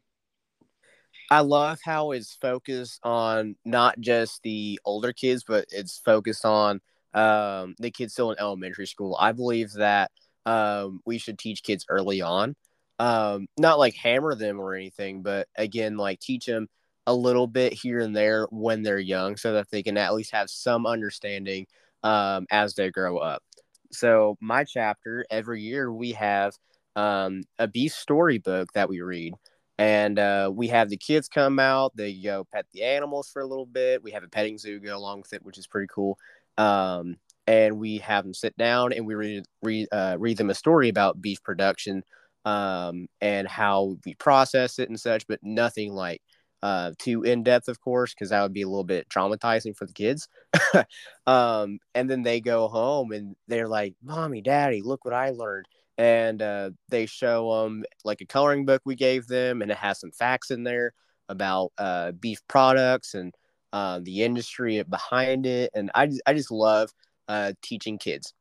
I 1.31 1.41
love 1.41 1.79
how 1.83 2.11
it's 2.11 2.35
focused 2.35 3.01
on 3.03 3.57
not 3.65 3.99
just 4.01 4.43
the 4.43 4.79
older 4.85 5.13
kids, 5.13 5.45
but 5.47 5.67
it's 5.71 5.99
focused 5.99 6.45
on 6.45 6.81
um, 7.15 7.75
the 7.79 7.91
kids 7.91 8.13
still 8.13 8.31
in 8.31 8.39
elementary 8.39 8.87
school. 8.87 9.17
I 9.19 9.33
believe 9.33 9.73
that 9.75 10.11
um, 10.45 11.01
we 11.07 11.19
should 11.19 11.39
teach 11.39 11.63
kids 11.63 11.87
early 11.89 12.21
on, 12.21 12.55
um, 12.99 13.47
not 13.59 13.79
like 13.79 13.95
hammer 13.95 14.35
them 14.35 14.61
or 14.61 14.75
anything, 14.75 15.23
but 15.23 15.49
again, 15.57 15.97
like 15.97 16.21
teach 16.21 16.47
them 16.47 16.69
a 17.07 17.15
little 17.15 17.47
bit 17.47 17.73
here 17.73 18.01
and 18.01 18.15
there 18.15 18.47
when 18.51 18.83
they're 18.83 18.99
young 18.99 19.37
so 19.37 19.55
that 19.55 19.71
they 19.71 19.83
can 19.83 19.97
at 19.97 20.15
least 20.15 20.33
have 20.33 20.51
some 20.51 20.87
understanding 20.87 21.67
um, 22.05 22.47
as 22.51 22.75
they 22.75 22.91
grow 22.91 23.19
up. 23.19 23.43
So, 23.91 24.37
my 24.41 24.65
chapter 24.65 25.27
every 25.31 25.63
year 25.63 25.93
we 25.93 26.13
have 26.13 26.55
um, 26.97 27.43
a 27.59 27.67
beef 27.67 27.93
storybook 27.93 28.73
that 28.75 28.89
we 28.89 29.01
read. 29.01 29.35
And 29.77 30.21
uh, 30.21 30.53
we 30.55 30.69
have 30.69 30.89
the 30.89 30.97
kids 30.97 31.29
come 31.29 31.59
out, 31.59 31.97
they 31.97 32.15
go 32.15 32.47
pet 32.53 32.67
the 32.73 32.85
animals 32.85 33.29
for 33.29 33.43
a 33.43 33.47
little 33.47 33.67
bit. 33.67 34.05
We 34.05 34.13
have 34.13 34.23
a 34.23 34.29
petting 34.29 34.57
zoo 34.57 34.79
go 34.79 34.97
along 34.97 35.23
with 35.23 35.33
it, 35.33 35.45
which 35.45 35.59
is 35.59 35.67
pretty 35.67 35.89
cool. 35.93 36.17
Um, 36.57 37.17
and 37.49 37.81
we 37.81 37.99
have 37.99 38.23
them 38.23 38.35
sit 38.35 38.57
down 38.57 38.93
and 38.93 39.05
we 39.05 39.15
read, 39.17 39.45
read, 39.63 39.89
uh, 39.91 40.17
read 40.19 40.37
them 40.37 40.51
a 40.51 40.55
story 40.55 40.89
about 40.89 41.21
beef 41.21 41.43
production 41.43 42.05
um, 42.45 43.09
and 43.21 43.49
how 43.49 43.97
we 44.07 44.15
process 44.15 44.79
it 44.79 44.89
and 44.89 45.01
such, 45.01 45.27
but 45.27 45.41
nothing 45.43 45.93
like 45.93 46.23
uh, 46.65 46.93
too 46.99 47.23
in 47.25 47.43
depth, 47.43 47.69
of 47.69 47.79
course, 47.79 48.15
because 48.15 48.31
that 48.31 48.41
would 48.41 48.55
be 48.55 48.63
a 48.63 48.69
little 48.69 48.85
bit 48.85 49.07
traumatizing 49.11 49.77
for 49.77 49.85
the 49.85 49.93
kids. 49.93 50.29
um, 51.27 51.79
and 51.95 52.09
then 52.09 52.23
they 52.23 52.41
go 52.41 52.69
home 52.69 53.13
and 53.13 53.37
they're 53.49 53.69
like, 53.69 53.95
"Mommy, 54.03 54.41
Daddy, 54.41 54.81
look 54.81 55.05
what 55.05 55.13
I 55.13 55.31
learned." 55.31 55.67
And 55.99 56.41
uh, 56.41 56.71
they 56.89 57.05
show 57.05 57.65
them 57.65 57.85
like 58.03 58.23
a 58.23 58.27
coloring 58.27 58.65
book 58.65 58.81
we 58.87 58.95
gave 58.95 59.27
them, 59.27 59.61
and 59.61 59.71
it 59.71 59.77
has 59.77 60.01
some 60.01 60.11
facts 60.11 60.51
in 60.51 60.65
there 60.65 60.95
about 61.29 61.71
uh, 61.77 62.13
beef 62.13 62.41
products 62.49 63.13
and 63.13 63.35
uh, 63.75 64.01
the 64.03 64.23
industry 64.23 64.83
behind 64.85 65.45
it. 65.45 65.71
And 65.75 65.91
I 65.95 66.07
just, 66.07 66.23
I 66.27 66.33
just 66.33 66.51
love 66.51 66.91
uh, 67.29 67.53
teaching 67.61 67.99
kids. 67.99 68.33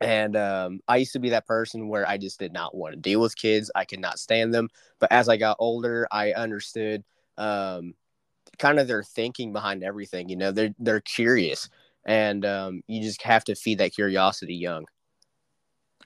And 0.00 0.34
um, 0.34 0.80
I 0.88 0.96
used 0.96 1.12
to 1.12 1.18
be 1.18 1.28
that 1.30 1.46
person 1.46 1.88
where 1.88 2.08
I 2.08 2.16
just 2.16 2.38
did 2.38 2.54
not 2.54 2.74
want 2.74 2.94
to 2.94 3.00
deal 3.00 3.20
with 3.20 3.36
kids. 3.36 3.70
I 3.74 3.84
could 3.84 4.00
not 4.00 4.18
stand 4.18 4.54
them. 4.54 4.70
But 4.98 5.12
as 5.12 5.28
I 5.28 5.36
got 5.36 5.58
older, 5.58 6.08
I 6.10 6.32
understood 6.32 7.04
um, 7.38 7.94
kind 8.58 8.78
of 8.78 8.88
their 8.88 9.02
thinking 9.02 9.52
behind 9.52 9.82
everything. 9.82 10.28
You 10.28 10.36
know, 10.36 10.52
they're 10.52 10.74
they're 10.78 11.00
curious, 11.00 11.68
and 12.04 12.44
um, 12.44 12.82
you 12.86 13.02
just 13.02 13.22
have 13.22 13.44
to 13.44 13.54
feed 13.54 13.78
that 13.78 13.94
curiosity 13.94 14.54
young. 14.54 14.86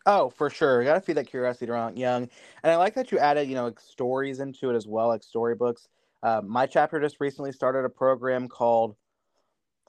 Oh, 0.06 0.28
for 0.28 0.50
sure. 0.50 0.82
You 0.82 0.88
got 0.88 0.94
to 0.94 1.00
feed 1.00 1.16
that 1.16 1.28
curiosity 1.28 1.70
around 1.70 1.96
young. 1.96 2.28
And 2.62 2.72
I 2.72 2.76
like 2.76 2.94
that 2.94 3.10
you 3.10 3.18
added, 3.18 3.48
you 3.48 3.54
know, 3.54 3.64
like 3.64 3.80
stories 3.80 4.40
into 4.40 4.70
it 4.70 4.76
as 4.76 4.86
well, 4.86 5.08
like 5.08 5.22
storybooks. 5.22 5.88
Uh, 6.22 6.42
my 6.44 6.66
chapter 6.66 7.00
just 7.00 7.20
recently 7.20 7.52
started 7.52 7.84
a 7.84 7.88
program 7.88 8.48
called 8.48 8.96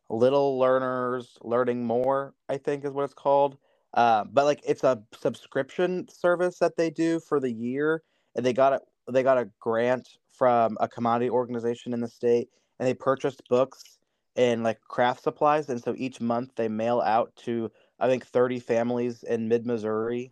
Little 0.09 0.57
Learners 0.57 1.37
Learning 1.41 1.83
More, 1.83 2.33
I 2.47 2.57
think 2.57 2.85
is 2.85 2.91
what 2.91 3.03
it's 3.03 3.13
called. 3.13 3.57
Uh, 3.93 4.25
but 4.25 4.45
like 4.45 4.61
it's 4.65 4.83
a 4.83 5.01
subscription 5.17 6.07
service 6.09 6.59
that 6.59 6.77
they 6.77 6.89
do 6.89 7.19
for 7.19 7.39
the 7.39 7.51
year, 7.51 8.03
and 8.35 8.45
they 8.45 8.53
got 8.53 8.73
it. 8.73 8.81
They 9.11 9.23
got 9.23 9.37
a 9.37 9.49
grant 9.59 10.09
from 10.31 10.77
a 10.79 10.87
commodity 10.87 11.29
organization 11.29 11.93
in 11.93 12.01
the 12.01 12.07
state, 12.07 12.49
and 12.79 12.87
they 12.87 12.93
purchased 12.93 13.43
books 13.49 13.99
and 14.35 14.63
like 14.63 14.81
craft 14.81 15.23
supplies. 15.23 15.69
And 15.69 15.81
so 15.81 15.95
each 15.97 16.21
month 16.21 16.51
they 16.55 16.67
mail 16.67 17.01
out 17.01 17.35
to 17.45 17.71
I 17.99 18.07
think 18.07 18.25
30 18.25 18.59
families 18.59 19.23
in 19.23 19.47
mid 19.47 19.65
Missouri 19.65 20.31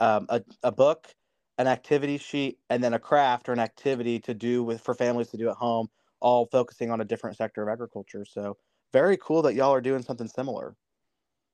um, 0.00 0.26
a, 0.28 0.42
a 0.62 0.72
book, 0.72 1.14
an 1.58 1.66
activity 1.66 2.18
sheet, 2.18 2.58
and 2.70 2.82
then 2.82 2.94
a 2.94 2.98
craft 2.98 3.48
or 3.48 3.52
an 3.52 3.58
activity 3.58 4.20
to 4.20 4.34
do 4.34 4.62
with 4.62 4.80
for 4.80 4.94
families 4.94 5.28
to 5.28 5.36
do 5.36 5.50
at 5.50 5.56
home, 5.56 5.88
all 6.20 6.46
focusing 6.46 6.90
on 6.90 7.00
a 7.00 7.04
different 7.04 7.36
sector 7.36 7.62
of 7.62 7.68
agriculture. 7.68 8.24
So 8.24 8.56
very 8.92 9.16
cool 9.16 9.42
that 9.42 9.54
y'all 9.54 9.72
are 9.74 9.80
doing 9.80 10.02
something 10.02 10.28
similar. 10.28 10.76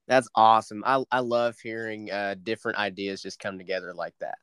That's 0.09 0.29
awesome. 0.35 0.83
I 0.87 1.03
I 1.11 1.21
love 1.21 1.59
hearing 1.63 2.11
uh, 2.11 2.37
different 2.43 2.79
ideas 2.79 3.23
just 3.23 3.39
come 3.39 3.59
together 3.59 3.95
like 3.95 4.15
that. 4.21 4.39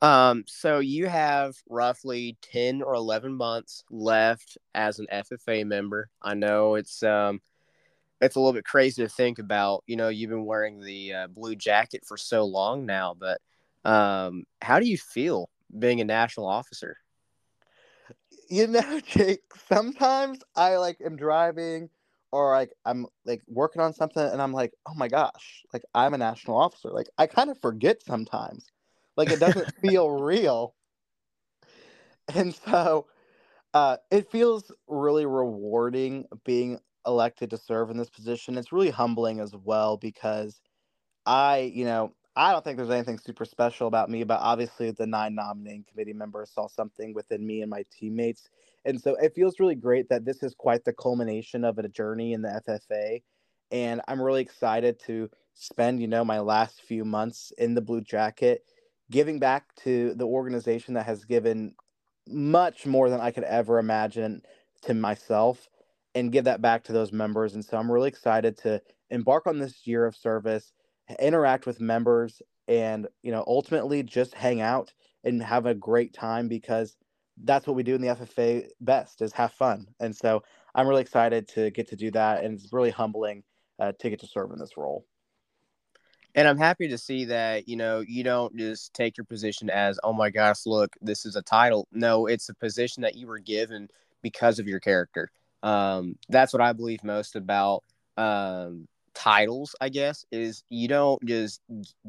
Um, 0.00 0.44
so 0.46 0.78
you 0.78 1.06
have 1.06 1.56
roughly 1.68 2.36
10 2.42 2.82
or 2.82 2.94
11 2.94 3.34
months 3.34 3.82
left 3.90 4.56
as 4.74 4.98
an 4.98 5.06
FFA 5.12 5.66
member. 5.66 6.08
I 6.22 6.34
know 6.34 6.76
it's 6.76 7.02
um 7.02 7.40
it's 8.20 8.36
a 8.36 8.40
little 8.40 8.52
bit 8.52 8.64
crazy 8.64 9.02
to 9.02 9.08
think 9.08 9.38
about. 9.38 9.84
You 9.86 9.96
know, 9.96 10.08
you've 10.08 10.30
been 10.30 10.44
wearing 10.44 10.80
the 10.80 11.14
uh, 11.14 11.26
blue 11.28 11.54
jacket 11.54 12.04
for 12.06 12.16
so 12.16 12.44
long 12.44 12.86
now, 12.86 13.14
but 13.18 13.40
um, 13.84 14.44
how 14.60 14.80
do 14.80 14.86
you 14.86 14.98
feel 14.98 15.48
being 15.78 16.00
a 16.00 16.04
national 16.04 16.46
officer? 16.46 16.96
You 18.48 18.66
know, 18.66 19.00
Jake, 19.06 19.42
sometimes 19.68 20.40
I 20.56 20.76
like 20.76 20.98
am 21.04 21.16
driving 21.16 21.90
or 22.32 22.52
like 22.52 22.72
I'm 22.84 23.06
like 23.24 23.42
working 23.46 23.82
on 23.82 23.94
something 23.94 24.22
and 24.22 24.42
I'm 24.42 24.52
like, 24.52 24.72
oh 24.86 24.94
my 24.94 25.08
gosh, 25.08 25.64
like 25.72 25.82
I'm 25.94 26.14
a 26.14 26.18
national 26.18 26.56
officer. 26.56 26.90
Like 26.90 27.08
I 27.18 27.26
kind 27.26 27.50
of 27.50 27.60
forget 27.60 28.02
sometimes. 28.02 28.66
Like 29.18 29.30
it 29.30 29.40
doesn't 29.40 29.74
feel 29.82 30.08
real. 30.08 30.74
And 32.34 32.54
so 32.54 33.06
uh, 33.74 33.96
it 34.10 34.30
feels 34.30 34.70
really 34.86 35.26
rewarding 35.26 36.26
being 36.44 36.78
elected 37.06 37.50
to 37.50 37.58
serve 37.58 37.90
in 37.90 37.98
this 37.98 38.10
position. 38.10 38.56
It's 38.56 38.72
really 38.72 38.90
humbling 38.90 39.40
as 39.40 39.54
well 39.54 39.96
because 39.96 40.60
I, 41.26 41.72
you 41.74 41.84
know, 41.84 42.14
I 42.36 42.52
don't 42.52 42.62
think 42.62 42.76
there's 42.76 42.90
anything 42.90 43.18
super 43.18 43.44
special 43.44 43.88
about 43.88 44.08
me, 44.08 44.22
but 44.22 44.38
obviously 44.40 44.92
the 44.92 45.06
nine 45.06 45.34
nominating 45.34 45.84
committee 45.90 46.12
members 46.12 46.52
saw 46.52 46.68
something 46.68 47.12
within 47.12 47.44
me 47.44 47.62
and 47.62 47.70
my 47.70 47.84
teammates. 47.90 48.48
And 48.84 49.00
so 49.00 49.16
it 49.16 49.34
feels 49.34 49.58
really 49.58 49.74
great 49.74 50.08
that 50.10 50.24
this 50.24 50.44
is 50.44 50.54
quite 50.54 50.84
the 50.84 50.92
culmination 50.92 51.64
of 51.64 51.78
a 51.78 51.88
journey 51.88 52.34
in 52.34 52.42
the 52.42 52.62
FFA. 52.68 53.22
And 53.72 54.00
I'm 54.06 54.22
really 54.22 54.42
excited 54.42 55.00
to 55.06 55.28
spend, 55.54 56.00
you 56.00 56.06
know, 56.06 56.24
my 56.24 56.38
last 56.38 56.82
few 56.82 57.04
months 57.04 57.52
in 57.58 57.74
the 57.74 57.80
blue 57.80 58.00
jacket 58.00 58.62
giving 59.10 59.38
back 59.38 59.74
to 59.76 60.14
the 60.14 60.26
organization 60.26 60.94
that 60.94 61.06
has 61.06 61.24
given 61.24 61.74
much 62.26 62.86
more 62.86 63.08
than 63.08 63.20
I 63.20 63.30
could 63.30 63.44
ever 63.44 63.78
imagine 63.78 64.42
to 64.82 64.94
myself 64.94 65.68
and 66.14 66.32
give 66.32 66.44
that 66.44 66.60
back 66.60 66.84
to 66.84 66.92
those 66.92 67.12
members. 67.12 67.54
And 67.54 67.64
so 67.64 67.78
I'm 67.78 67.90
really 67.90 68.08
excited 68.08 68.56
to 68.58 68.82
embark 69.10 69.46
on 69.46 69.58
this 69.58 69.86
year 69.86 70.04
of 70.04 70.16
service, 70.16 70.72
interact 71.20 71.66
with 71.66 71.80
members, 71.80 72.42
and 72.66 73.06
you 73.22 73.32
know, 73.32 73.44
ultimately 73.46 74.02
just 74.02 74.34
hang 74.34 74.60
out 74.60 74.92
and 75.24 75.42
have 75.42 75.66
a 75.66 75.74
great 75.74 76.12
time 76.12 76.48
because 76.48 76.96
that's 77.44 77.66
what 77.66 77.76
we 77.76 77.82
do 77.82 77.94
in 77.94 78.00
the 78.00 78.08
FFA 78.08 78.68
best 78.80 79.22
is 79.22 79.32
have 79.32 79.52
fun. 79.52 79.86
And 80.00 80.14
so 80.14 80.42
I'm 80.74 80.86
really 80.86 81.02
excited 81.02 81.48
to 81.48 81.70
get 81.70 81.88
to 81.88 81.96
do 81.96 82.10
that, 82.10 82.44
and 82.44 82.54
it's 82.58 82.72
really 82.72 82.90
humbling 82.90 83.42
uh, 83.78 83.92
to 83.98 84.10
get 84.10 84.20
to 84.20 84.26
serve 84.26 84.50
in 84.50 84.58
this 84.58 84.76
role 84.76 85.06
and 86.34 86.46
I'm 86.46 86.58
happy 86.58 86.88
to 86.88 86.98
see 86.98 87.26
that 87.26 87.68
you 87.68 87.76
know 87.76 88.00
you 88.00 88.22
don't 88.22 88.56
just 88.56 88.94
take 88.94 89.16
your 89.16 89.24
position 89.24 89.70
as 89.70 89.98
oh 90.04 90.12
my 90.12 90.30
gosh 90.30 90.66
look 90.66 90.94
this 91.00 91.26
is 91.26 91.36
a 91.36 91.42
title. 91.42 91.88
No 91.92 92.26
it's 92.26 92.48
a 92.48 92.54
position 92.54 93.02
that 93.02 93.16
you 93.16 93.26
were 93.26 93.38
given 93.38 93.88
because 94.22 94.58
of 94.58 94.68
your 94.68 94.80
character. 94.80 95.30
Um, 95.62 96.16
that's 96.28 96.52
what 96.52 96.62
I 96.62 96.72
believe 96.72 97.02
most 97.02 97.36
about 97.36 97.82
um, 98.16 98.86
titles 99.14 99.74
I 99.80 99.88
guess 99.88 100.24
is 100.30 100.62
you 100.68 100.88
don't 100.88 101.24
just 101.24 101.60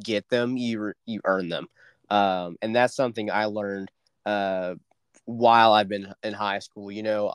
get 0.03 0.27
them 0.29 0.58
you 0.58 0.93
you 1.05 1.21
earn 1.25 1.49
them. 1.49 1.67
Um, 2.10 2.58
and 2.62 2.75
that's 2.75 2.95
something 2.95 3.29
I 3.29 3.45
learned 3.45 3.91
uh, 4.25 4.75
while 5.25 5.73
I've 5.73 5.89
been 5.89 6.13
in 6.23 6.34
high 6.34 6.60
school 6.60 6.91
you 6.91 7.03
know 7.03 7.34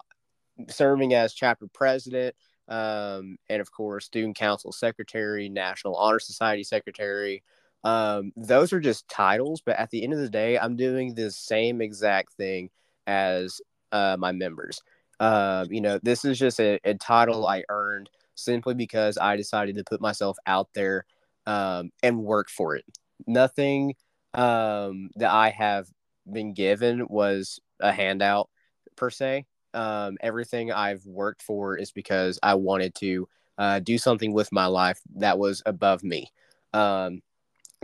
serving 0.68 1.14
as 1.14 1.34
chapter 1.34 1.66
president 1.66 2.34
um, 2.68 3.36
and 3.48 3.60
of 3.60 3.70
course, 3.70 4.06
student 4.06 4.36
council 4.36 4.72
secretary, 4.72 5.48
National 5.48 5.96
Honor 5.96 6.18
Society 6.18 6.64
secretary. 6.64 7.42
Um, 7.82 8.32
those 8.36 8.72
are 8.72 8.80
just 8.80 9.08
titles, 9.08 9.62
but 9.64 9.78
at 9.78 9.90
the 9.90 10.02
end 10.02 10.14
of 10.14 10.18
the 10.18 10.30
day, 10.30 10.58
I'm 10.58 10.76
doing 10.76 11.14
the 11.14 11.30
same 11.30 11.82
exact 11.82 12.32
thing 12.34 12.70
as 13.06 13.60
uh, 13.92 14.16
my 14.18 14.32
members. 14.32 14.80
Uh, 15.20 15.66
you 15.70 15.80
know, 15.80 15.98
this 16.02 16.24
is 16.24 16.38
just 16.38 16.58
a, 16.60 16.80
a, 16.84 16.94
title 16.94 17.46
I 17.46 17.62
earned 17.68 18.10
simply 18.34 18.74
because 18.74 19.16
I 19.16 19.36
decided 19.36 19.76
to 19.76 19.84
put 19.84 20.00
myself 20.00 20.36
out 20.46 20.68
there 20.74 21.04
um, 21.46 21.90
and 22.02 22.24
work 22.24 22.48
for 22.48 22.74
it. 22.74 22.84
Nothing 23.26 23.94
um, 24.32 25.10
that 25.16 25.30
I 25.30 25.50
have 25.50 25.86
been 26.30 26.52
given 26.52 27.06
was 27.08 27.60
a 27.80 27.92
handout 27.92 28.48
per 28.96 29.10
se 29.10 29.46
um, 29.74 30.16
everything 30.20 30.72
I've 30.72 31.04
worked 31.06 31.42
for 31.42 31.76
is 31.76 31.90
because 31.92 32.38
I 32.42 32.54
wanted 32.54 32.94
to 32.96 33.28
uh, 33.58 33.78
do 33.80 33.98
something 33.98 34.32
with 34.32 34.50
my 34.52 34.66
life 34.66 35.00
that 35.16 35.38
was 35.38 35.62
above 35.66 36.02
me. 36.02 36.30
Um, 36.72 37.22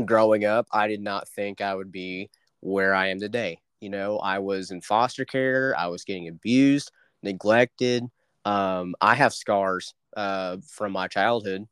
growing 0.04 0.44
up, 0.44 0.66
I 0.72 0.88
did 0.88 1.00
not 1.00 1.28
think 1.28 1.60
I 1.60 1.74
would 1.74 1.92
be 1.92 2.30
where 2.60 2.94
I 2.94 3.08
am 3.08 3.20
today. 3.20 3.60
You 3.80 3.90
know, 3.90 4.18
I 4.18 4.38
was 4.38 4.70
in 4.70 4.80
foster 4.80 5.24
care, 5.24 5.74
I 5.78 5.86
was 5.86 6.04
getting 6.04 6.28
abused, 6.28 6.92
neglected. 7.22 8.04
Um, 8.44 8.94
I 9.00 9.14
have 9.14 9.32
scars 9.32 9.94
uh, 10.16 10.58
from 10.66 10.92
my 10.92 11.08
childhood. 11.08 11.66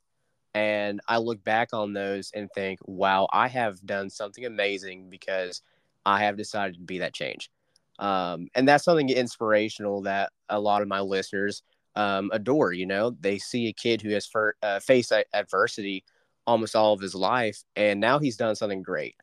And 0.54 1.00
I 1.07 1.18
look 1.18 1.44
back 1.44 1.72
on 1.72 1.92
those 1.92 2.31
and 2.35 2.50
think, 2.54 2.81
wow, 2.85 3.28
I 3.33 3.48
have 3.48 3.85
done 3.85 4.11
something 4.11 4.44
amazing 4.44 5.11
because 5.11 5.62
I 6.04 6.20
have 6.24 6.37
decided 6.37 6.74
to 6.74 6.81
be 6.81 6.98
that 6.98 7.14
change. 7.14 7.50
Um, 7.98 8.48
and 8.54 8.68
that's 8.68 8.84
something 8.84 9.08
inspirational 9.08 10.02
that 10.02 10.30
a 10.48 10.61
lot 10.61 10.82
of 10.82 10.88
my 10.88 11.00
listeners 11.00 11.62
um, 11.96 12.30
adore. 12.32 12.72
You 12.72 12.87
know, 12.87 13.16
they 13.20 13.38
see 13.38 13.68
a 13.68 13.72
kid 13.72 14.02
who 14.02 14.11
has 14.11 14.26
for, 14.26 14.54
uh, 14.62 14.80
faced 14.80 15.12
adversity 15.32 16.04
almost 16.46 16.74
all 16.76 16.94
of 16.94 17.00
his 17.00 17.14
life, 17.14 17.62
and 17.76 18.00
now 18.00 18.18
he's 18.18 18.37
done 18.37 18.54
something 18.56 18.82
great. 18.82 19.16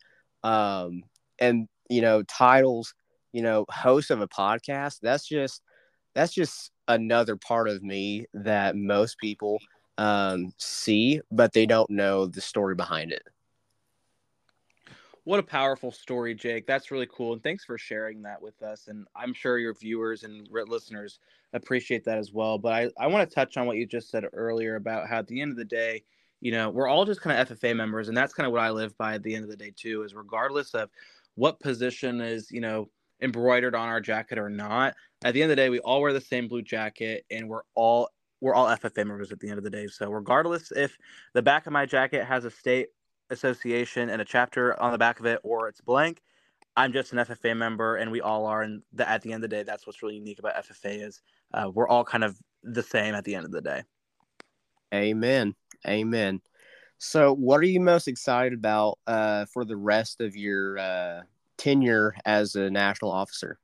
Um, 0.43 1.03
and 1.39 1.67
you 1.89 2.01
know, 2.01 2.23
titles, 2.23 2.93
you 3.33 3.41
know, 3.41 3.65
host 3.69 4.11
of 4.11 4.21
a 4.21 4.27
podcast. 4.27 4.99
That's 5.01 5.27
just 5.27 5.61
that's 6.13 6.33
just 6.33 6.71
another 6.88 7.35
part 7.35 7.67
of 7.67 7.83
me 7.83 8.25
that 8.33 8.75
most 8.75 9.17
people 9.19 9.59
um, 9.97 10.51
see, 10.57 11.21
but 11.31 11.53
they 11.53 11.65
don't 11.65 11.89
know 11.89 12.25
the 12.27 12.41
story 12.41 12.75
behind 12.75 13.11
it. 13.11 13.23
What 15.25 15.39
a 15.39 15.43
powerful 15.43 15.91
story, 15.91 16.35
Jake. 16.35 16.67
That's 16.67 16.91
really 16.91 17.07
cool. 17.11 17.33
And 17.33 17.41
thanks 17.41 17.65
for 17.65 17.79
sharing 17.79 18.21
that 18.21 18.39
with 18.39 18.61
us. 18.61 18.88
And 18.88 19.07
I'm 19.15 19.33
sure 19.33 19.57
your 19.57 19.73
viewers 19.73 20.23
and 20.23 20.47
listeners 20.51 21.17
appreciate 21.51 22.05
that 22.05 22.19
as 22.19 22.31
well. 22.31 22.59
But 22.59 22.73
I, 22.73 22.89
I 22.99 23.07
want 23.07 23.27
to 23.27 23.33
touch 23.33 23.57
on 23.57 23.65
what 23.65 23.77
you 23.77 23.88
just 23.88 24.11
said 24.11 24.23
earlier 24.33 24.75
about 24.75 25.09
how 25.09 25.17
at 25.17 25.27
the 25.27 25.41
end 25.41 25.49
of 25.49 25.57
the 25.57 25.65
day, 25.65 26.03
you 26.41 26.51
know, 26.51 26.69
we're 26.69 26.88
all 26.88 27.05
just 27.05 27.21
kind 27.21 27.39
of 27.39 27.59
FFA 27.59 27.75
members. 27.75 28.07
And 28.07 28.15
that's 28.15 28.35
kind 28.35 28.45
of 28.45 28.53
what 28.53 28.61
I 28.61 28.69
live 28.69 28.95
by 28.99 29.15
at 29.15 29.23
the 29.23 29.33
end 29.33 29.43
of 29.43 29.49
the 29.49 29.57
day, 29.57 29.73
too, 29.75 30.03
is 30.03 30.13
regardless 30.13 30.75
of 30.75 30.91
what 31.33 31.59
position 31.59 32.21
is, 32.21 32.51
you 32.51 32.61
know, 32.61 32.89
embroidered 33.19 33.73
on 33.73 33.88
our 33.88 34.01
jacket 34.01 34.38
or 34.38 34.49
not, 34.49 34.93
at 35.23 35.33
the 35.33 35.41
end 35.41 35.49
of 35.49 35.57
the 35.57 35.61
day, 35.63 35.69
we 35.69 35.79
all 35.79 36.01
wear 36.01 36.13
the 36.13 36.21
same 36.21 36.47
blue 36.47 36.61
jacket 36.61 37.25
and 37.31 37.49
we're 37.49 37.63
all 37.73 38.09
we're 38.41 38.53
all 38.53 38.67
FFA 38.67 38.97
members 38.97 39.31
at 39.31 39.39
the 39.39 39.49
end 39.49 39.57
of 39.57 39.63
the 39.63 39.71
day. 39.71 39.88
So 39.88 40.11
regardless 40.11 40.71
if 40.71 40.95
the 41.33 41.41
back 41.41 41.65
of 41.65 41.73
my 41.73 41.88
jacket 41.88 42.25
has 42.25 42.45
a 42.45 42.51
state 42.51 42.89
association 43.29 44.09
and 44.09 44.21
a 44.21 44.25
chapter 44.25 44.79
on 44.81 44.91
the 44.91 44.97
back 44.97 45.19
of 45.19 45.25
it, 45.25 45.39
or 45.43 45.67
it's 45.67 45.81
blank. 45.81 46.21
I'm 46.77 46.91
just 46.91 47.13
an 47.13 47.19
FFA 47.19 47.55
member, 47.55 47.95
and 47.95 48.11
we 48.11 48.21
all 48.21 48.45
are. 48.45 48.61
And 48.61 48.81
the, 48.93 49.09
at 49.09 49.21
the 49.21 49.31
end 49.31 49.43
of 49.43 49.49
the 49.49 49.55
day, 49.55 49.63
that's 49.63 49.88
what's 49.88 50.03
really 50.03 50.15
unique 50.15 50.39
about 50.39 50.55
FFA 50.55 51.05
is 51.05 51.21
uh, 51.53 51.69
we're 51.73 51.88
all 51.88 52.03
kind 52.03 52.23
of 52.23 52.38
the 52.63 52.83
same 52.83 53.15
at 53.15 53.23
the 53.23 53.35
end 53.35 53.45
of 53.45 53.51
the 53.51 53.61
day. 53.61 53.83
Amen. 54.93 55.55
Amen. 55.88 56.41
So, 56.97 57.33
what 57.33 57.59
are 57.59 57.65
you 57.65 57.79
most 57.79 58.07
excited 58.07 58.53
about 58.53 58.99
uh, 59.07 59.45
for 59.45 59.65
the 59.65 59.77
rest 59.77 60.21
of 60.21 60.35
your 60.35 60.77
uh, 60.77 61.21
tenure 61.57 62.15
as 62.25 62.55
a 62.55 62.69
national 62.69 63.11
officer? 63.11 63.59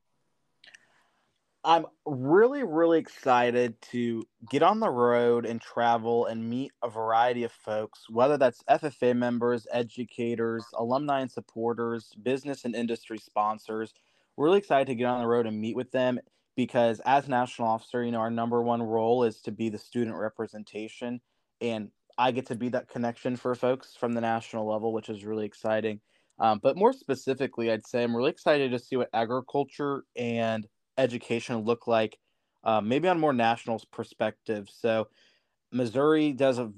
I'm 1.64 1.86
really, 2.04 2.64
really 2.64 2.98
excited 2.98 3.80
to 3.92 4.24
get 4.50 4.64
on 4.64 4.80
the 4.80 4.90
road 4.90 5.46
and 5.46 5.60
travel 5.60 6.26
and 6.26 6.50
meet 6.50 6.72
a 6.82 6.90
variety 6.90 7.44
of 7.44 7.52
folks, 7.52 8.10
whether 8.10 8.36
that's 8.36 8.64
FFA 8.68 9.16
members, 9.16 9.68
educators, 9.72 10.64
alumni 10.74 11.20
and 11.20 11.30
supporters, 11.30 12.14
business 12.20 12.64
and 12.64 12.74
industry 12.74 13.18
sponsors. 13.18 13.94
We're 14.36 14.46
really 14.46 14.58
excited 14.58 14.88
to 14.88 14.96
get 14.96 15.06
on 15.06 15.20
the 15.20 15.28
road 15.28 15.46
and 15.46 15.60
meet 15.60 15.76
with 15.76 15.92
them 15.92 16.18
because 16.56 17.00
as 17.06 17.28
national 17.28 17.68
officer, 17.68 18.02
you 18.02 18.10
know, 18.10 18.18
our 18.18 18.30
number 18.30 18.60
one 18.60 18.82
role 18.82 19.22
is 19.22 19.40
to 19.42 19.52
be 19.52 19.68
the 19.68 19.78
student 19.78 20.16
representation. 20.16 21.20
And 21.60 21.90
I 22.18 22.32
get 22.32 22.46
to 22.46 22.56
be 22.56 22.70
that 22.70 22.88
connection 22.88 23.36
for 23.36 23.54
folks 23.54 23.94
from 23.98 24.14
the 24.14 24.20
national 24.20 24.66
level, 24.66 24.92
which 24.92 25.08
is 25.08 25.24
really 25.24 25.46
exciting. 25.46 26.00
Um, 26.40 26.58
but 26.60 26.76
more 26.76 26.92
specifically, 26.92 27.70
I'd 27.70 27.86
say 27.86 28.02
I'm 28.02 28.16
really 28.16 28.30
excited 28.30 28.72
to 28.72 28.80
see 28.80 28.96
what 28.96 29.10
agriculture 29.14 30.02
and 30.16 30.66
education 30.98 31.58
look 31.58 31.86
like, 31.86 32.18
uh, 32.64 32.80
maybe 32.80 33.08
on 33.08 33.18
more 33.18 33.32
national 33.32 33.82
perspective. 33.90 34.68
So, 34.72 35.08
Missouri 35.72 36.32
does 36.32 36.58
a, 36.58 36.70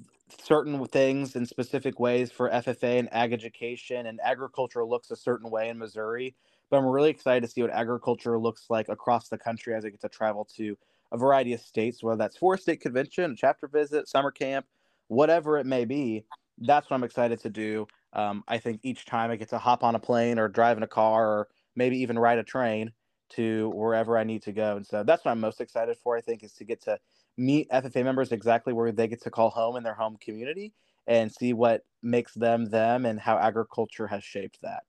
certain 0.43 0.85
things 0.87 1.37
in 1.37 1.47
specific 1.47 1.99
ways 2.01 2.31
for 2.31 2.51
FFA 2.51 2.99
and 2.99 3.13
ag 3.13 3.33
education, 3.33 4.07
and 4.07 4.21
agriculture 4.23 4.85
looks 4.85 5.11
a 5.11 5.17
certain 5.17 5.51
way 5.51 5.69
in 5.69 5.79
Missouri. 5.79 6.35
But 6.71 6.79
I'm 6.79 6.87
really 6.87 7.11
excited 7.11 7.43
to 7.43 7.49
see 7.49 7.63
what 7.63 7.71
agriculture 7.71 8.39
looks 8.39 8.67
like 8.71 8.89
across 8.89 9.29
the 9.29 9.39
country 9.39 9.75
as 9.75 9.85
I 9.85 9.91
get 9.91 10.01
to 10.01 10.09
travel 10.09 10.49
to 10.57 10.77
a 11.13 11.19
variety 11.19 11.53
of 11.53 11.61
states, 11.61 12.03
whether 12.03 12.17
that's 12.17 12.37
for 12.37 12.55
a 12.55 12.59
state 12.59 12.81
convention, 12.81 13.33
a 13.33 13.37
chapter 13.37 13.69
visit, 13.69 14.09
summer 14.09 14.31
camp, 14.31 14.67
whatever 15.09 15.59
it 15.59 15.67
may 15.67 15.85
be. 15.85 16.25
That's 16.59 16.89
what 16.89 16.97
I'm 16.97 17.05
excited 17.05 17.41
to 17.41 17.51
do. 17.51 17.87
Um, 18.13 18.45
I 18.49 18.59
think 18.59 18.81
each 18.83 19.07
time 19.07 19.31
I 19.31 19.37
get 19.37 19.51
to 19.51 19.59
hop 19.59 19.83
on 19.83 19.95
a 19.95 19.99
plane 19.99 20.39
or 20.39 20.49
drive 20.49 20.77
in 20.77 20.83
a 20.83 20.89
car 20.89 21.29
or 21.29 21.49
maybe 21.77 21.99
even 21.99 22.19
ride 22.19 22.39
a 22.39 22.45
train 22.45 22.93
to 23.37 23.71
wherever 23.75 24.19
I 24.19 24.25
need 24.25 24.43
to 24.43 24.53
go. 24.53 24.77
And 24.77 24.87
so 24.87 25.03
that's 25.03 25.25
what 25.25 25.33
I'm 25.33 25.41
most 25.41 25.61
excited 25.61 25.97
for, 26.03 26.17
I 26.17 26.21
think, 26.21 26.43
is 26.43 26.53
to 26.55 26.65
get 26.65 26.83
to 26.83 26.99
meet 27.37 27.69
FFA 27.71 28.05
members 28.05 28.33
exactly 28.33 28.73
where 28.73 28.93
they 28.93 29.09
get 29.09 29.23
to 29.23 29.31
call 29.31 29.51
home 29.51 29.77
in 29.77 29.83
their 29.83 29.95
home 29.95 30.17
community 30.21 30.73
and 31.07 31.33
see 31.33 31.53
what 31.53 31.83
makes 32.03 32.35
them 32.35 32.67
them 32.67 33.07
and 33.07 33.21
how 33.21 33.39
agriculture 33.39 34.07
has 34.07 34.25
shaped 34.25 34.59
that. 34.63 34.83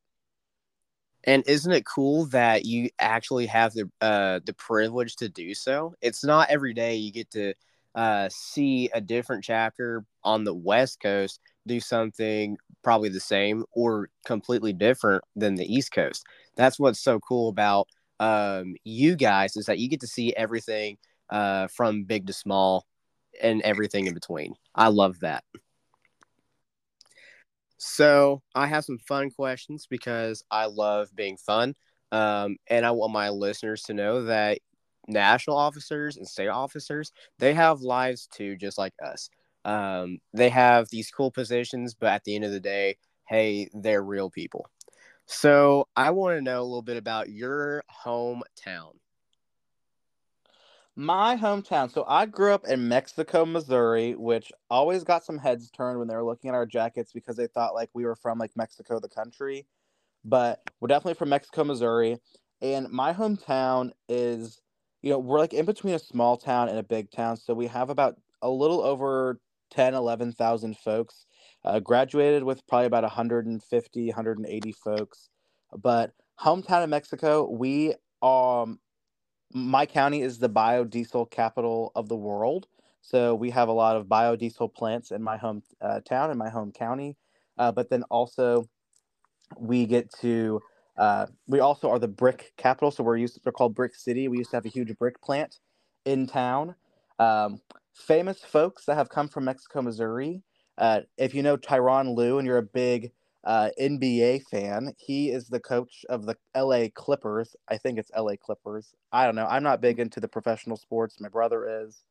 And 1.24 1.44
isn't 1.48 1.72
it 1.72 1.86
cool 1.86 2.28
that 2.28 2.66
you 2.66 2.90
actually 3.00 3.48
have 3.48 3.74
the 3.74 3.90
uh, 4.00 4.40
the 4.46 4.54
privilege 4.54 5.16
to 5.18 5.30
do 5.30 5.56
so? 5.56 5.96
It's 6.02 6.24
not 6.24 6.50
every 6.50 6.74
day 6.74 6.96
you 6.96 7.12
get 7.12 7.32
to 7.32 7.54
uh, 7.96 8.30
see 8.32 8.90
a 8.94 9.02
different 9.02 9.44
chapter 9.44 10.06
on 10.24 10.44
the 10.44 10.54
West 10.54 11.00
Coast 11.00 11.40
do 11.66 11.80
something 11.80 12.58
probably 12.84 13.10
the 13.10 13.20
same 13.20 13.64
or 13.72 14.10
completely 14.26 14.72
different 14.72 15.24
than 15.36 15.56
the 15.56 15.66
East 15.66 15.92
Coast. 15.92 16.24
That's 16.56 16.78
what's 16.78 17.00
so 17.00 17.20
cool 17.20 17.50
about 17.50 17.88
um, 18.20 18.76
you 18.84 19.16
guys 19.16 19.56
is 19.56 19.66
that 19.66 19.80
you 19.80 19.90
get 19.90 20.02
to 20.02 20.08
see 20.08 20.34
everything 20.36 20.98
uh, 21.30 21.68
from 21.68 22.04
big 22.04 22.28
to 22.28 22.34
small 22.34 22.86
and 23.42 23.62
everything 23.62 24.08
in 24.08 24.14
between. 24.14 24.56
I 24.74 24.88
love 24.88 25.20
that. 25.20 25.44
So 27.78 28.42
I 28.54 28.68
have 28.68 28.86
some 28.86 28.98
fun 28.98 29.32
questions 29.32 29.88
because 29.90 30.44
I 30.50 30.66
love 30.66 31.16
being 31.16 31.38
fun. 31.38 31.76
Um, 32.12 32.58
and 32.68 32.86
I 32.86 32.92
want 32.92 33.12
my 33.12 33.30
listeners 33.30 33.84
to 33.84 33.94
know 33.94 34.24
that 34.26 34.60
national 35.08 35.58
officers 35.58 36.18
and 36.18 36.28
state 36.28 36.48
officers, 36.48 37.12
they 37.40 37.54
have 37.54 37.82
lives 37.82 38.28
too, 38.28 38.56
just 38.56 38.78
like 38.78 38.94
us. 39.04 39.30
Um, 39.66 40.20
they 40.34 40.50
have 40.50 40.88
these 40.90 41.12
cool 41.12 41.32
positions, 41.32 41.96
but 41.96 42.08
at 42.08 42.24
the 42.24 42.36
end 42.36 42.46
of 42.46 42.52
the 42.52 42.60
day, 42.60 42.98
hey, 43.28 43.70
they're 43.74 44.04
real 44.04 44.30
people. 44.30 44.68
So 45.26 45.88
I 45.96 46.12
want 46.12 46.38
to 46.38 46.42
know 46.42 46.62
a 46.62 46.64
little 46.64 46.82
bit 46.82 46.98
about 46.98 47.30
your 47.30 47.84
hometown. 48.06 48.94
My 50.96 51.36
hometown. 51.36 51.92
So 51.92 52.06
I 52.08 52.26
grew 52.26 52.54
up 52.54 52.66
in 52.68 52.88
Mexico, 52.88 53.46
Missouri, 53.46 54.16
which 54.16 54.52
always 54.70 55.04
got 55.04 55.26
some 55.26 55.38
heads 55.38 55.70
turned 55.70 56.00
when 56.00 56.08
they 56.08 56.16
were 56.16 56.24
looking 56.24 56.50
at 56.50 56.56
our 56.56 56.66
jackets 56.66 57.12
because 57.12 57.36
they 57.36 57.48
thought 57.48 57.74
like 57.74 57.90
we 57.94 58.06
were 58.06 58.16
from 58.16 58.38
like 58.38 58.52
Mexico, 58.56 59.00
the 59.00 59.10
country. 59.10 59.66
But 60.24 60.62
we're 60.80 60.88
definitely 60.88 61.16
from 61.16 61.30
Mexico, 61.30 61.64
Missouri. 61.66 62.18
And 62.62 62.90
my 62.90 63.12
hometown 63.14 63.92
is, 64.08 64.62
you 65.02 65.10
know, 65.10 65.20
we're 65.20 65.40
like 65.40 65.54
in 65.54 65.66
between 65.66 65.96
a 65.96 66.00
small 66.00 66.38
town 66.38 66.70
and 66.70 66.78
a 66.78 66.84
big 66.84 67.12
town. 67.12 67.36
So 67.36 67.54
we 67.54 67.68
have 67.68 67.90
about 67.90 68.16
a 68.42 68.50
little 68.50 68.82
over 68.82 69.40
10, 69.72 69.94
11,000 69.94 70.78
folks. 70.78 71.26
Uh, 71.64 71.80
graduated 71.80 72.44
with 72.44 72.66
probably 72.68 72.86
about 72.86 73.04
150, 73.04 74.08
180 74.08 74.72
folks. 74.72 75.30
But 75.76 76.12
hometown 76.40 76.84
in 76.84 76.90
Mexico, 76.90 77.50
we 77.50 77.96
um 78.22 78.80
my 79.54 79.86
county 79.86 80.22
is 80.22 80.38
the 80.40 80.50
biodiesel 80.50 81.32
capital 81.32 81.92
of 81.96 82.10
the 82.10 82.16
world. 82.16 82.68
So 83.02 83.36
we 83.36 83.52
have 83.52 83.68
a 83.68 83.74
lot 83.74 83.96
of 83.96 84.08
biodiesel 84.08 84.74
plants 84.74 85.12
in 85.12 85.22
my 85.24 85.38
home 85.38 85.62
uh, 85.82 86.02
town, 86.02 86.32
in 86.32 86.38
my 86.38 86.50
home 86.50 86.72
county. 86.72 87.18
Uh, 87.58 87.72
but 87.72 87.90
then 87.90 88.04
also, 88.10 88.68
we 89.58 89.86
get 89.86 90.12
to 90.22 90.62
uh, 90.98 91.28
we 91.48 91.60
also 91.60 91.90
are 91.90 92.00
the 92.00 92.08
brick 92.08 92.54
capital. 92.58 92.92
So 92.92 93.04
we're 93.04 93.18
used 93.18 93.36
to, 93.36 93.42
they're 93.44 93.52
called 93.52 93.76
Brick 93.76 93.96
City. 93.96 94.28
We 94.28 94.38
used 94.38 94.52
to 94.52 94.58
have 94.58 94.66
a 94.66 94.70
huge 94.70 94.98
brick 94.98 95.22
plant 95.22 95.60
in 96.06 96.28
town. 96.28 96.76
Um, 97.20 97.62
famous 97.96 98.44
folks 98.44 98.86
that 98.86 98.96
have 98.96 99.10
come 99.10 99.28
from 99.28 99.46
Mexico, 99.46 99.82
Missouri. 99.82 100.44
Uh, 100.78 101.02
if 101.18 101.34
you 101.34 101.42
know 101.42 101.58
Tyronn 101.58 102.16
Lue 102.16 102.38
and 102.38 102.46
you're 102.46 102.58
a 102.58 102.64
big 102.64 103.12
uh, 103.46 103.70
NBA 103.80 104.44
fan. 104.50 104.94
He 104.98 105.30
is 105.30 105.48
the 105.48 105.60
coach 105.60 106.04
of 106.10 106.26
the 106.26 106.36
LA 106.56 106.88
Clippers. 106.94 107.56
I 107.70 107.78
think 107.78 108.00
it's 108.00 108.12
LA 108.18 108.36
Clippers. 108.36 108.94
I 109.12 109.26
don't 109.26 109.36
know. 109.36 109.46
I'm 109.46 109.64
not 109.64 109.82
big 109.82 110.00
into 110.00 110.20
the 110.20 110.28
professional 110.28 110.78
sports. 110.78 111.20
My 111.20 111.30
brother 111.30 111.84
is. 111.84 112.04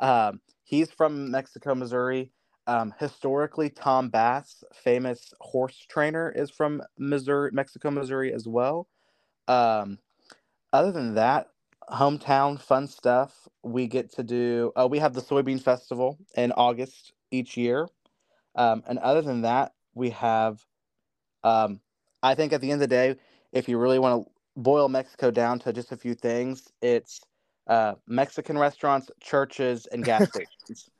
Um, 0.00 0.40
he's 0.64 0.90
from 0.90 1.30
Mexico, 1.30 1.74
Missouri. 1.74 2.32
Um, 2.66 2.94
historically, 2.98 3.70
Tom 3.70 4.08
Bass, 4.08 4.64
famous 4.72 5.32
horse 5.40 5.84
trainer, 5.88 6.30
is 6.30 6.50
from 6.50 6.82
Missouri, 6.98 7.50
Mexico, 7.52 7.90
Missouri 7.90 8.32
as 8.32 8.46
well. 8.46 8.88
Um, 9.48 9.98
other 10.72 10.92
than 10.92 11.14
that, 11.14 11.48
hometown 11.92 12.60
fun 12.60 12.86
stuff. 12.86 13.48
We 13.62 13.86
get 13.86 14.12
to 14.14 14.22
do. 14.22 14.72
Oh, 14.76 14.86
we 14.86 14.98
have 14.98 15.14
the 15.14 15.20
soybean 15.20 15.60
festival 15.60 16.18
in 16.36 16.52
August 16.52 17.12
each 17.30 17.56
year. 17.56 17.88
Um, 18.54 18.82
and 18.86 18.98
other 18.98 19.22
than 19.22 19.42
that, 19.42 19.72
we 19.94 20.10
have 20.10 20.64
um, 21.44 21.80
I 22.22 22.34
think 22.34 22.52
at 22.52 22.60
the 22.60 22.70
end 22.70 22.82
of 22.82 22.88
the 22.88 22.94
day, 22.94 23.16
if 23.52 23.68
you 23.68 23.78
really 23.78 23.98
want 23.98 24.24
to 24.24 24.32
boil 24.56 24.88
Mexico 24.88 25.30
down 25.30 25.58
to 25.60 25.72
just 25.72 25.92
a 25.92 25.96
few 25.96 26.14
things, 26.14 26.72
it's 26.80 27.20
uh, 27.66 27.94
Mexican 28.06 28.58
restaurants, 28.58 29.10
churches, 29.20 29.86
and 29.86 30.04
gas 30.04 30.28
stations. 30.28 30.90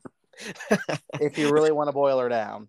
if 1.20 1.38
you 1.38 1.50
really 1.52 1.72
want 1.72 1.88
to 1.88 1.92
boil 1.92 2.18
her 2.18 2.28
down. 2.28 2.68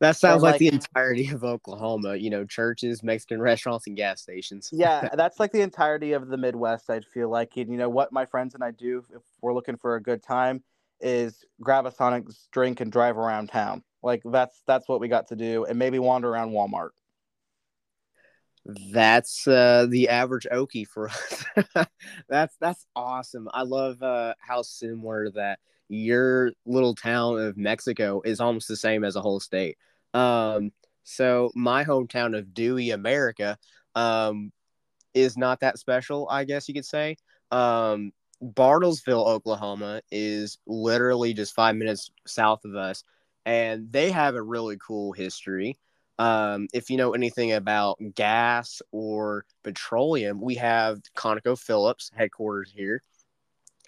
That 0.00 0.16
sounds 0.16 0.42
like, 0.42 0.52
like, 0.52 0.58
the 0.60 0.68
entirety 0.68 1.28
of 1.28 1.44
Oklahoma, 1.44 2.16
you 2.16 2.30
know, 2.30 2.44
churches, 2.44 3.02
Mexican 3.02 3.40
restaurants, 3.40 3.86
and 3.86 3.96
gas 3.96 4.22
stations. 4.22 4.70
yeah, 4.72 5.08
that's 5.14 5.38
like 5.38 5.52
the 5.52 5.60
entirety 5.60 6.12
of 6.12 6.28
the 6.28 6.36
Midwest, 6.36 6.88
I'd 6.88 7.04
feel 7.04 7.28
like. 7.28 7.56
And, 7.56 7.70
you 7.70 7.76
know, 7.76 7.88
what 7.88 8.12
my 8.12 8.24
friends 8.24 8.54
and 8.54 8.64
I 8.64 8.70
do 8.70 9.04
if 9.14 9.22
we're 9.42 9.54
looking 9.54 9.76
for 9.76 9.96
a 9.96 10.02
good 10.02 10.22
time 10.22 10.62
is 11.00 11.44
grab 11.60 11.86
a 11.86 11.92
Sonic 11.92 12.24
drink 12.50 12.80
and 12.80 12.90
drive 12.90 13.16
around 13.16 13.48
town. 13.48 13.82
Like 14.02 14.22
that's 14.24 14.62
that's 14.66 14.88
what 14.88 15.00
we 15.00 15.08
got 15.08 15.28
to 15.28 15.36
do, 15.36 15.64
and 15.64 15.78
maybe 15.78 15.98
wander 15.98 16.28
around 16.28 16.52
Walmart. 16.52 16.90
That's 18.92 19.48
uh, 19.48 19.86
the 19.88 20.08
average 20.08 20.46
Okie 20.52 20.86
for 20.86 21.08
us. 21.08 21.44
that's 22.28 22.56
that's 22.60 22.86
awesome. 22.94 23.48
I 23.52 23.62
love 23.62 24.02
uh, 24.02 24.34
how 24.38 24.62
similar 24.62 25.30
that 25.30 25.58
your 25.88 26.52
little 26.66 26.94
town 26.94 27.38
of 27.38 27.56
Mexico 27.56 28.22
is 28.24 28.40
almost 28.40 28.68
the 28.68 28.76
same 28.76 29.04
as 29.04 29.16
a 29.16 29.20
whole 29.20 29.40
state. 29.40 29.76
Um, 30.14 30.72
so 31.04 31.50
my 31.54 31.84
hometown 31.84 32.36
of 32.36 32.52
Dewey, 32.54 32.90
America, 32.90 33.58
um, 33.94 34.52
is 35.14 35.36
not 35.36 35.60
that 35.60 35.78
special, 35.78 36.28
I 36.30 36.44
guess 36.44 36.68
you 36.68 36.74
could 36.74 36.84
say. 36.84 37.16
Um, 37.50 38.12
Bartlesville, 38.42 39.26
Oklahoma, 39.26 40.02
is 40.12 40.58
literally 40.66 41.34
just 41.34 41.54
five 41.54 41.76
minutes 41.76 42.10
south 42.26 42.64
of 42.64 42.76
us 42.76 43.02
and 43.48 43.90
they 43.90 44.10
have 44.10 44.34
a 44.34 44.42
really 44.42 44.76
cool 44.76 45.12
history. 45.12 45.78
Um, 46.18 46.68
if 46.74 46.90
you 46.90 46.98
know 46.98 47.14
anything 47.14 47.52
about 47.52 47.98
gas 48.14 48.82
or 48.92 49.46
petroleum, 49.64 50.42
we 50.42 50.56
have 50.56 51.00
ConocoPhillips 51.16 52.10
headquarters 52.14 52.70
here. 52.70 53.02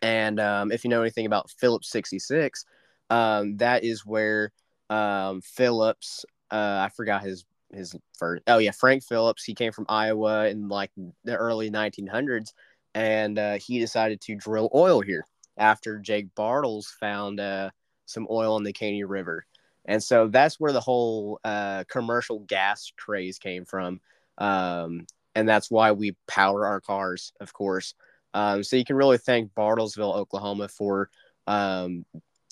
And 0.03 0.41
um, 0.41 0.73
if 0.73 0.85
you 0.85 0.91
know 0.91 1.03
anything 1.03 1.27
about 1.27 1.51
Phillips 1.51 1.91
66, 1.91 2.65
um, 3.11 3.57
that 3.59 3.85
is 3.85 4.07
where 4.07 4.53
um, 4.89 5.41
Phillips, 5.43 6.25
uh, 6.51 6.87
I 6.87 6.91
forgot 6.95 7.23
his 7.23 7.45
his 7.73 7.95
first. 8.19 8.43
Oh 8.47 8.59
yeah, 8.59 8.73
Frank 8.73 9.05
Phillips. 9.05 9.45
He 9.45 9.55
came 9.55 9.73
from 9.73 9.87
Iowa 9.89 10.49
in 10.49 10.69
like 10.69 10.91
the 11.25 11.37
early 11.37 11.71
1900s, 11.71 12.53
and 12.95 13.39
uh, 13.39 13.59
he 13.59 13.79
decided 13.79 14.21
to 14.23 14.35
drill 14.35 14.71
oil 14.75 15.01
here 15.01 15.25
after 15.57 15.99
Jake 15.99 16.35
Bartles 16.35 16.87
found 16.87 17.39
uh, 17.39 17.71
some 18.07 18.27
oil 18.31 18.57
in 18.57 18.65
the 18.65 18.73
Caney 18.73 19.05
River. 19.05 19.45
And 19.85 20.03
so 20.03 20.29
that's 20.29 20.61
where 20.61 20.73
the 20.73 20.81
whole 20.81 21.41
uh, 21.45 21.85
commercial 21.89 22.41
gas 22.41 22.93
craze 22.97 23.39
came 23.39 23.65
from. 23.65 24.01
Um, 24.39 25.07
and 25.35 25.49
that's 25.49 25.71
why 25.71 25.93
we 25.93 26.17
power 26.27 26.67
our 26.67 26.81
cars, 26.81 27.33
of 27.41 27.53
course. 27.53 27.95
Um, 28.35 28.63
so 28.63 28.77
you 28.77 28.85
can 28.85 28.97
really 28.97 29.19
thank 29.19 29.53
Bartlesville, 29.55 30.15
Oklahoma 30.15 30.69
for 30.69 31.11
um, 31.47 32.05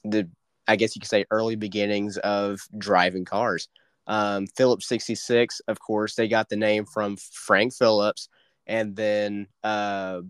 the, 0.04 0.28
I 0.66 0.76
guess 0.76 0.94
you 0.94 1.00
could 1.00 1.08
say, 1.08 1.24
early 1.30 1.56
beginnings 1.56 2.18
of 2.18 2.60
driving 2.76 3.24
cars. 3.24 3.68
Um, 4.06 4.46
Phillips 4.56 4.88
66, 4.88 5.60
of 5.68 5.78
course, 5.80 6.14
they 6.14 6.28
got 6.28 6.48
the 6.48 6.56
name 6.56 6.86
from 6.86 7.16
Frank 7.16 7.74
Phillips. 7.74 8.28
And 8.66 8.96
then 8.96 9.46
uh, 9.62 10.20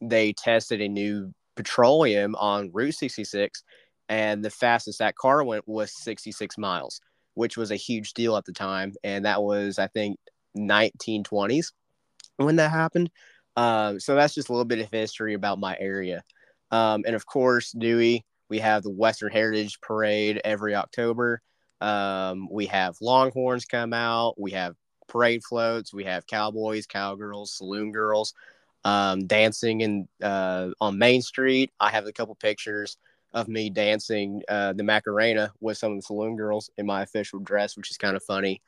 they 0.00 0.32
tested 0.32 0.80
a 0.80 0.88
new 0.88 1.32
petroleum 1.56 2.34
on 2.36 2.70
Route 2.72 2.94
66 2.94 3.64
and 4.08 4.44
the 4.44 4.50
fastest 4.50 5.00
that 5.00 5.16
car 5.16 5.44
went 5.44 5.68
was 5.68 5.92
66 6.02 6.56
miles, 6.58 7.00
which 7.34 7.56
was 7.56 7.70
a 7.70 7.76
huge 7.76 8.14
deal 8.14 8.36
at 8.36 8.44
the 8.44 8.52
time. 8.52 8.94
And 9.04 9.24
that 9.24 9.42
was, 9.42 9.78
I 9.78 9.86
think, 9.88 10.18
1920s 10.56 11.72
when 12.36 12.56
that 12.56 12.70
happened. 12.70 13.10
Um, 13.58 13.98
so 13.98 14.14
that's 14.14 14.34
just 14.34 14.50
a 14.50 14.52
little 14.52 14.64
bit 14.64 14.78
of 14.78 14.88
history 14.88 15.34
about 15.34 15.58
my 15.58 15.76
area. 15.80 16.22
Um, 16.70 17.02
and 17.04 17.16
of 17.16 17.26
course, 17.26 17.72
Dewey, 17.72 18.24
we 18.48 18.60
have 18.60 18.84
the 18.84 18.90
Western 18.90 19.32
Heritage 19.32 19.80
Parade 19.80 20.40
every 20.44 20.76
October. 20.76 21.42
Um, 21.80 22.48
we 22.52 22.66
have 22.66 22.96
Longhorns 23.00 23.64
come 23.64 23.92
out. 23.92 24.40
We 24.40 24.52
have 24.52 24.76
parade 25.08 25.42
floats. 25.42 25.92
We 25.92 26.04
have 26.04 26.24
cowboys, 26.28 26.86
cowgirls, 26.86 27.52
saloon 27.52 27.90
girls 27.90 28.32
um, 28.84 29.26
dancing 29.26 29.80
in, 29.80 30.08
uh, 30.22 30.68
on 30.80 30.96
Main 30.96 31.20
Street. 31.20 31.72
I 31.80 31.90
have 31.90 32.06
a 32.06 32.12
couple 32.12 32.36
pictures 32.36 32.96
of 33.34 33.48
me 33.48 33.70
dancing 33.70 34.40
uh, 34.48 34.72
the 34.72 34.84
Macarena 34.84 35.52
with 35.60 35.78
some 35.78 35.92
of 35.92 35.98
the 35.98 36.02
saloon 36.02 36.36
girls 36.36 36.70
in 36.78 36.86
my 36.86 37.02
official 37.02 37.40
dress, 37.40 37.76
which 37.76 37.90
is 37.90 37.96
kind 37.96 38.14
of 38.14 38.22
funny. 38.22 38.62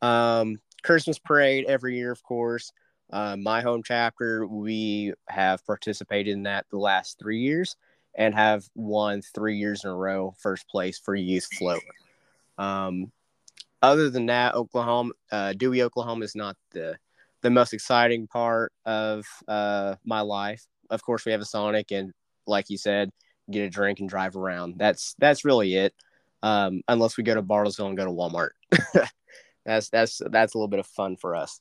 Um, 0.00 0.62
Christmas 0.82 1.18
parade 1.18 1.66
every 1.68 1.98
year, 1.98 2.10
of 2.10 2.22
course. 2.22 2.72
Uh, 3.12 3.36
my 3.36 3.60
home 3.60 3.82
chapter, 3.82 4.46
we 4.46 5.12
have 5.28 5.64
participated 5.66 6.32
in 6.32 6.44
that 6.44 6.66
the 6.70 6.78
last 6.78 7.18
three 7.18 7.40
years 7.40 7.76
and 8.14 8.34
have 8.34 8.68
won 8.74 9.22
three 9.22 9.56
years 9.56 9.84
in 9.84 9.90
a 9.90 9.94
row 9.94 10.34
first 10.38 10.68
place 10.68 10.98
for 10.98 11.14
youth 11.14 11.46
float. 11.58 11.82
Um, 12.58 13.10
other 13.82 14.10
than 14.10 14.26
that, 14.26 14.54
Oklahoma, 14.54 15.12
uh, 15.32 15.52
Dewey, 15.54 15.82
Oklahoma 15.82 16.24
is 16.24 16.34
not 16.34 16.56
the 16.72 16.96
the 17.42 17.50
most 17.50 17.72
exciting 17.72 18.26
part 18.26 18.70
of 18.84 19.24
uh, 19.48 19.94
my 20.04 20.20
life. 20.20 20.66
Of 20.90 21.02
course, 21.02 21.24
we 21.24 21.32
have 21.32 21.40
a 21.40 21.46
Sonic, 21.46 21.90
and 21.90 22.12
like 22.46 22.68
you 22.68 22.76
said, 22.76 23.10
get 23.50 23.64
a 23.64 23.70
drink 23.70 24.00
and 24.00 24.08
drive 24.08 24.36
around. 24.36 24.74
That's 24.76 25.14
that's 25.18 25.44
really 25.44 25.74
it. 25.74 25.94
Um, 26.42 26.82
unless 26.88 27.16
we 27.16 27.24
go 27.24 27.34
to 27.34 27.42
Bartlesville 27.42 27.88
and 27.88 27.96
go 27.96 28.04
to 28.04 28.10
Walmart. 28.10 28.50
that's 29.64 29.88
that's 29.88 30.20
that's 30.30 30.54
a 30.54 30.58
little 30.58 30.68
bit 30.68 30.80
of 30.80 30.86
fun 30.86 31.16
for 31.16 31.34
us. 31.34 31.60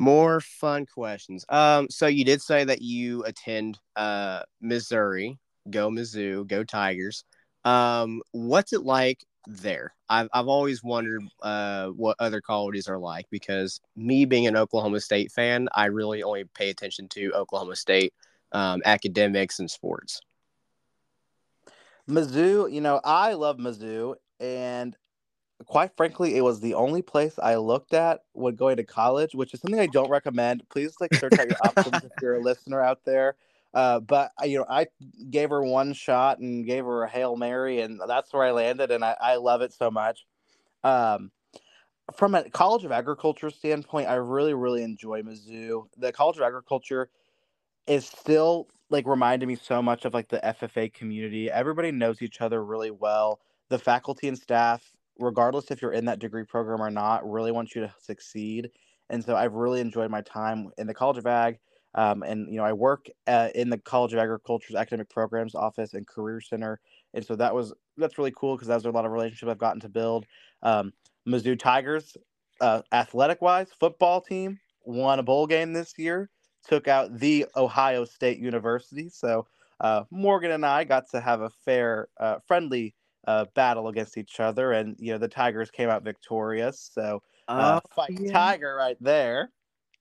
More 0.00 0.40
fun 0.40 0.86
questions. 0.86 1.44
Um, 1.50 1.88
so 1.90 2.06
you 2.06 2.24
did 2.24 2.40
say 2.40 2.64
that 2.64 2.80
you 2.80 3.22
attend 3.24 3.78
uh 3.96 4.42
Missouri. 4.60 5.38
Go 5.68 5.90
Mizzou, 5.90 6.46
go 6.46 6.64
Tigers. 6.64 7.24
Um, 7.66 8.22
what's 8.32 8.72
it 8.72 8.82
like 8.82 9.24
there? 9.46 9.92
I've 10.08 10.28
I've 10.32 10.48
always 10.48 10.82
wondered 10.82 11.22
uh 11.42 11.88
what 11.88 12.16
other 12.18 12.40
colleges 12.40 12.88
are 12.88 12.98
like 12.98 13.26
because 13.30 13.78
me 13.94 14.24
being 14.24 14.46
an 14.46 14.56
Oklahoma 14.56 15.00
State 15.00 15.32
fan, 15.32 15.68
I 15.74 15.86
really 15.86 16.22
only 16.22 16.44
pay 16.54 16.70
attention 16.70 17.06
to 17.08 17.32
Oklahoma 17.34 17.76
State 17.76 18.14
um, 18.52 18.80
academics 18.86 19.58
and 19.58 19.70
sports. 19.70 20.20
Mizzou, 22.08 22.72
you 22.72 22.80
know, 22.80 23.00
I 23.04 23.34
love 23.34 23.58
Mizzou, 23.58 24.14
and 24.40 24.96
quite 25.66 25.96
frankly, 25.96 26.36
it 26.36 26.42
was 26.42 26.60
the 26.60 26.74
only 26.74 27.02
place 27.02 27.38
I 27.38 27.56
looked 27.56 27.94
at 27.94 28.20
when 28.32 28.54
going 28.56 28.76
to 28.76 28.84
college, 28.84 29.34
which 29.34 29.54
is 29.54 29.60
something 29.60 29.80
I 29.80 29.86
don't 29.86 30.10
recommend. 30.10 30.68
Please 30.70 30.94
like 31.00 31.14
search 31.14 31.38
out 31.38 31.48
your 31.48 31.58
options 31.64 32.04
if 32.04 32.12
you're 32.22 32.36
a 32.36 32.40
listener 32.42 32.80
out 32.80 33.00
there. 33.04 33.36
Uh, 33.72 34.00
but 34.00 34.32
you 34.42 34.58
know, 34.58 34.66
I 34.68 34.86
gave 35.30 35.50
her 35.50 35.62
one 35.62 35.92
shot 35.92 36.38
and 36.38 36.66
gave 36.66 36.84
her 36.84 37.04
a 37.04 37.08
hail 37.08 37.36
mary, 37.36 37.80
and 37.80 38.00
that's 38.06 38.32
where 38.32 38.44
I 38.44 38.50
landed, 38.50 38.90
and 38.90 39.04
I, 39.04 39.16
I 39.20 39.36
love 39.36 39.62
it 39.62 39.72
so 39.72 39.90
much. 39.90 40.26
Um, 40.82 41.30
from 42.14 42.34
a 42.34 42.48
College 42.50 42.84
of 42.84 42.90
Agriculture 42.90 43.50
standpoint, 43.50 44.08
I 44.08 44.14
really, 44.14 44.54
really 44.54 44.82
enjoy 44.82 45.22
Mizzou. 45.22 45.84
The 45.96 46.10
College 46.12 46.36
of 46.38 46.42
Agriculture 46.42 47.10
is 47.86 48.06
still 48.06 48.68
like 48.88 49.06
reminding 49.06 49.48
me 49.48 49.56
so 49.56 49.80
much 49.80 50.04
of 50.04 50.14
like 50.14 50.28
the 50.28 50.40
FFA 50.42 50.92
community. 50.92 51.50
Everybody 51.50 51.92
knows 51.92 52.22
each 52.22 52.40
other 52.40 52.64
really 52.64 52.90
well. 52.90 53.40
The 53.68 53.78
faculty 53.78 54.26
and 54.26 54.36
staff, 54.36 54.82
regardless 55.20 55.70
if 55.70 55.82
you're 55.82 55.92
in 55.92 56.04
that 56.06 56.18
degree 56.18 56.44
program 56.44 56.80
or 56.80 56.90
not, 56.90 57.28
really 57.28 57.52
want 57.52 57.74
you 57.74 57.82
to 57.82 57.94
succeed. 58.00 58.70
And 59.10 59.24
so 59.24 59.36
I've 59.36 59.54
really 59.54 59.80
enjoyed 59.80 60.10
my 60.10 60.22
time 60.22 60.70
in 60.78 60.86
the 60.86 60.94
College 60.94 61.18
of 61.18 61.26
Ag. 61.26 61.58
Um, 61.96 62.22
and 62.22 62.48
you 62.48 62.56
know, 62.56 62.64
I 62.64 62.72
work 62.72 63.06
uh, 63.26 63.48
in 63.54 63.68
the 63.68 63.78
College 63.78 64.12
of 64.12 64.20
Agriculture's 64.20 64.76
academic 64.76 65.10
programs 65.10 65.54
office 65.54 65.94
and 65.94 66.06
career 66.06 66.40
center, 66.40 66.80
and 67.14 67.26
so 67.26 67.34
that 67.34 67.52
was 67.52 67.74
that's 67.96 68.16
really 68.16 68.32
cool 68.36 68.54
because 68.54 68.68
that 68.68 68.76
was 68.76 68.84
a 68.84 68.90
lot 68.90 69.04
of 69.04 69.10
relationships 69.10 69.50
I've 69.50 69.58
gotten 69.58 69.80
to 69.80 69.88
build. 69.88 70.24
Um, 70.62 70.92
Mizzou 71.28 71.58
Tigers, 71.58 72.16
uh, 72.60 72.82
athletic 72.92 73.42
wise, 73.42 73.70
football 73.78 74.20
team 74.20 74.60
won 74.84 75.18
a 75.18 75.22
bowl 75.24 75.48
game 75.48 75.72
this 75.72 75.94
year 75.98 76.30
took 76.66 76.88
out 76.88 77.18
the 77.18 77.46
Ohio 77.56 78.04
State 78.04 78.38
University. 78.38 79.08
So 79.08 79.46
uh, 79.80 80.04
Morgan 80.10 80.52
and 80.52 80.64
I 80.64 80.84
got 80.84 81.10
to 81.10 81.20
have 81.20 81.40
a 81.40 81.50
fair, 81.50 82.08
uh, 82.18 82.38
friendly 82.46 82.94
uh, 83.26 83.44
battle 83.54 83.88
against 83.88 84.16
each 84.16 84.40
other, 84.40 84.72
and 84.72 84.96
you 84.98 85.12
know 85.12 85.18
the 85.18 85.28
Tigers 85.28 85.70
came 85.70 85.88
out 85.88 86.04
victorious. 86.04 86.90
So 86.92 87.22
uh, 87.48 87.80
oh, 87.82 87.88
fight 87.94 88.10
yeah. 88.18 88.32
Tiger 88.32 88.74
right 88.74 88.96
there. 89.00 89.50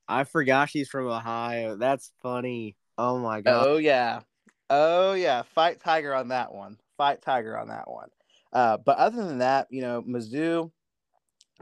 I 0.07 0.23
forgot 0.23 0.69
she's 0.69 0.89
from 0.89 1.07
Ohio. 1.07 1.75
That's 1.75 2.11
funny. 2.21 2.75
Oh 2.97 3.19
my 3.19 3.41
god. 3.41 3.67
Oh 3.67 3.77
yeah. 3.77 4.21
Oh 4.69 5.13
yeah. 5.13 5.43
Fight 5.43 5.79
Tiger 5.79 6.13
on 6.13 6.29
that 6.29 6.53
one. 6.53 6.77
Fight 6.97 7.21
Tiger 7.21 7.57
on 7.57 7.69
that 7.69 7.89
one. 7.89 8.09
Uh, 8.51 8.77
but 8.77 8.97
other 8.97 9.23
than 9.23 9.39
that, 9.39 9.67
you 9.69 9.81
know, 9.81 10.01
Mizzou, 10.01 10.71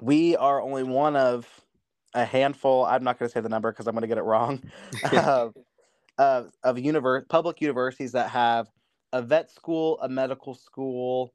we 0.01 0.35
are 0.37 0.61
only 0.61 0.83
one 0.83 1.15
of 1.15 1.47
a 2.13 2.23
handful. 2.23 2.85
I'm 2.85 3.03
not 3.03 3.19
going 3.19 3.29
to 3.29 3.33
say 3.33 3.41
the 3.41 3.49
number 3.49 3.71
because 3.71 3.87
I'm 3.87 3.93
going 3.93 4.01
to 4.01 4.07
get 4.07 4.17
it 4.17 4.23
wrong. 4.23 4.61
uh, 5.11 5.49
uh, 6.17 6.43
of 6.63 6.79
universe 6.79 7.25
public 7.29 7.61
universities 7.61 8.13
that 8.13 8.29
have 8.29 8.67
a 9.13 9.21
vet 9.21 9.51
school, 9.51 9.99
a 10.01 10.09
medical 10.09 10.53
school, 10.53 11.33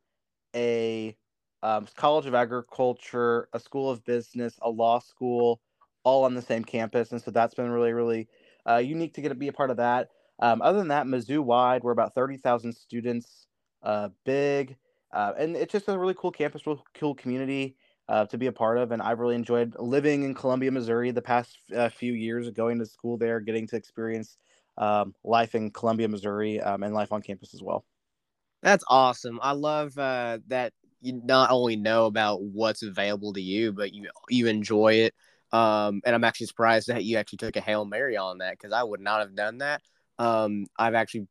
a 0.55 1.17
um, 1.63 1.87
college 1.97 2.27
of 2.27 2.35
agriculture, 2.35 3.49
a 3.53 3.61
school 3.61 3.91
of 3.91 4.05
business, 4.05 4.59
a 4.63 4.71
law 4.71 4.99
school, 4.99 5.61
all 6.05 6.25
on 6.25 6.35
the 6.35 6.43
same 6.43 6.65
campus, 6.65 7.13
and 7.13 7.23
so 7.23 7.31
that's 7.31 7.55
been 7.55 7.71
really, 7.71 7.93
really 7.93 8.29
uh, 8.69 8.77
unique 8.77 9.15
to 9.15 9.21
get 9.21 9.29
to 9.29 9.35
be 9.35 9.49
a 9.49 9.53
part 9.53 9.71
of 9.71 9.77
that. 9.77 10.09
Um, 10.41 10.61
other 10.63 10.79
than 10.79 10.89
that, 10.89 11.07
Mizzou 11.07 11.41
wide, 11.41 11.85
we're 11.85 11.93
about 11.93 12.15
thirty 12.15 12.37
thousand 12.37 12.73
students, 12.75 13.47
uh, 13.83 14.09
big, 14.25 14.77
uh, 15.13 15.33
and 15.39 15.57
it's 15.57 15.73
just 15.73 15.89
a 15.89 15.99
really 15.99 16.15
cool 16.15 16.33
campus, 16.33 16.67
real 16.67 16.85
cool 16.95 17.15
community 17.15 17.77
uh, 18.09 18.25
to 18.27 18.39
be 18.39 18.47
a 18.47 18.53
part 18.53 18.79
of. 18.79 18.91
And 18.91 19.01
I've 19.01 19.21
really 19.21 19.37
enjoyed 19.37 19.77
living 19.79 20.25
in 20.25 20.35
Columbia, 20.35 20.73
Missouri 20.73 21.13
the 21.13 21.23
past 21.23 21.59
uh, 21.77 21.89
few 21.89 22.13
years, 22.13 22.51
going 22.51 22.79
to 22.81 22.87
school 22.87 23.17
there, 23.17 23.39
getting 23.39 23.69
to 23.69 23.77
experience 23.77 24.37
um, 24.79 25.15
life 25.23 25.55
in 25.55 25.71
Columbia, 25.71 26.09
Missouri, 26.09 26.61
um, 26.61 26.83
and 26.83 26.95
life 26.95 27.13
on 27.13 27.23
campus 27.23 27.55
as 27.55 27.63
well. 27.63 27.85
That's 28.63 28.85
awesome. 28.89 29.41
I 29.43 29.53
love 29.53 29.99
uh, 29.99 30.39
that 30.49 30.73
you 31.01 31.21
not 31.25 31.51
only 31.51 31.77
know 31.77 32.07
about 32.07 32.43
what's 32.43 32.83
available 32.83 33.33
to 33.33 33.43
you, 33.43 33.73
but 33.73 33.93
you 33.93 34.09
you 34.29 34.47
enjoy 34.47 34.95
it. 34.95 35.15
Um, 35.53 36.01
and 36.07 36.15
I'm 36.15 36.25
actually 36.25 36.47
surprised 36.47 36.89
that 36.89 37.05
you 37.05 37.19
actually 37.19 37.39
took 37.39 37.57
a 37.57 37.61
hail 37.61 37.85
mary 37.85 38.17
on 38.17 38.39
that 38.39 38.53
because 38.53 38.73
I 38.73 38.83
would 38.83 39.01
not 39.01 39.21
have 39.21 39.35
done 39.35 39.59
that. 39.59 39.83
Um, 40.19 40.67
I've 40.79 40.95
actually 40.95 41.27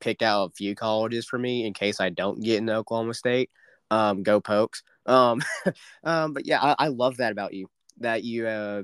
picked 0.00 0.22
out 0.22 0.50
a 0.50 0.54
few 0.54 0.74
colleges 0.74 1.26
for 1.26 1.38
me 1.38 1.64
in 1.64 1.72
case 1.72 2.00
I 2.00 2.10
don't 2.10 2.42
get 2.42 2.58
into 2.58 2.74
Oklahoma 2.74 3.14
State. 3.14 3.50
Um, 3.90 4.22
go 4.22 4.40
Pokes. 4.40 4.82
Um, 5.06 5.42
um, 6.04 6.32
but 6.32 6.46
yeah, 6.46 6.60
I, 6.60 6.74
I, 6.78 6.88
love 6.88 7.18
that 7.18 7.32
about 7.32 7.52
you 7.54 7.68
that 7.98 8.24
you 8.24 8.46
uh, 8.46 8.82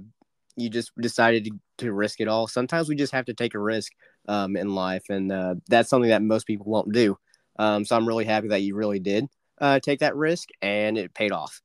you 0.57 0.69
just 0.71 0.93
decided 1.01 1.45
to, 1.47 1.51
to 1.79 1.93
risk 1.93 2.21
it 2.21 2.29
all. 2.29 2.47
Sometimes 2.47 2.89
we 2.89 2.97
just 2.97 3.13
have 3.13 3.25
to 3.27 3.35
take 3.35 3.55
a 3.55 3.59
risk 3.59 3.93
um, 4.29 4.57
in 4.57 4.75
life, 4.75 5.05
and 5.09 5.33
uh, 5.33 5.55
that's 5.69 5.89
something 5.89 6.11
that 6.11 6.23
most 6.23 6.47
people 6.47 6.67
won't 6.67 6.93
do. 6.93 7.17
Um, 7.59 7.85
so 7.85 7.97
I'm 7.97 8.07
really 8.07 8.25
happy 8.25 8.49
that 8.49 8.63
you 8.63 8.75
really 8.75 9.01
did 9.01 9.27
uh, 9.61 9.81
take 9.81 10.01
that 10.01 10.17
risk, 10.17 10.49
and 10.63 10.97
it 10.97 11.15
paid 11.15 11.33
off. 11.33 11.61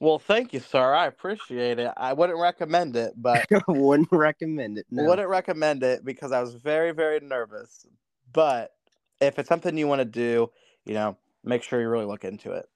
Well, 0.00 0.18
thank 0.18 0.52
you, 0.52 0.60
sir. 0.60 0.94
I 0.94 1.06
appreciate 1.06 1.78
it. 1.80 1.90
I 1.96 2.12
wouldn't 2.12 2.38
recommend 2.38 2.94
it, 2.94 3.14
but 3.16 3.46
wouldn't 3.68 4.12
recommend 4.12 4.78
it. 4.78 4.86
No. 4.90 5.04
Wouldn't 5.04 5.28
recommend 5.28 5.82
it 5.82 6.04
because 6.04 6.30
I 6.30 6.40
was 6.40 6.54
very, 6.54 6.92
very 6.92 7.18
nervous. 7.20 7.84
But 8.32 8.72
if 9.20 9.38
it's 9.38 9.48
something 9.48 9.76
you 9.76 9.88
want 9.88 10.00
to 10.00 10.04
do, 10.04 10.50
you 10.84 10.94
know, 10.94 11.16
make 11.42 11.64
sure 11.64 11.80
you 11.80 11.88
really 11.88 12.04
look 12.04 12.24
into 12.24 12.52
it. 12.52 12.66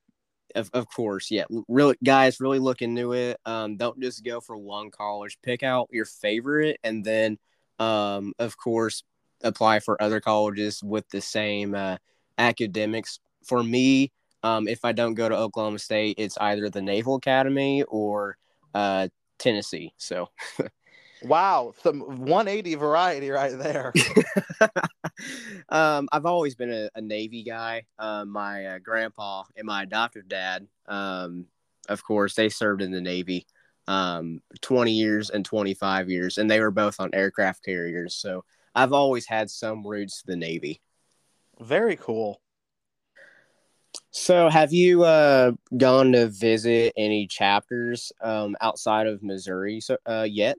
Of, 0.56 0.70
of 0.74 0.88
course, 0.88 1.30
yeah. 1.30 1.44
Really, 1.68 1.96
guys, 2.02 2.40
really 2.40 2.58
look 2.58 2.82
into 2.82 3.12
it. 3.12 3.38
Um, 3.46 3.76
don't 3.76 4.00
just 4.00 4.24
go 4.24 4.40
for 4.40 4.56
one 4.56 4.90
college. 4.90 5.38
Pick 5.42 5.62
out 5.62 5.88
your 5.92 6.04
favorite, 6.04 6.78
and 6.82 7.04
then, 7.04 7.38
um, 7.78 8.34
of 8.38 8.56
course, 8.56 9.04
apply 9.42 9.80
for 9.80 10.00
other 10.02 10.20
colleges 10.20 10.82
with 10.82 11.08
the 11.08 11.20
same 11.20 11.74
uh, 11.74 11.96
academics. 12.38 13.20
For 13.46 13.62
me, 13.62 14.12
um, 14.42 14.68
if 14.68 14.84
I 14.84 14.92
don't 14.92 15.14
go 15.14 15.28
to 15.28 15.36
Oklahoma 15.36 15.78
State, 15.78 16.16
it's 16.18 16.38
either 16.38 16.70
the 16.70 16.82
Naval 16.82 17.16
Academy 17.16 17.82
or 17.84 18.36
uh, 18.74 19.08
Tennessee. 19.38 19.92
So. 19.96 20.28
Wow, 21.24 21.72
some 21.84 22.00
180 22.00 22.74
variety 22.74 23.30
right 23.30 23.56
there. 23.56 23.92
um, 25.68 26.08
I've 26.10 26.26
always 26.26 26.56
been 26.56 26.72
a, 26.72 26.88
a 26.96 27.00
Navy 27.00 27.44
guy. 27.44 27.84
Uh, 27.96 28.24
my 28.24 28.66
uh, 28.66 28.78
grandpa 28.80 29.44
and 29.56 29.66
my 29.66 29.84
adoptive 29.84 30.28
dad, 30.28 30.66
um, 30.88 31.46
of 31.88 32.02
course, 32.02 32.34
they 32.34 32.48
served 32.48 32.82
in 32.82 32.90
the 32.90 33.00
Navy 33.00 33.46
um, 33.86 34.40
20 34.62 34.92
years 34.92 35.30
and 35.30 35.44
25 35.44 36.10
years, 36.10 36.38
and 36.38 36.50
they 36.50 36.60
were 36.60 36.70
both 36.70 36.96
on 36.98 37.10
aircraft 37.12 37.64
carriers. 37.64 38.14
So 38.14 38.44
I've 38.74 38.92
always 38.92 39.26
had 39.26 39.50
some 39.50 39.86
roots 39.86 40.20
to 40.20 40.26
the 40.26 40.36
Navy. 40.36 40.80
Very 41.62 41.96
cool. 41.96 42.40
So, 44.10 44.48
have 44.48 44.72
you 44.72 45.04
uh, 45.04 45.52
gone 45.76 46.12
to 46.12 46.26
visit 46.28 46.92
any 46.96 47.26
chapters 47.26 48.12
um, 48.20 48.56
outside 48.60 49.06
of 49.06 49.22
Missouri 49.22 49.80
so, 49.80 49.96
uh, 50.06 50.26
yet? 50.28 50.56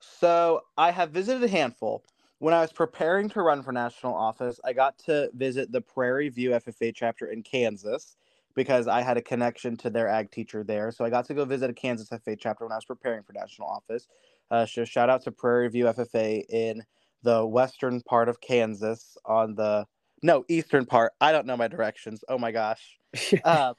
So 0.00 0.62
I 0.76 0.90
have 0.90 1.10
visited 1.10 1.42
a 1.44 1.48
handful. 1.48 2.04
When 2.38 2.54
I 2.54 2.60
was 2.60 2.72
preparing 2.72 3.28
to 3.30 3.42
run 3.42 3.62
for 3.62 3.72
national 3.72 4.14
office, 4.14 4.60
I 4.64 4.72
got 4.72 4.98
to 5.00 5.30
visit 5.34 5.72
the 5.72 5.80
Prairie 5.80 6.28
View 6.28 6.50
FFA 6.50 6.92
chapter 6.94 7.26
in 7.26 7.42
Kansas 7.42 8.16
because 8.54 8.88
I 8.88 9.02
had 9.02 9.16
a 9.16 9.22
connection 9.22 9.76
to 9.78 9.90
their 9.90 10.08
ag 10.08 10.30
teacher 10.30 10.62
there. 10.62 10.90
So 10.92 11.04
I 11.04 11.10
got 11.10 11.26
to 11.26 11.34
go 11.34 11.44
visit 11.44 11.70
a 11.70 11.74
Kansas 11.74 12.08
FFA 12.10 12.36
chapter 12.38 12.64
when 12.64 12.72
I 12.72 12.76
was 12.76 12.84
preparing 12.84 13.22
for 13.22 13.32
national 13.32 13.68
office. 13.68 14.06
Uh, 14.50 14.66
so 14.66 14.84
shout 14.84 15.10
out 15.10 15.22
to 15.24 15.32
Prairie 15.32 15.68
View 15.68 15.86
FFA 15.86 16.44
in 16.48 16.82
the 17.26 17.44
western 17.44 18.00
part 18.02 18.28
of 18.28 18.40
Kansas 18.40 19.18
on 19.24 19.56
the 19.56 19.84
no 20.22 20.44
eastern 20.48 20.86
part. 20.86 21.12
I 21.20 21.32
don't 21.32 21.44
know 21.44 21.56
my 21.56 21.66
directions. 21.66 22.22
Oh 22.28 22.38
my 22.38 22.52
gosh. 22.52 22.98
uh, 23.44 23.74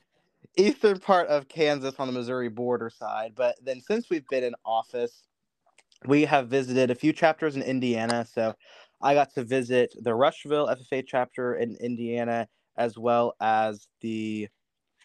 eastern 0.57 0.99
part 0.99 1.29
of 1.29 1.47
Kansas 1.47 1.95
on 1.97 2.07
the 2.07 2.13
Missouri 2.13 2.49
border 2.49 2.89
side. 2.89 3.31
But 3.35 3.55
then 3.63 3.79
since 3.79 4.09
we've 4.09 4.27
been 4.27 4.43
in 4.43 4.53
office, 4.65 5.23
we 6.05 6.25
have 6.25 6.49
visited 6.49 6.91
a 6.91 6.95
few 6.95 7.13
chapters 7.13 7.55
in 7.55 7.61
Indiana. 7.61 8.27
So 8.29 8.53
I 9.01 9.13
got 9.13 9.33
to 9.35 9.45
visit 9.45 9.95
the 9.97 10.13
Rushville 10.13 10.67
FFA 10.67 11.05
chapter 11.07 11.55
in 11.55 11.77
Indiana, 11.79 12.49
as 12.75 12.97
well 12.97 13.33
as 13.39 13.87
the 14.01 14.49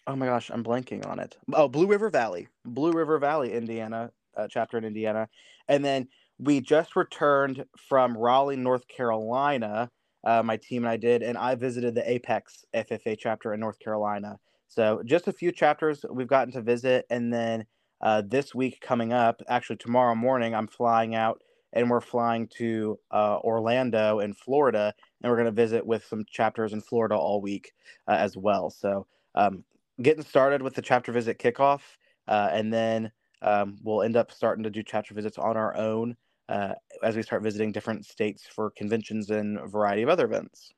oh 0.09 0.16
my 0.16 0.26
gosh, 0.26 0.51
I'm 0.53 0.64
blanking 0.64 1.07
on 1.07 1.20
it. 1.20 1.36
Oh, 1.53 1.68
Blue 1.68 1.86
River 1.86 2.11
Valley, 2.11 2.49
Blue 2.64 2.90
River 2.90 3.20
Valley, 3.20 3.53
Indiana 3.53 4.11
uh, 4.36 4.49
chapter 4.51 4.78
in 4.78 4.84
Indiana, 4.84 5.28
and 5.68 5.84
then 5.84 6.09
we 6.43 6.61
just 6.61 6.97
returned 6.97 7.64
from 7.88 8.18
Raleigh, 8.18 8.57
North 8.57 8.88
Carolina. 8.88 9.88
Uh, 10.24 10.43
my 10.43 10.57
team 10.57 10.82
and 10.82 10.90
I 10.90 10.97
did, 10.97 11.22
and 11.22 11.38
I 11.38 11.55
visited 11.55 11.95
the 11.95 12.09
Apex 12.09 12.64
FFA 12.74 13.16
chapter 13.18 13.55
in 13.55 13.61
North 13.61 13.78
Carolina. 13.78 14.38
So 14.66 15.03
just 15.05 15.28
a 15.28 15.32
few 15.32 15.53
chapters 15.53 16.05
we've 16.11 16.26
gotten 16.26 16.53
to 16.55 16.62
visit, 16.62 17.07
and 17.11 17.32
then 17.32 17.64
uh, 18.01 18.22
this 18.26 18.55
week 18.55 18.80
coming 18.80 19.12
up, 19.12 19.40
actually 19.49 19.76
tomorrow 19.76 20.14
morning, 20.14 20.55
I'm 20.55 20.66
flying 20.66 21.14
out 21.14 21.40
and 21.74 21.88
we're 21.88 22.01
flying 22.01 22.49
to 22.59 22.99
uh, 23.12 23.38
Orlando 23.38 24.18
in 24.18 24.34
Florida, 24.34 24.93
and 25.22 25.30
we're 25.30 25.36
going 25.36 25.47
to 25.47 25.53
visit 25.53 25.86
with 25.86 26.05
some 26.05 26.24
chapters 26.28 26.72
in 26.72 26.80
Florida 26.80 27.14
all 27.14 27.40
week 27.40 27.72
uh, 28.09 28.16
as 28.18 28.36
well. 28.36 28.68
So, 28.68 29.07
um, 29.34 29.64
getting 30.03 30.24
started 30.24 30.61
with 30.61 30.74
the 30.74 30.82
chapter 30.82 31.12
visit 31.12 31.38
kickoff, 31.38 31.80
uh, 32.28 32.51
and 32.53 32.72
then 32.72 33.12
um, 33.43 33.78
we'll 33.82 34.03
end 34.03 34.16
up 34.16 34.32
starting 34.32 34.64
to 34.64 34.70
do 34.70 34.82
chapter 34.82 35.14
visits 35.14 35.38
on 35.38 35.57
our 35.57 35.76
own 35.76 36.16
uh, 36.49 36.74
as 37.03 37.16
we 37.16 37.22
start 37.22 37.43
visiting 37.43 37.72
different 37.72 38.05
states 38.05 38.45
for 38.47 38.70
conventions 38.70 39.30
and 39.30 39.59
a 39.59 39.66
variety 39.66 40.03
of 40.03 40.09
other 40.09 40.24
events. 40.24 40.72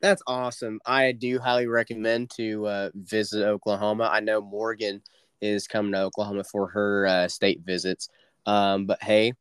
That's 0.00 0.22
awesome. 0.26 0.80
I 0.84 1.12
do 1.12 1.38
highly 1.38 1.66
recommend 1.66 2.30
to 2.36 2.66
uh, 2.66 2.90
visit 2.94 3.44
Oklahoma. 3.44 4.08
I 4.12 4.20
know 4.20 4.40
Morgan 4.40 5.02
is 5.40 5.66
coming 5.66 5.92
to 5.92 6.02
Oklahoma 6.02 6.44
for 6.44 6.68
her 6.68 7.06
uh, 7.06 7.28
state 7.28 7.60
visits. 7.64 8.08
Um, 8.44 8.86
but 8.86 9.02
hey, 9.02 9.32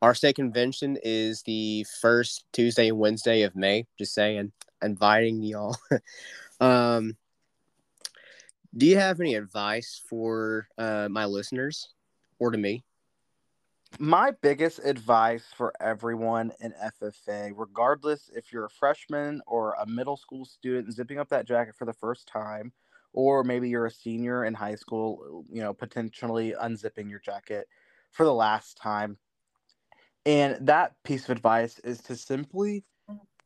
our 0.00 0.14
state 0.14 0.36
convention 0.36 0.98
is 1.02 1.42
the 1.42 1.86
first 2.00 2.44
Tuesday 2.52 2.88
and 2.88 2.98
Wednesday 2.98 3.42
of 3.42 3.54
May. 3.54 3.86
Just 3.98 4.14
saying, 4.14 4.52
inviting 4.82 5.42
y'all. 5.42 5.76
um, 6.60 7.16
do 8.76 8.86
you 8.86 8.96
have 8.96 9.20
any 9.20 9.34
advice 9.34 10.02
for 10.08 10.66
uh, 10.78 11.08
my 11.10 11.26
listeners 11.26 11.90
or 12.38 12.50
to 12.50 12.58
me? 12.58 12.82
My 13.98 14.32
biggest 14.42 14.80
advice 14.84 15.44
for 15.56 15.72
everyone 15.80 16.52
in 16.60 16.72
FFA, 16.72 17.52
regardless 17.54 18.30
if 18.34 18.52
you're 18.52 18.64
a 18.64 18.70
freshman 18.70 19.42
or 19.46 19.74
a 19.74 19.86
middle 19.86 20.16
school 20.16 20.44
student 20.44 20.92
zipping 20.92 21.18
up 21.18 21.28
that 21.28 21.46
jacket 21.46 21.76
for 21.76 21.84
the 21.84 21.92
first 21.92 22.26
time, 22.26 22.72
or 23.12 23.44
maybe 23.44 23.68
you're 23.68 23.86
a 23.86 23.90
senior 23.90 24.44
in 24.44 24.54
high 24.54 24.74
school, 24.74 25.44
you 25.50 25.60
know, 25.62 25.74
potentially 25.74 26.54
unzipping 26.60 27.10
your 27.10 27.20
jacket 27.20 27.68
for 28.10 28.24
the 28.24 28.34
last 28.34 28.76
time, 28.76 29.18
and 30.24 30.66
that 30.66 30.94
piece 31.04 31.24
of 31.24 31.30
advice 31.30 31.78
is 31.80 32.00
to 32.02 32.16
simply 32.16 32.84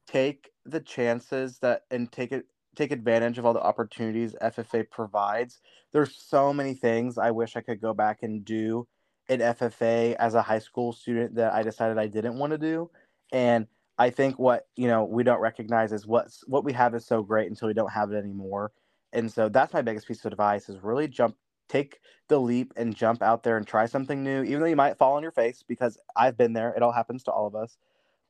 take 0.06 0.50
the 0.64 0.80
chances 0.80 1.58
that 1.58 1.82
and 1.90 2.10
take 2.12 2.32
it 2.32 2.46
take 2.76 2.92
advantage 2.92 3.38
of 3.38 3.46
all 3.46 3.54
the 3.54 3.60
opportunities 3.60 4.36
FFA 4.42 4.88
provides. 4.90 5.60
There's 5.92 6.14
so 6.14 6.52
many 6.52 6.74
things 6.74 7.18
I 7.18 7.30
wish 7.30 7.56
I 7.56 7.62
could 7.62 7.80
go 7.80 7.94
back 7.94 8.22
and 8.22 8.44
do 8.44 8.86
in 9.28 9.40
FFA 9.40 10.14
as 10.16 10.34
a 10.34 10.42
high 10.42 10.58
school 10.58 10.92
student 10.92 11.34
that 11.34 11.52
I 11.52 11.62
decided 11.62 11.98
I 11.98 12.06
didn't 12.06 12.38
want 12.38 12.52
to 12.52 12.58
do. 12.58 12.90
And 13.32 13.66
I 13.98 14.10
think 14.10 14.38
what, 14.38 14.66
you 14.76 14.88
know, 14.88 15.04
we 15.04 15.24
don't 15.24 15.40
recognize 15.40 15.92
is 15.92 16.06
what's 16.06 16.46
what 16.46 16.64
we 16.64 16.72
have 16.72 16.94
is 16.94 17.06
so 17.06 17.22
great 17.22 17.48
until 17.48 17.68
we 17.68 17.74
don't 17.74 17.92
have 17.92 18.12
it 18.12 18.16
anymore. 18.16 18.72
And 19.12 19.30
so 19.32 19.48
that's 19.48 19.72
my 19.72 19.82
biggest 19.82 20.06
piece 20.06 20.24
of 20.24 20.32
advice 20.32 20.68
is 20.68 20.82
really 20.82 21.08
jump 21.08 21.36
take 21.68 22.00
the 22.28 22.38
leap 22.38 22.72
and 22.76 22.94
jump 22.94 23.22
out 23.22 23.42
there 23.42 23.56
and 23.56 23.66
try 23.66 23.86
something 23.86 24.22
new, 24.22 24.42
even 24.42 24.60
though 24.60 24.66
you 24.66 24.76
might 24.76 24.98
fall 24.98 25.14
on 25.14 25.22
your 25.22 25.32
face 25.32 25.64
because 25.66 25.98
I've 26.14 26.36
been 26.36 26.52
there. 26.52 26.70
It 26.70 26.82
all 26.82 26.92
happens 26.92 27.24
to 27.24 27.32
all 27.32 27.46
of 27.46 27.54
us. 27.54 27.76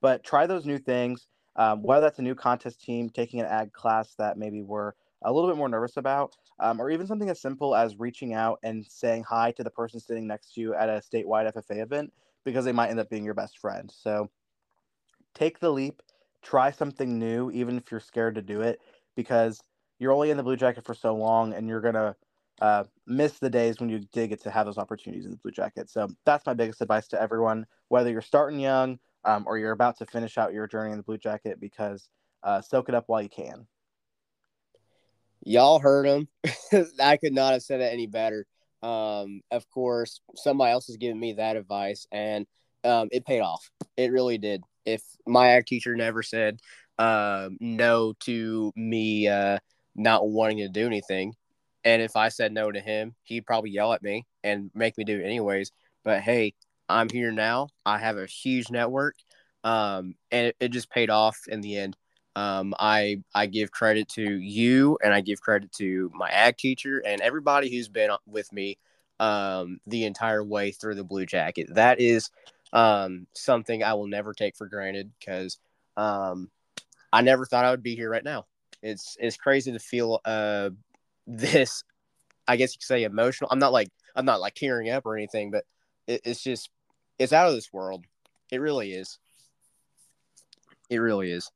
But 0.01 0.25
try 0.25 0.47
those 0.47 0.67
new 0.67 0.79
things, 0.79 1.29
um, 1.57 1.83
whether 1.83 2.03
that's 2.03 2.19
a 2.19 2.23
new 2.23 2.35
contest 2.35 2.83
team, 2.83 3.11
taking 3.11 3.41
an 3.41 3.47
ag 3.47 3.73
class 3.73 4.15
that 4.19 4.39
maybe 4.39 4.63
we're 4.63 4.93
a 5.27 5.33
little 5.33 5.51
bit 5.51 5.59
more 5.59 5.69
nervous 5.69 5.97
about, 5.97 6.35
um, 6.61 6.81
or 6.81 6.91
even 6.91 7.07
something 7.07 7.29
as 7.29 7.41
simple 7.41 7.75
as 7.75 7.99
reaching 7.99 8.33
out 8.33 8.59
and 8.63 8.87
saying 8.89 9.25
hi 9.29 9.51
to 9.53 9.65
the 9.65 9.71
person 9.71 10.01
sitting 10.01 10.27
next 10.27 10.55
to 10.55 10.61
you 10.61 10.75
at 10.75 10.89
a 10.89 11.03
statewide 11.03 11.53
FFA 11.53 11.83
event 11.83 12.13
because 12.45 12.65
they 12.65 12.73
might 12.73 12.91
end 12.91 13.01
up 13.01 13.11
being 13.11 13.25
your 13.25 13.35
best 13.35 13.59
friend. 13.59 13.93
So 13.95 14.31
take 15.35 15.59
the 15.59 15.71
leap, 15.71 16.01
try 16.43 16.71
something 16.71 17.19
new, 17.19 17.51
even 17.51 17.77
if 17.77 17.91
you're 17.91 18.01
scared 18.01 18.37
to 18.37 18.43
do 18.43 18.63
it, 18.63 18.81
because 19.17 19.61
you're 19.99 20.13
only 20.13 20.31
in 20.31 20.37
the 20.37 20.43
Blue 20.45 20.57
Jacket 20.57 20.85
for 20.85 20.95
so 20.95 21.15
long 21.15 21.53
and 21.53 21.69
you're 21.69 21.81
going 21.81 21.95
to 21.95 22.15
uh, 22.61 22.85
miss 23.07 23.39
the 23.39 23.51
days 23.51 23.81
when 23.81 23.91
you 23.91 24.01
did 24.13 24.29
get 24.29 24.43
to 24.43 24.51
have 24.51 24.65
those 24.67 24.79
opportunities 24.79 25.25
in 25.25 25.33
the 25.33 25.37
Blue 25.39 25.51
Jacket. 25.51 25.91
So 25.91 26.09
that's 26.25 26.47
my 26.47 26.55
biggest 26.55 26.81
advice 26.81 27.09
to 27.09 27.21
everyone, 27.21 27.67
whether 27.89 28.11
you're 28.11 28.23
starting 28.23 28.61
young 28.61 28.99
um, 29.25 29.45
or 29.47 29.59
you're 29.59 29.73
about 29.73 29.99
to 29.99 30.07
finish 30.07 30.39
out 30.39 30.55
your 30.55 30.69
journey 30.69 30.93
in 30.93 30.99
the 30.99 31.03
Blue 31.03 31.19
Jacket, 31.19 31.59
because 31.61 32.09
uh, 32.45 32.61
soak 32.61 32.89
it 32.89 32.95
up 32.95 33.05
while 33.09 33.21
you 33.21 33.29
can. 33.29 33.67
Y'all 35.47 35.79
heard 35.79 36.07
him. 36.07 36.27
I 37.01 37.17
could 37.19 37.33
not 37.33 37.53
have 37.53 37.63
said 37.63 37.81
it 37.81 37.93
any 37.93 38.09
better. 38.09 38.47
Um, 38.83 39.43
of 39.53 39.71
course, 39.71 40.21
somebody 40.35 40.73
else 40.73 40.89
has 40.89 40.97
given 40.97 41.21
me 41.21 41.35
that 41.35 41.55
advice, 41.57 42.05
and 42.11 42.49
um, 42.83 43.09
it 43.13 43.25
paid 43.25 43.41
off. 43.41 43.71
It 43.97 44.11
really 44.11 44.39
did. 44.39 44.65
If 44.85 45.03
my 45.25 45.51
ag 45.51 45.67
teacher 45.67 45.95
never 45.95 46.25
said 46.25 46.59
uh, 46.99 47.51
no 47.61 48.15
to 48.21 48.73
me 48.75 49.29
uh, 49.29 49.59
not 49.95 50.29
wanting 50.29 50.59
to 50.59 50.69
do 50.69 50.85
anything, 50.85 51.33
and 51.85 52.03
if 52.03 52.17
I 52.17 52.29
said 52.29 52.53
no 52.53 52.73
to 52.73 52.81
him, 52.81 53.15
he'd 53.23 53.47
probably 53.47 53.71
yell 53.71 53.93
at 53.93 54.03
me 54.03 54.27
and 54.43 54.73
make 54.75 54.99
me 54.99 55.05
do 55.05 55.21
it 55.21 55.25
anyways. 55.25 55.71
But 56.03 56.23
hey, 56.23 56.55
I'm 56.89 57.09
here 57.09 57.31
now. 57.31 57.69
I 57.85 57.99
have 57.99 58.19
a 58.19 58.27
huge 58.27 58.69
network, 58.69 59.15
um, 59.63 60.17
and 60.33 60.49
it, 60.49 60.57
it, 60.59 60.69
just 60.71 60.91
paid 60.91 61.09
off 61.09 61.39
in 61.47 61.61
the 61.61 61.77
end. 61.77 61.97
Um, 62.37 62.75
I 62.79 63.23
I 63.35 63.47
give 63.47 63.73
credit 63.73 64.09
to 64.11 64.23
you, 64.23 64.99
and 65.03 65.13
I 65.13 65.21
give 65.21 65.41
credit 65.41 65.73
to 65.79 66.11
my 66.15 66.31
ag 66.31 66.57
teacher 66.57 67.03
and 67.05 67.21
everybody 67.21 67.75
who's 67.75 67.89
been 67.89 68.11
with 68.27 68.53
me 68.53 68.79
um, 69.19 69.81
the 69.87 70.05
entire 70.05 70.45
way 70.45 70.71
through 70.71 70.95
the 70.95 71.05
Blue 71.05 71.27
Jacket. 71.27 71.75
That 71.75 72.01
is 72.01 72.31
um, 72.73 73.27
something 73.33 73.83
I 73.83 73.95
will 73.95 74.07
never 74.07 74.35
take 74.35 74.55
for 74.57 74.69
granted 74.69 75.11
because 75.19 75.59
um, 75.97 76.51
I 77.13 77.23
never 77.23 77.45
thought 77.47 77.65
I 77.65 77.71
would 77.71 77.83
be 77.83 77.97
here 77.97 78.11
right 78.11 78.25
now. 78.25 78.47
It's 78.83 79.17
it's 79.19 79.37
crazy 79.37 79.73
to 79.73 79.79
feel 79.81 80.21
uh, 80.25 80.71
this 81.27 81.83
i 82.47 82.57
guess 82.57 82.75
you 82.75 82.79
could 82.79 82.87
say 82.87 83.05
emotional 83.05 83.49
i'm 83.51 83.59
not 83.59 83.73
like 83.73 83.89
i'm 84.15 84.25
not 84.25 84.41
like 84.41 84.55
tearing 84.55 84.91
up 84.91 85.05
or 85.05 85.17
anything 85.17 85.51
but 85.51 85.65
it, 86.07 86.21
it's 86.25 86.43
just 86.43 86.71
it's 87.19 87.33
out 87.33 87.49
of 87.49 87.55
this 87.55 87.73
world 87.73 88.05
it 88.51 88.61
really 88.61 88.93
is 88.93 89.19
it 90.89 90.99
really 90.99 91.31
is 91.31 91.51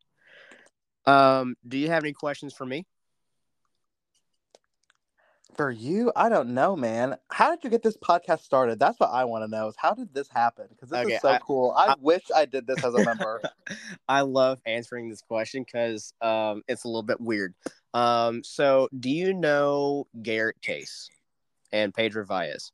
um 1.07 1.55
do 1.67 1.79
you 1.79 1.89
have 1.89 2.03
any 2.03 2.13
questions 2.13 2.53
for 2.53 2.67
me 2.67 2.85
for 5.61 5.71
you, 5.71 6.11
I 6.17 6.31
don't 6.31 6.55
know, 6.55 6.75
man. 6.75 7.17
How 7.31 7.51
did 7.51 7.63
you 7.63 7.69
get 7.69 7.83
this 7.83 7.99
podcast 7.99 8.41
started? 8.41 8.79
That's 8.79 8.99
what 8.99 9.11
I 9.11 9.25
want 9.25 9.45
to 9.45 9.51
know. 9.51 9.69
Is 9.69 9.75
how 9.77 9.93
did 9.93 10.15
this 10.15 10.27
happen? 10.29 10.67
Because 10.71 10.89
this 10.89 11.05
okay, 11.05 11.17
is 11.17 11.21
so 11.21 11.29
I, 11.29 11.39
cool. 11.39 11.75
I, 11.77 11.89
I, 11.89 11.95
wish 12.01 12.23
I 12.35 12.47
did 12.47 12.67
this 12.67 12.83
as 12.83 12.95
a 12.95 13.05
member. 13.05 13.43
I 14.09 14.23
love 14.23 14.59
answering 14.65 15.11
this 15.11 15.21
question 15.21 15.63
because 15.63 16.15
um, 16.23 16.63
it's 16.67 16.85
a 16.85 16.89
little 16.89 17.03
bit 17.03 17.21
weird. 17.21 17.53
Um, 17.93 18.43
so, 18.43 18.89
do 18.99 19.11
you 19.11 19.35
know 19.35 20.07
Garrett 20.23 20.63
Case 20.63 21.11
and 21.73 21.93
Pedro 21.93 22.25
Valles? 22.25 22.73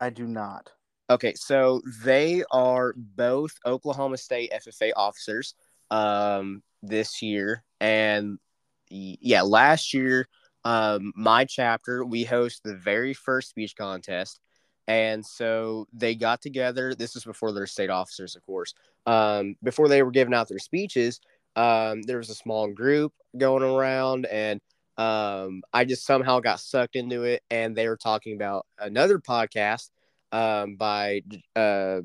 I 0.00 0.10
do 0.10 0.26
not. 0.26 0.72
Okay, 1.10 1.34
so 1.34 1.82
they 2.02 2.42
are 2.50 2.94
both 2.96 3.52
Oklahoma 3.64 4.16
State 4.16 4.52
FFA 4.52 4.90
officers 4.96 5.54
um, 5.90 6.62
this 6.82 7.22
year, 7.22 7.64
and 7.80 8.38
yeah, 8.88 9.42
last 9.42 9.94
year 9.94 10.28
um, 10.64 11.12
my 11.14 11.44
chapter, 11.44 12.04
we 12.04 12.24
host 12.24 12.62
the 12.64 12.76
very 12.76 13.12
first 13.12 13.50
speech 13.50 13.76
contest. 13.76 14.40
And 14.86 15.24
so 15.24 15.86
they 15.92 16.14
got 16.14 16.42
together. 16.42 16.94
This 16.94 17.14
was 17.14 17.24
before 17.24 17.52
they're 17.52 17.66
state 17.66 17.90
officers, 17.90 18.36
of 18.36 18.44
course. 18.44 18.74
Um, 19.06 19.56
before 19.62 19.88
they 19.88 20.02
were 20.02 20.10
giving 20.10 20.34
out 20.34 20.48
their 20.48 20.58
speeches, 20.58 21.20
um, 21.56 22.02
there 22.02 22.18
was 22.18 22.30
a 22.30 22.34
small 22.34 22.68
group 22.68 23.12
going 23.36 23.62
around, 23.62 24.26
and 24.26 24.60
um, 24.98 25.62
I 25.72 25.84
just 25.84 26.04
somehow 26.04 26.40
got 26.40 26.60
sucked 26.60 26.96
into 26.96 27.22
it. 27.22 27.42
And 27.50 27.74
they 27.74 27.88
were 27.88 27.96
talking 27.96 28.34
about 28.34 28.66
another 28.78 29.18
podcast 29.18 29.90
um, 30.32 30.76
by 30.76 31.22
uh, 31.56 32.00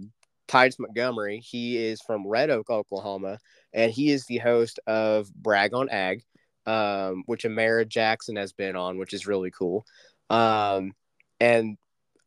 Titus 0.49 0.79
Montgomery. 0.79 1.39
He 1.39 1.77
is 1.77 2.01
from 2.01 2.27
Red 2.27 2.49
Oak, 2.49 2.69
Oklahoma, 2.69 3.39
and 3.73 3.91
he 3.91 4.11
is 4.11 4.25
the 4.25 4.39
host 4.39 4.79
of 4.87 5.33
Brag 5.33 5.73
on 5.73 5.89
Ag 5.89 6.23
um, 6.69 7.23
which 7.25 7.45
Amara 7.45 7.83
Jackson 7.83 8.35
has 8.35 8.53
been 8.53 8.75
on, 8.75 8.99
which 8.99 9.13
is 9.13 9.25
really 9.25 9.49
cool. 9.49 9.85
Um, 10.29 10.93
and 11.39 11.77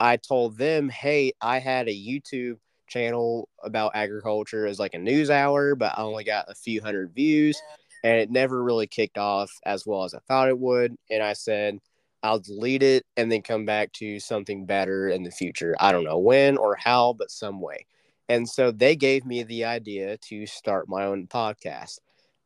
I 0.01 0.16
told 0.16 0.59
them, 0.59 0.89
hey, 0.89 1.33
I 1.41 1.61
had 1.61 1.89
a 1.89 1.93
YouTube 1.93 2.59
channel 2.89 3.49
about 3.62 3.93
agriculture 3.95 4.66
as 4.66 4.81
like 4.81 4.95
a 4.95 4.99
news 4.99 5.31
hour, 5.31 5.77
but 5.77 5.97
I 5.97 6.03
only 6.03 6.25
got 6.25 6.51
a 6.51 6.57
few 6.57 6.83
hundred 6.83 7.14
views 7.14 7.61
and 8.03 8.18
it 8.18 8.33
never 8.33 8.64
really 8.64 8.89
kicked 8.89 9.16
off 9.16 9.53
as 9.64 9.87
well 9.87 10.03
as 10.03 10.12
I 10.12 10.18
thought 10.27 10.49
it 10.49 10.59
would. 10.59 10.97
And 11.09 11.23
I 11.23 11.35
said, 11.35 11.79
I'll 12.25 12.41
delete 12.41 12.83
it 12.83 13.05
and 13.16 13.31
then 13.31 13.43
come 13.43 13.64
back 13.64 13.93
to 13.95 14.18
something 14.18 14.66
better 14.66 15.09
in 15.09 15.23
the 15.23 15.31
future. 15.31 15.77
I 15.79 15.93
don't 15.93 16.05
know 16.05 16.18
when 16.18 16.57
or 16.57 16.75
how, 16.75 17.12
but 17.12 17.31
some 17.31 17.61
way. 17.61 17.87
And 18.29 18.49
so 18.49 18.70
they 18.70 18.97
gave 18.97 19.25
me 19.25 19.43
the 19.43 19.64
idea 19.64 20.16
to 20.29 20.47
start 20.47 20.89
my 20.89 21.05
own 21.05 21.27
podcast. 21.27 21.99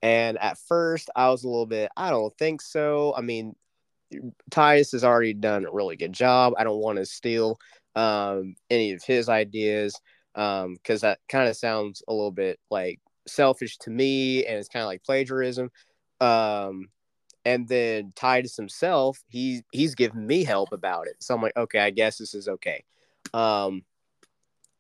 And 0.03 0.39
at 0.39 0.59
first, 0.59 1.11
I 1.17 1.31
was 1.31 1.45
a 1.45 1.49
little 1.49 1.67
bit, 1.67 1.91
I 1.97 2.11
don't 2.11 2.37
think 2.39 2.63
so. 2.63 3.15
I 3.17 3.21
mean, 3.21 3.55
Titus 4.51 4.93
has 4.93 5.05
already 5.05 5.35
done 5.35 5.65
a 5.65 5.73
really 5.73 5.97
good 5.97 6.13
job. 6.13 6.55
I 6.57 6.65
don't 6.65 6.81
want 6.81 6.99
to 6.99 7.07
steal 7.07 7.59
um, 7.95 8.57
any 8.71 8.93
of 8.93 9.03
his 9.03 9.29
ideas 9.29 10.01
because 10.35 10.65
um, 10.65 11.09
that 11.09 11.19
kind 11.29 11.49
of 11.49 11.57
sounds 11.57 12.03
a 12.07 12.13
little 12.13 12.31
bit 12.31 12.59
like 12.71 13.01
selfish 13.27 13.79
to 13.79 13.91
me 13.91 14.45
and 14.45 14.59
it's 14.59 14.69
kind 14.69 14.83
of 14.83 14.87
like 14.87 15.03
plagiarism. 15.03 15.71
Um, 16.21 16.89
and 17.45 17.69
then 17.69 18.13
Titus 18.17 18.57
himself, 18.57 19.23
he 19.29 19.63
he's 19.73 19.95
giving 19.95 20.27
me 20.27 20.45
help 20.45 20.73
about 20.73 21.07
it. 21.07 21.17
So 21.21 21.35
I'm 21.35 21.43
like, 21.43 21.57
okay, 21.57 21.79
I 21.79 21.91
guess 21.91 22.19
this 22.19 22.35
is 22.35 22.49
okay. 22.49 22.85
Um, 23.33 23.83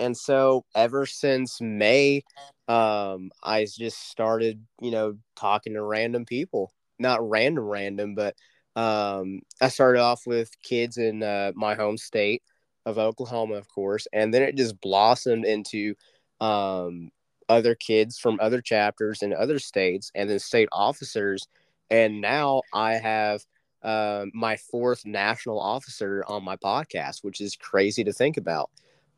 and 0.01 0.17
so 0.17 0.65
ever 0.75 1.07
since 1.07 1.61
May, 1.61 2.23
um, 2.69 3.31
I 3.43 3.67
just 3.67 4.09
started, 4.09 4.65
you 4.81 4.91
know, 4.91 5.17
talking 5.37 5.75
to 5.75 5.83
random 5.83 6.25
people, 6.25 6.73
not 6.99 7.29
random, 7.29 7.65
random, 7.65 8.15
but 8.15 8.35
um, 8.75 9.41
I 9.61 9.69
started 9.69 10.01
off 10.01 10.23
with 10.27 10.51
kids 10.63 10.99
in 10.99 11.23
uh, 11.23 11.53
my 11.55 11.75
home 11.75 11.97
state 11.97 12.43
of 12.85 12.99
Oklahoma, 12.99 13.55
of 13.55 13.69
course, 13.69 14.07
and 14.13 14.33
then 14.33 14.43
it 14.43 14.57
just 14.57 14.81
blossomed 14.81 15.45
into 15.45 15.95
um, 16.41 17.11
other 17.49 17.75
kids 17.75 18.19
from 18.19 18.39
other 18.41 18.61
chapters 18.61 19.23
in 19.23 19.33
other 19.33 19.59
states, 19.59 20.11
and 20.15 20.29
then 20.29 20.39
state 20.39 20.69
officers. 20.73 21.47
And 21.91 22.21
now 22.21 22.63
I 22.75 22.95
have 22.95 23.43
uh, 23.83 24.27
my 24.35 24.57
fourth 24.57 25.07
national 25.07 25.61
officer 25.61 26.25
on 26.27 26.45
my 26.45 26.57
podcast, 26.57 27.23
which 27.23 27.41
is 27.41 27.57
crazy 27.57 28.05
to 28.05 28.13
think 28.13 28.37
about. 28.37 28.71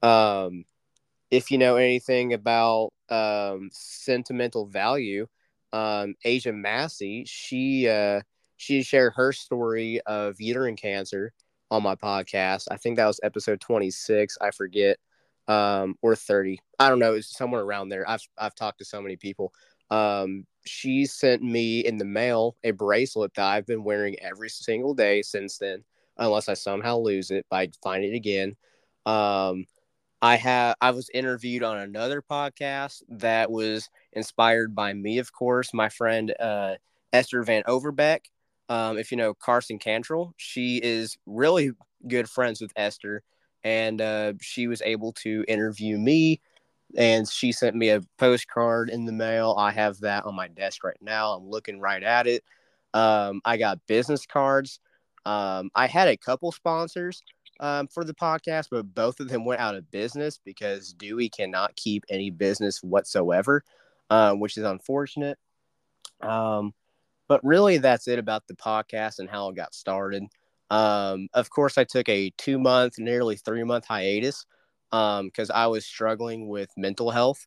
Um, 0.03 0.65
if 1.31 1.51
you 1.51 1.59
know 1.59 1.77
anything 1.77 2.33
about 2.33 2.91
um, 3.11 3.71
sentimental 3.73 4.67
value, 4.67 5.27
um, 5.73 6.15
Asia 6.25 6.53
Massey, 6.53 7.25
she 7.27 7.89
uh, 7.89 8.23
she 8.57 8.83
shared 8.83 9.13
her 9.17 9.33
story 9.33 10.01
of 10.07 10.41
uterine 10.41 10.77
cancer 10.77 11.33
on 11.71 11.83
my 11.83 11.95
podcast. 11.95 12.67
I 12.71 12.77
think 12.77 12.97
that 12.97 13.07
was 13.07 13.21
episode 13.23 13.61
26. 13.61 14.39
I 14.41 14.51
forget. 14.51 14.99
Um, 15.47 15.95
or 16.03 16.15
30. 16.15 16.61
I 16.79 16.91
don't 16.91 16.99
know. 16.99 17.15
It's 17.15 17.35
somewhere 17.35 17.63
around 17.63 17.89
there. 17.89 18.07
I've, 18.07 18.21
I've 18.37 18.55
talked 18.55 18.81
to 18.81 18.85
so 18.85 19.01
many 19.01 19.17
people. 19.17 19.55
Um, 19.91 20.45
she 20.67 21.07
sent 21.07 21.43
me 21.43 21.81
in 21.81 21.97
the 21.97 22.05
mail 22.05 22.57
a 22.65 22.73
bracelet 22.73 23.33
that 23.33 23.47
I've 23.47 23.65
been 23.67 23.83
wearing 23.83 24.19
every 24.21 24.51
single 24.51 24.93
day 24.93 25.23
since 25.23 25.57
then, 25.57 25.85
unless 26.19 26.51
I 26.51 26.55
somehow 26.55 26.99
lose 26.99 27.31
it, 27.31 27.47
but 27.49 27.57
I 27.57 27.69
find 27.83 28.05
it 28.05 28.15
again. 28.15 28.57
Um, 29.07 29.65
I 30.21 30.37
have 30.37 30.77
I 30.81 30.91
was 30.91 31.11
interviewed 31.15 31.63
on 31.63 31.79
another 31.79 32.23
podcast 32.23 33.03
that 33.09 33.51
was 33.51 33.89
inspired 34.13 34.75
by 34.75 34.93
me, 34.93 35.19
of 35.19 35.33
course. 35.33 35.73
My 35.73 35.89
friend 35.89 36.35
uh, 36.41 36.75
Esther 37.13 37.43
Van 37.43 37.63
Overbeck. 37.67 38.31
Um, 38.69 38.99
if 38.99 39.11
you 39.11 39.17
know 39.17 39.35
Carson 39.35 39.79
Cantrell, 39.79 40.35
she 40.37 40.79
is 40.83 41.17
really 41.27 41.71
good 42.07 42.29
friends 42.29 42.61
with 42.61 42.73
Esther, 42.77 43.23
and 43.65 44.01
uh, 44.01 44.33
she 44.41 44.67
was 44.67 44.83
able 44.83 45.13
to 45.13 45.45
interview 45.49 45.97
me. 45.99 46.41
And 46.97 47.29
she 47.29 47.53
sent 47.53 47.77
me 47.77 47.91
a 47.91 48.01
postcard 48.17 48.89
in 48.91 49.05
the 49.05 49.13
mail. 49.13 49.55
I 49.59 49.73
have 49.73 50.01
that 50.01 50.25
on 50.25 50.35
my 50.35 50.49
desk 50.49 50.83
right 50.85 50.97
now. 51.03 51.33
I'm 51.33 51.49
looking 51.49 51.81
right 51.81 52.03
at 52.03 52.27
it. 52.27 52.43
Um, 52.95 53.43
I 53.45 53.59
got 53.59 53.87
business 53.87 54.25
cards. 54.27 54.81
Um, 55.27 55.71
I 55.75 55.87
had 55.87 56.09
a 56.09 56.17
couple 56.17 56.51
sponsors 56.53 57.23
um, 57.61 57.89
for 57.89 58.05
the 58.05 58.15
podcast, 58.15 58.69
but 58.71 58.95
both 58.95 59.21
of 59.21 59.29
them 59.29 59.45
went 59.45 59.61
out 59.61 59.75
of 59.75 59.91
business 59.91 60.39
because 60.45 60.93
Dewey 60.93 61.29
cannot 61.29 61.77
keep 61.77 62.05
any 62.09 62.31
business 62.31 62.83
whatsoever, 62.83 63.65
uh, 64.11 64.35
which 64.35 64.57
is 64.57 64.65
unfortunate. 64.65 65.39
Um, 66.21 66.73
but 67.29 67.45
really, 67.45 67.79
that's 67.79 68.09
it 68.09 68.19
about 68.19 68.47
the 68.47 68.55
podcast 68.55 69.19
and 69.19 69.29
how 69.29 69.49
it 69.49 69.57
got 69.57 69.75
started. 69.75 70.25
Um, 70.71 71.29
of 71.35 71.51
course, 71.51 71.79
I 71.79 71.85
took 71.85 72.09
a 72.09 72.31
two 72.39 72.59
month, 72.59 72.99
nearly 72.99 73.37
three 73.37 73.65
month 73.65 73.87
hiatus 73.87 74.47
because 74.91 75.51
um, 75.51 75.55
I 75.55 75.67
was 75.67 75.85
struggling 75.85 76.49
with 76.49 76.71
mental 76.77 77.11
health. 77.11 77.47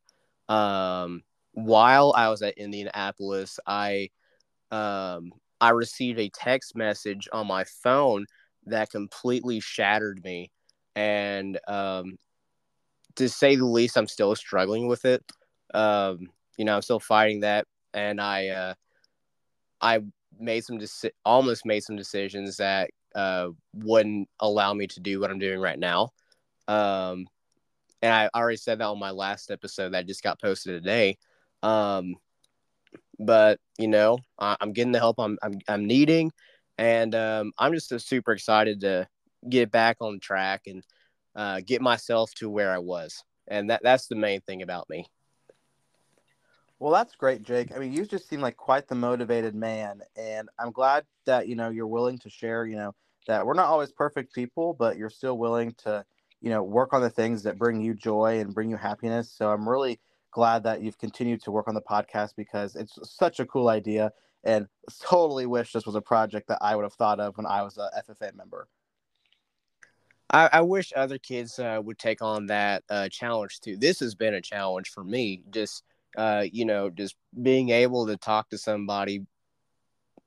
Um, 0.50 1.24
while 1.54 2.14
I 2.16 2.30
was 2.30 2.42
at 2.42 2.58
Indianapolis, 2.58 3.60
I 3.66 4.10
um, 4.72 5.34
I 5.60 5.70
received 5.72 6.20
a 6.20 6.30
text 6.30 6.76
message 6.76 7.28
on 7.32 7.48
my 7.48 7.64
phone 7.64 8.26
that 8.66 8.90
completely 8.90 9.60
shattered 9.60 10.24
me, 10.24 10.52
and 10.96 11.60
um, 11.68 12.18
to 13.16 13.30
say 13.30 13.56
the 13.56 13.66
least, 13.66 13.98
I'm 13.98 14.08
still 14.08 14.36
struggling 14.36 14.88
with 14.88 15.06
it. 15.06 15.24
Um, 15.74 16.30
you 16.58 16.66
know, 16.66 16.76
I'm 16.76 16.82
still 16.82 17.00
fighting 17.00 17.42
that, 17.42 17.68
and 17.94 18.20
I 18.22 18.48
uh, 18.50 18.74
I 19.82 20.02
made 20.40 20.64
some 20.64 20.80
deci- 20.80 21.12
almost 21.26 21.66
made 21.66 21.84
some 21.84 21.96
decisions 21.96 22.58
that 22.58 22.90
uh, 23.16 23.50
wouldn't 23.74 24.30
allow 24.40 24.74
me 24.74 24.88
to 24.88 25.00
do 25.00 25.20
what 25.20 25.32
I'm 25.32 25.40
doing 25.40 25.60
right 25.60 25.80
now. 25.80 26.10
Um, 26.68 27.28
and 28.02 28.14
I 28.14 28.30
already 28.36 28.58
said 28.58 28.80
that 28.80 28.86
on 28.86 29.00
my 29.00 29.12
last 29.12 29.52
episode 29.52 29.94
that 29.94 30.08
just 30.08 30.24
got 30.24 30.42
posted 30.42 30.82
today. 30.82 31.18
Um, 31.62 32.16
but 33.20 33.60
you 33.78 33.88
know, 33.88 34.20
I, 34.40 34.58
am 34.62 34.74
getting 34.74 34.92
the 34.92 35.00
help 35.00 35.20
I'm, 35.20 35.38
I'm, 35.44 35.60
I'm 35.68 35.86
needing, 35.86 36.32
and 36.82 37.14
um, 37.14 37.54
I'm 37.60 37.74
just 37.74 37.98
super 38.00 38.32
excited 38.32 38.82
to 38.82 39.08
get 39.48 39.72
back 39.72 39.98
on 40.02 40.20
track 40.20 40.64
and 40.66 40.84
uh, 41.36 41.62
get 41.64 41.80
myself 41.80 42.34
to 42.38 42.50
where 42.50 42.72
I 42.72 42.80
was, 42.80 43.24
and 43.48 43.70
that 43.70 43.84
that's 43.84 44.08
the 44.08 44.16
main 44.16 44.42
thing 44.42 44.64
about 44.64 44.90
me. 44.90 45.06
Well, 46.80 46.92
that's 46.92 47.14
great, 47.14 47.44
Jake. 47.44 47.72
I 47.76 47.78
mean, 47.78 47.94
you 47.94 48.04
just 48.08 48.28
seem 48.28 48.42
like 48.42 48.58
quite 48.58 48.88
the 48.88 48.96
motivated 48.96 49.54
man, 49.54 50.02
and 50.18 50.50
I'm 50.58 50.72
glad 50.72 51.06
that 51.26 51.48
you 51.48 51.56
know 51.56 51.70
you're 51.70 51.86
willing 51.86 52.18
to 52.18 52.32
share. 52.32 52.66
You 52.66 52.78
know 52.78 52.96
that 53.28 53.46
we're 53.46 53.54
not 53.54 53.68
always 53.68 53.92
perfect 53.92 54.34
people, 54.34 54.74
but 54.74 54.98
you're 54.98 55.12
still 55.12 55.38
willing 55.38 55.76
to 55.84 56.04
you 56.42 56.50
know 56.50 56.64
work 56.64 56.94
on 56.94 57.04
the 57.04 57.12
things 57.12 57.44
that 57.44 57.60
bring 57.60 57.80
you 57.80 57.94
joy 57.94 58.40
and 58.40 58.56
bring 58.56 58.72
you 58.72 58.78
happiness. 58.78 59.32
So 59.32 59.52
I'm 59.52 59.70
really 59.70 60.00
glad 60.32 60.64
that 60.64 60.82
you've 60.82 60.98
continued 60.98 61.44
to 61.44 61.52
work 61.52 61.68
on 61.68 61.76
the 61.76 61.82
podcast 61.82 62.32
because 62.36 62.76
it's 62.76 62.98
such 63.04 63.40
a 63.40 63.46
cool 63.46 63.70
idea, 63.70 64.12
and 64.44 64.68
totally 65.02 65.46
wish 65.46 65.72
this 65.72 65.86
was 65.86 65.96
a 65.96 66.02
project 66.02 66.48
that 66.48 66.60
I 66.62 66.76
would 66.76 66.84
have 66.84 66.94
thought 66.94 67.20
of 67.20 67.38
when 67.38 67.46
I 67.46 67.62
was 67.62 67.78
a 67.78 67.90
FFA 68.08 68.36
member. 68.36 68.68
I, 70.32 70.50
I 70.54 70.62
wish 70.62 70.94
other 70.96 71.18
kids 71.18 71.60
uh, 71.60 71.80
would 71.84 72.00
take 72.00 72.22
on 72.22 72.48
that 72.48 72.84
uh, 72.90 73.10
challenge 73.10 73.60
too. 73.60 73.78
This 73.78 74.00
has 74.00 74.16
been 74.16 74.34
a 74.34 74.42
challenge 74.42 74.90
for 74.90 75.04
me, 75.04 75.44
just 75.52 75.84
uh, 76.18 76.46
you 76.52 76.66
know, 76.66 76.90
just 76.90 77.16
being 77.42 77.70
able 77.70 78.08
to 78.08 78.18
talk 78.18 78.50
to 78.50 78.58
somebody. 78.58 79.26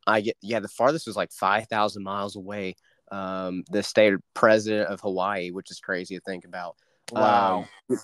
I 0.06 0.20
get 0.20 0.36
yeah, 0.42 0.60
the 0.60 0.68
farthest 0.68 1.06
was 1.06 1.16
like 1.16 1.32
five 1.32 1.66
thousand 1.68 2.04
miles 2.04 2.36
away. 2.36 2.76
Um, 3.10 3.64
the 3.70 3.82
state 3.82 4.14
president 4.34 4.88
of 4.88 5.00
Hawaii, 5.00 5.50
which 5.50 5.70
is 5.70 5.80
crazy 5.80 6.16
to 6.16 6.20
think 6.22 6.44
about. 6.44 6.76
Wow. 7.12 7.66
Um, 7.90 7.98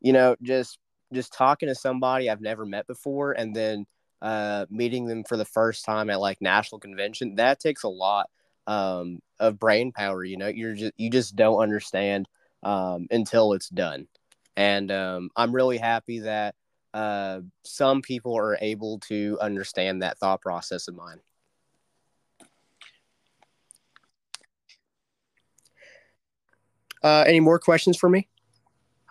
you 0.00 0.12
know, 0.12 0.36
just 0.42 0.78
just 1.12 1.32
talking 1.32 1.68
to 1.68 1.74
somebody 1.74 2.28
I've 2.28 2.40
never 2.40 2.66
met 2.66 2.86
before, 2.88 3.32
and 3.32 3.54
then 3.54 3.86
uh, 4.24 4.64
meeting 4.70 5.06
them 5.06 5.22
for 5.22 5.36
the 5.36 5.44
first 5.44 5.84
time 5.84 6.08
at 6.08 6.18
like 6.18 6.40
national 6.40 6.80
convention. 6.80 7.34
That 7.34 7.60
takes 7.60 7.82
a 7.82 7.88
lot 7.88 8.30
um, 8.66 9.20
of 9.38 9.60
brain 9.60 9.92
power. 9.92 10.24
You 10.24 10.38
know, 10.38 10.48
you're 10.48 10.74
just 10.74 10.94
you 10.96 11.10
just 11.10 11.36
don't 11.36 11.60
understand 11.60 12.26
um, 12.62 13.06
until 13.10 13.52
it's 13.52 13.68
done. 13.68 14.08
And 14.56 14.90
um, 14.90 15.30
I'm 15.36 15.54
really 15.54 15.76
happy 15.76 16.20
that 16.20 16.54
uh, 16.94 17.40
some 17.64 18.00
people 18.00 18.34
are 18.34 18.56
able 18.62 18.98
to 19.00 19.36
understand 19.42 20.00
that 20.00 20.16
thought 20.18 20.40
process 20.40 20.88
of 20.88 20.94
mine. 20.94 21.20
Uh, 27.02 27.24
any 27.26 27.40
more 27.40 27.58
questions 27.58 27.98
for 27.98 28.08
me? 28.08 28.26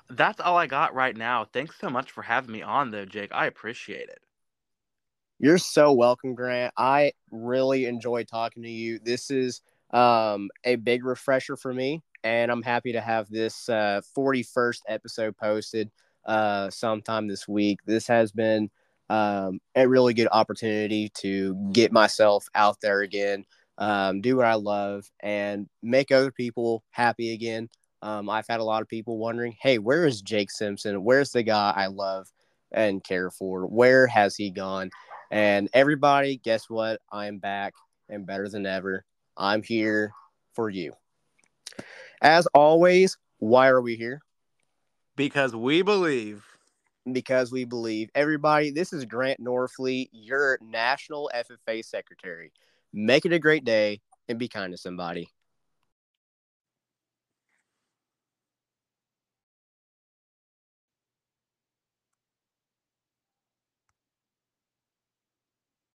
That's 0.09 0.39
all 0.39 0.57
I 0.57 0.65
got 0.65 0.95
right 0.95 1.15
now. 1.15 1.45
Thanks 1.45 1.75
so 1.79 1.87
much 1.87 2.09
for 2.09 2.23
having 2.23 2.51
me 2.51 2.63
on, 2.63 2.89
though, 2.89 3.05
Jake. 3.05 3.31
I 3.31 3.45
appreciate 3.45 4.09
it. 4.09 4.22
You're 5.43 5.57
so 5.57 5.91
welcome, 5.91 6.35
Grant. 6.35 6.73
I 6.77 7.11
really 7.29 7.83
enjoy 7.83 8.23
talking 8.23 8.63
to 8.63 8.69
you. 8.69 8.97
This 8.99 9.29
is 9.29 9.59
um, 9.91 10.49
a 10.63 10.77
big 10.77 11.03
refresher 11.03 11.57
for 11.57 11.73
me, 11.73 12.01
and 12.23 12.49
I'm 12.49 12.61
happy 12.61 12.93
to 12.93 13.01
have 13.01 13.29
this 13.29 13.67
uh, 13.67 13.99
41st 14.17 14.79
episode 14.87 15.35
posted 15.35 15.91
uh, 16.25 16.69
sometime 16.69 17.27
this 17.27 17.45
week. 17.45 17.79
This 17.85 18.07
has 18.07 18.31
been 18.31 18.71
um, 19.09 19.59
a 19.75 19.85
really 19.85 20.13
good 20.13 20.29
opportunity 20.31 21.09
to 21.15 21.55
get 21.73 21.91
myself 21.91 22.47
out 22.55 22.79
there 22.79 23.01
again, 23.01 23.43
um, 23.77 24.21
do 24.21 24.37
what 24.37 24.45
I 24.45 24.53
love, 24.53 25.11
and 25.19 25.67
make 25.81 26.13
other 26.13 26.31
people 26.31 26.85
happy 26.91 27.33
again. 27.33 27.67
Um, 28.01 28.29
I've 28.29 28.47
had 28.47 28.61
a 28.61 28.63
lot 28.63 28.81
of 28.81 28.87
people 28.87 29.17
wondering, 29.17 29.57
hey, 29.59 29.77
where 29.77 30.05
is 30.05 30.21
Jake 30.21 30.51
Simpson? 30.51 31.03
Where's 31.03 31.31
the 31.31 31.43
guy 31.43 31.73
I 31.75 31.87
love 31.87 32.31
and 32.71 33.03
care 33.03 33.29
for? 33.29 33.67
Where 33.67 34.07
has 34.07 34.37
he 34.37 34.49
gone? 34.49 34.89
And 35.31 35.69
everybody, 35.73 36.37
guess 36.37 36.69
what? 36.69 37.01
I'm 37.11 37.39
back 37.39 37.73
and 38.09 38.25
better 38.25 38.47
than 38.49 38.65
ever. 38.65 39.03
I'm 39.37 39.63
here 39.63 40.11
for 40.53 40.69
you. 40.69 40.93
As 42.21 42.47
always, 42.47 43.17
why 43.39 43.67
are 43.67 43.81
we 43.81 43.95
here? 43.95 44.21
Because 45.15 45.55
we 45.55 45.81
believe. 45.81 46.43
Because 47.11 47.51
we 47.51 47.65
believe. 47.65 48.09
Everybody, 48.15 48.71
this 48.71 48.93
is 48.93 49.05
Grant 49.05 49.41
Norfleet, 49.41 50.09
your 50.11 50.57
National 50.61 51.29
FFA 51.35 51.83
Secretary. 51.83 52.51
Make 52.93 53.25
it 53.25 53.33
a 53.33 53.39
great 53.39 53.65
day 53.65 54.01
and 54.29 54.39
be 54.39 54.47
kind 54.47 54.71
to 54.71 54.77
somebody. 54.77 55.27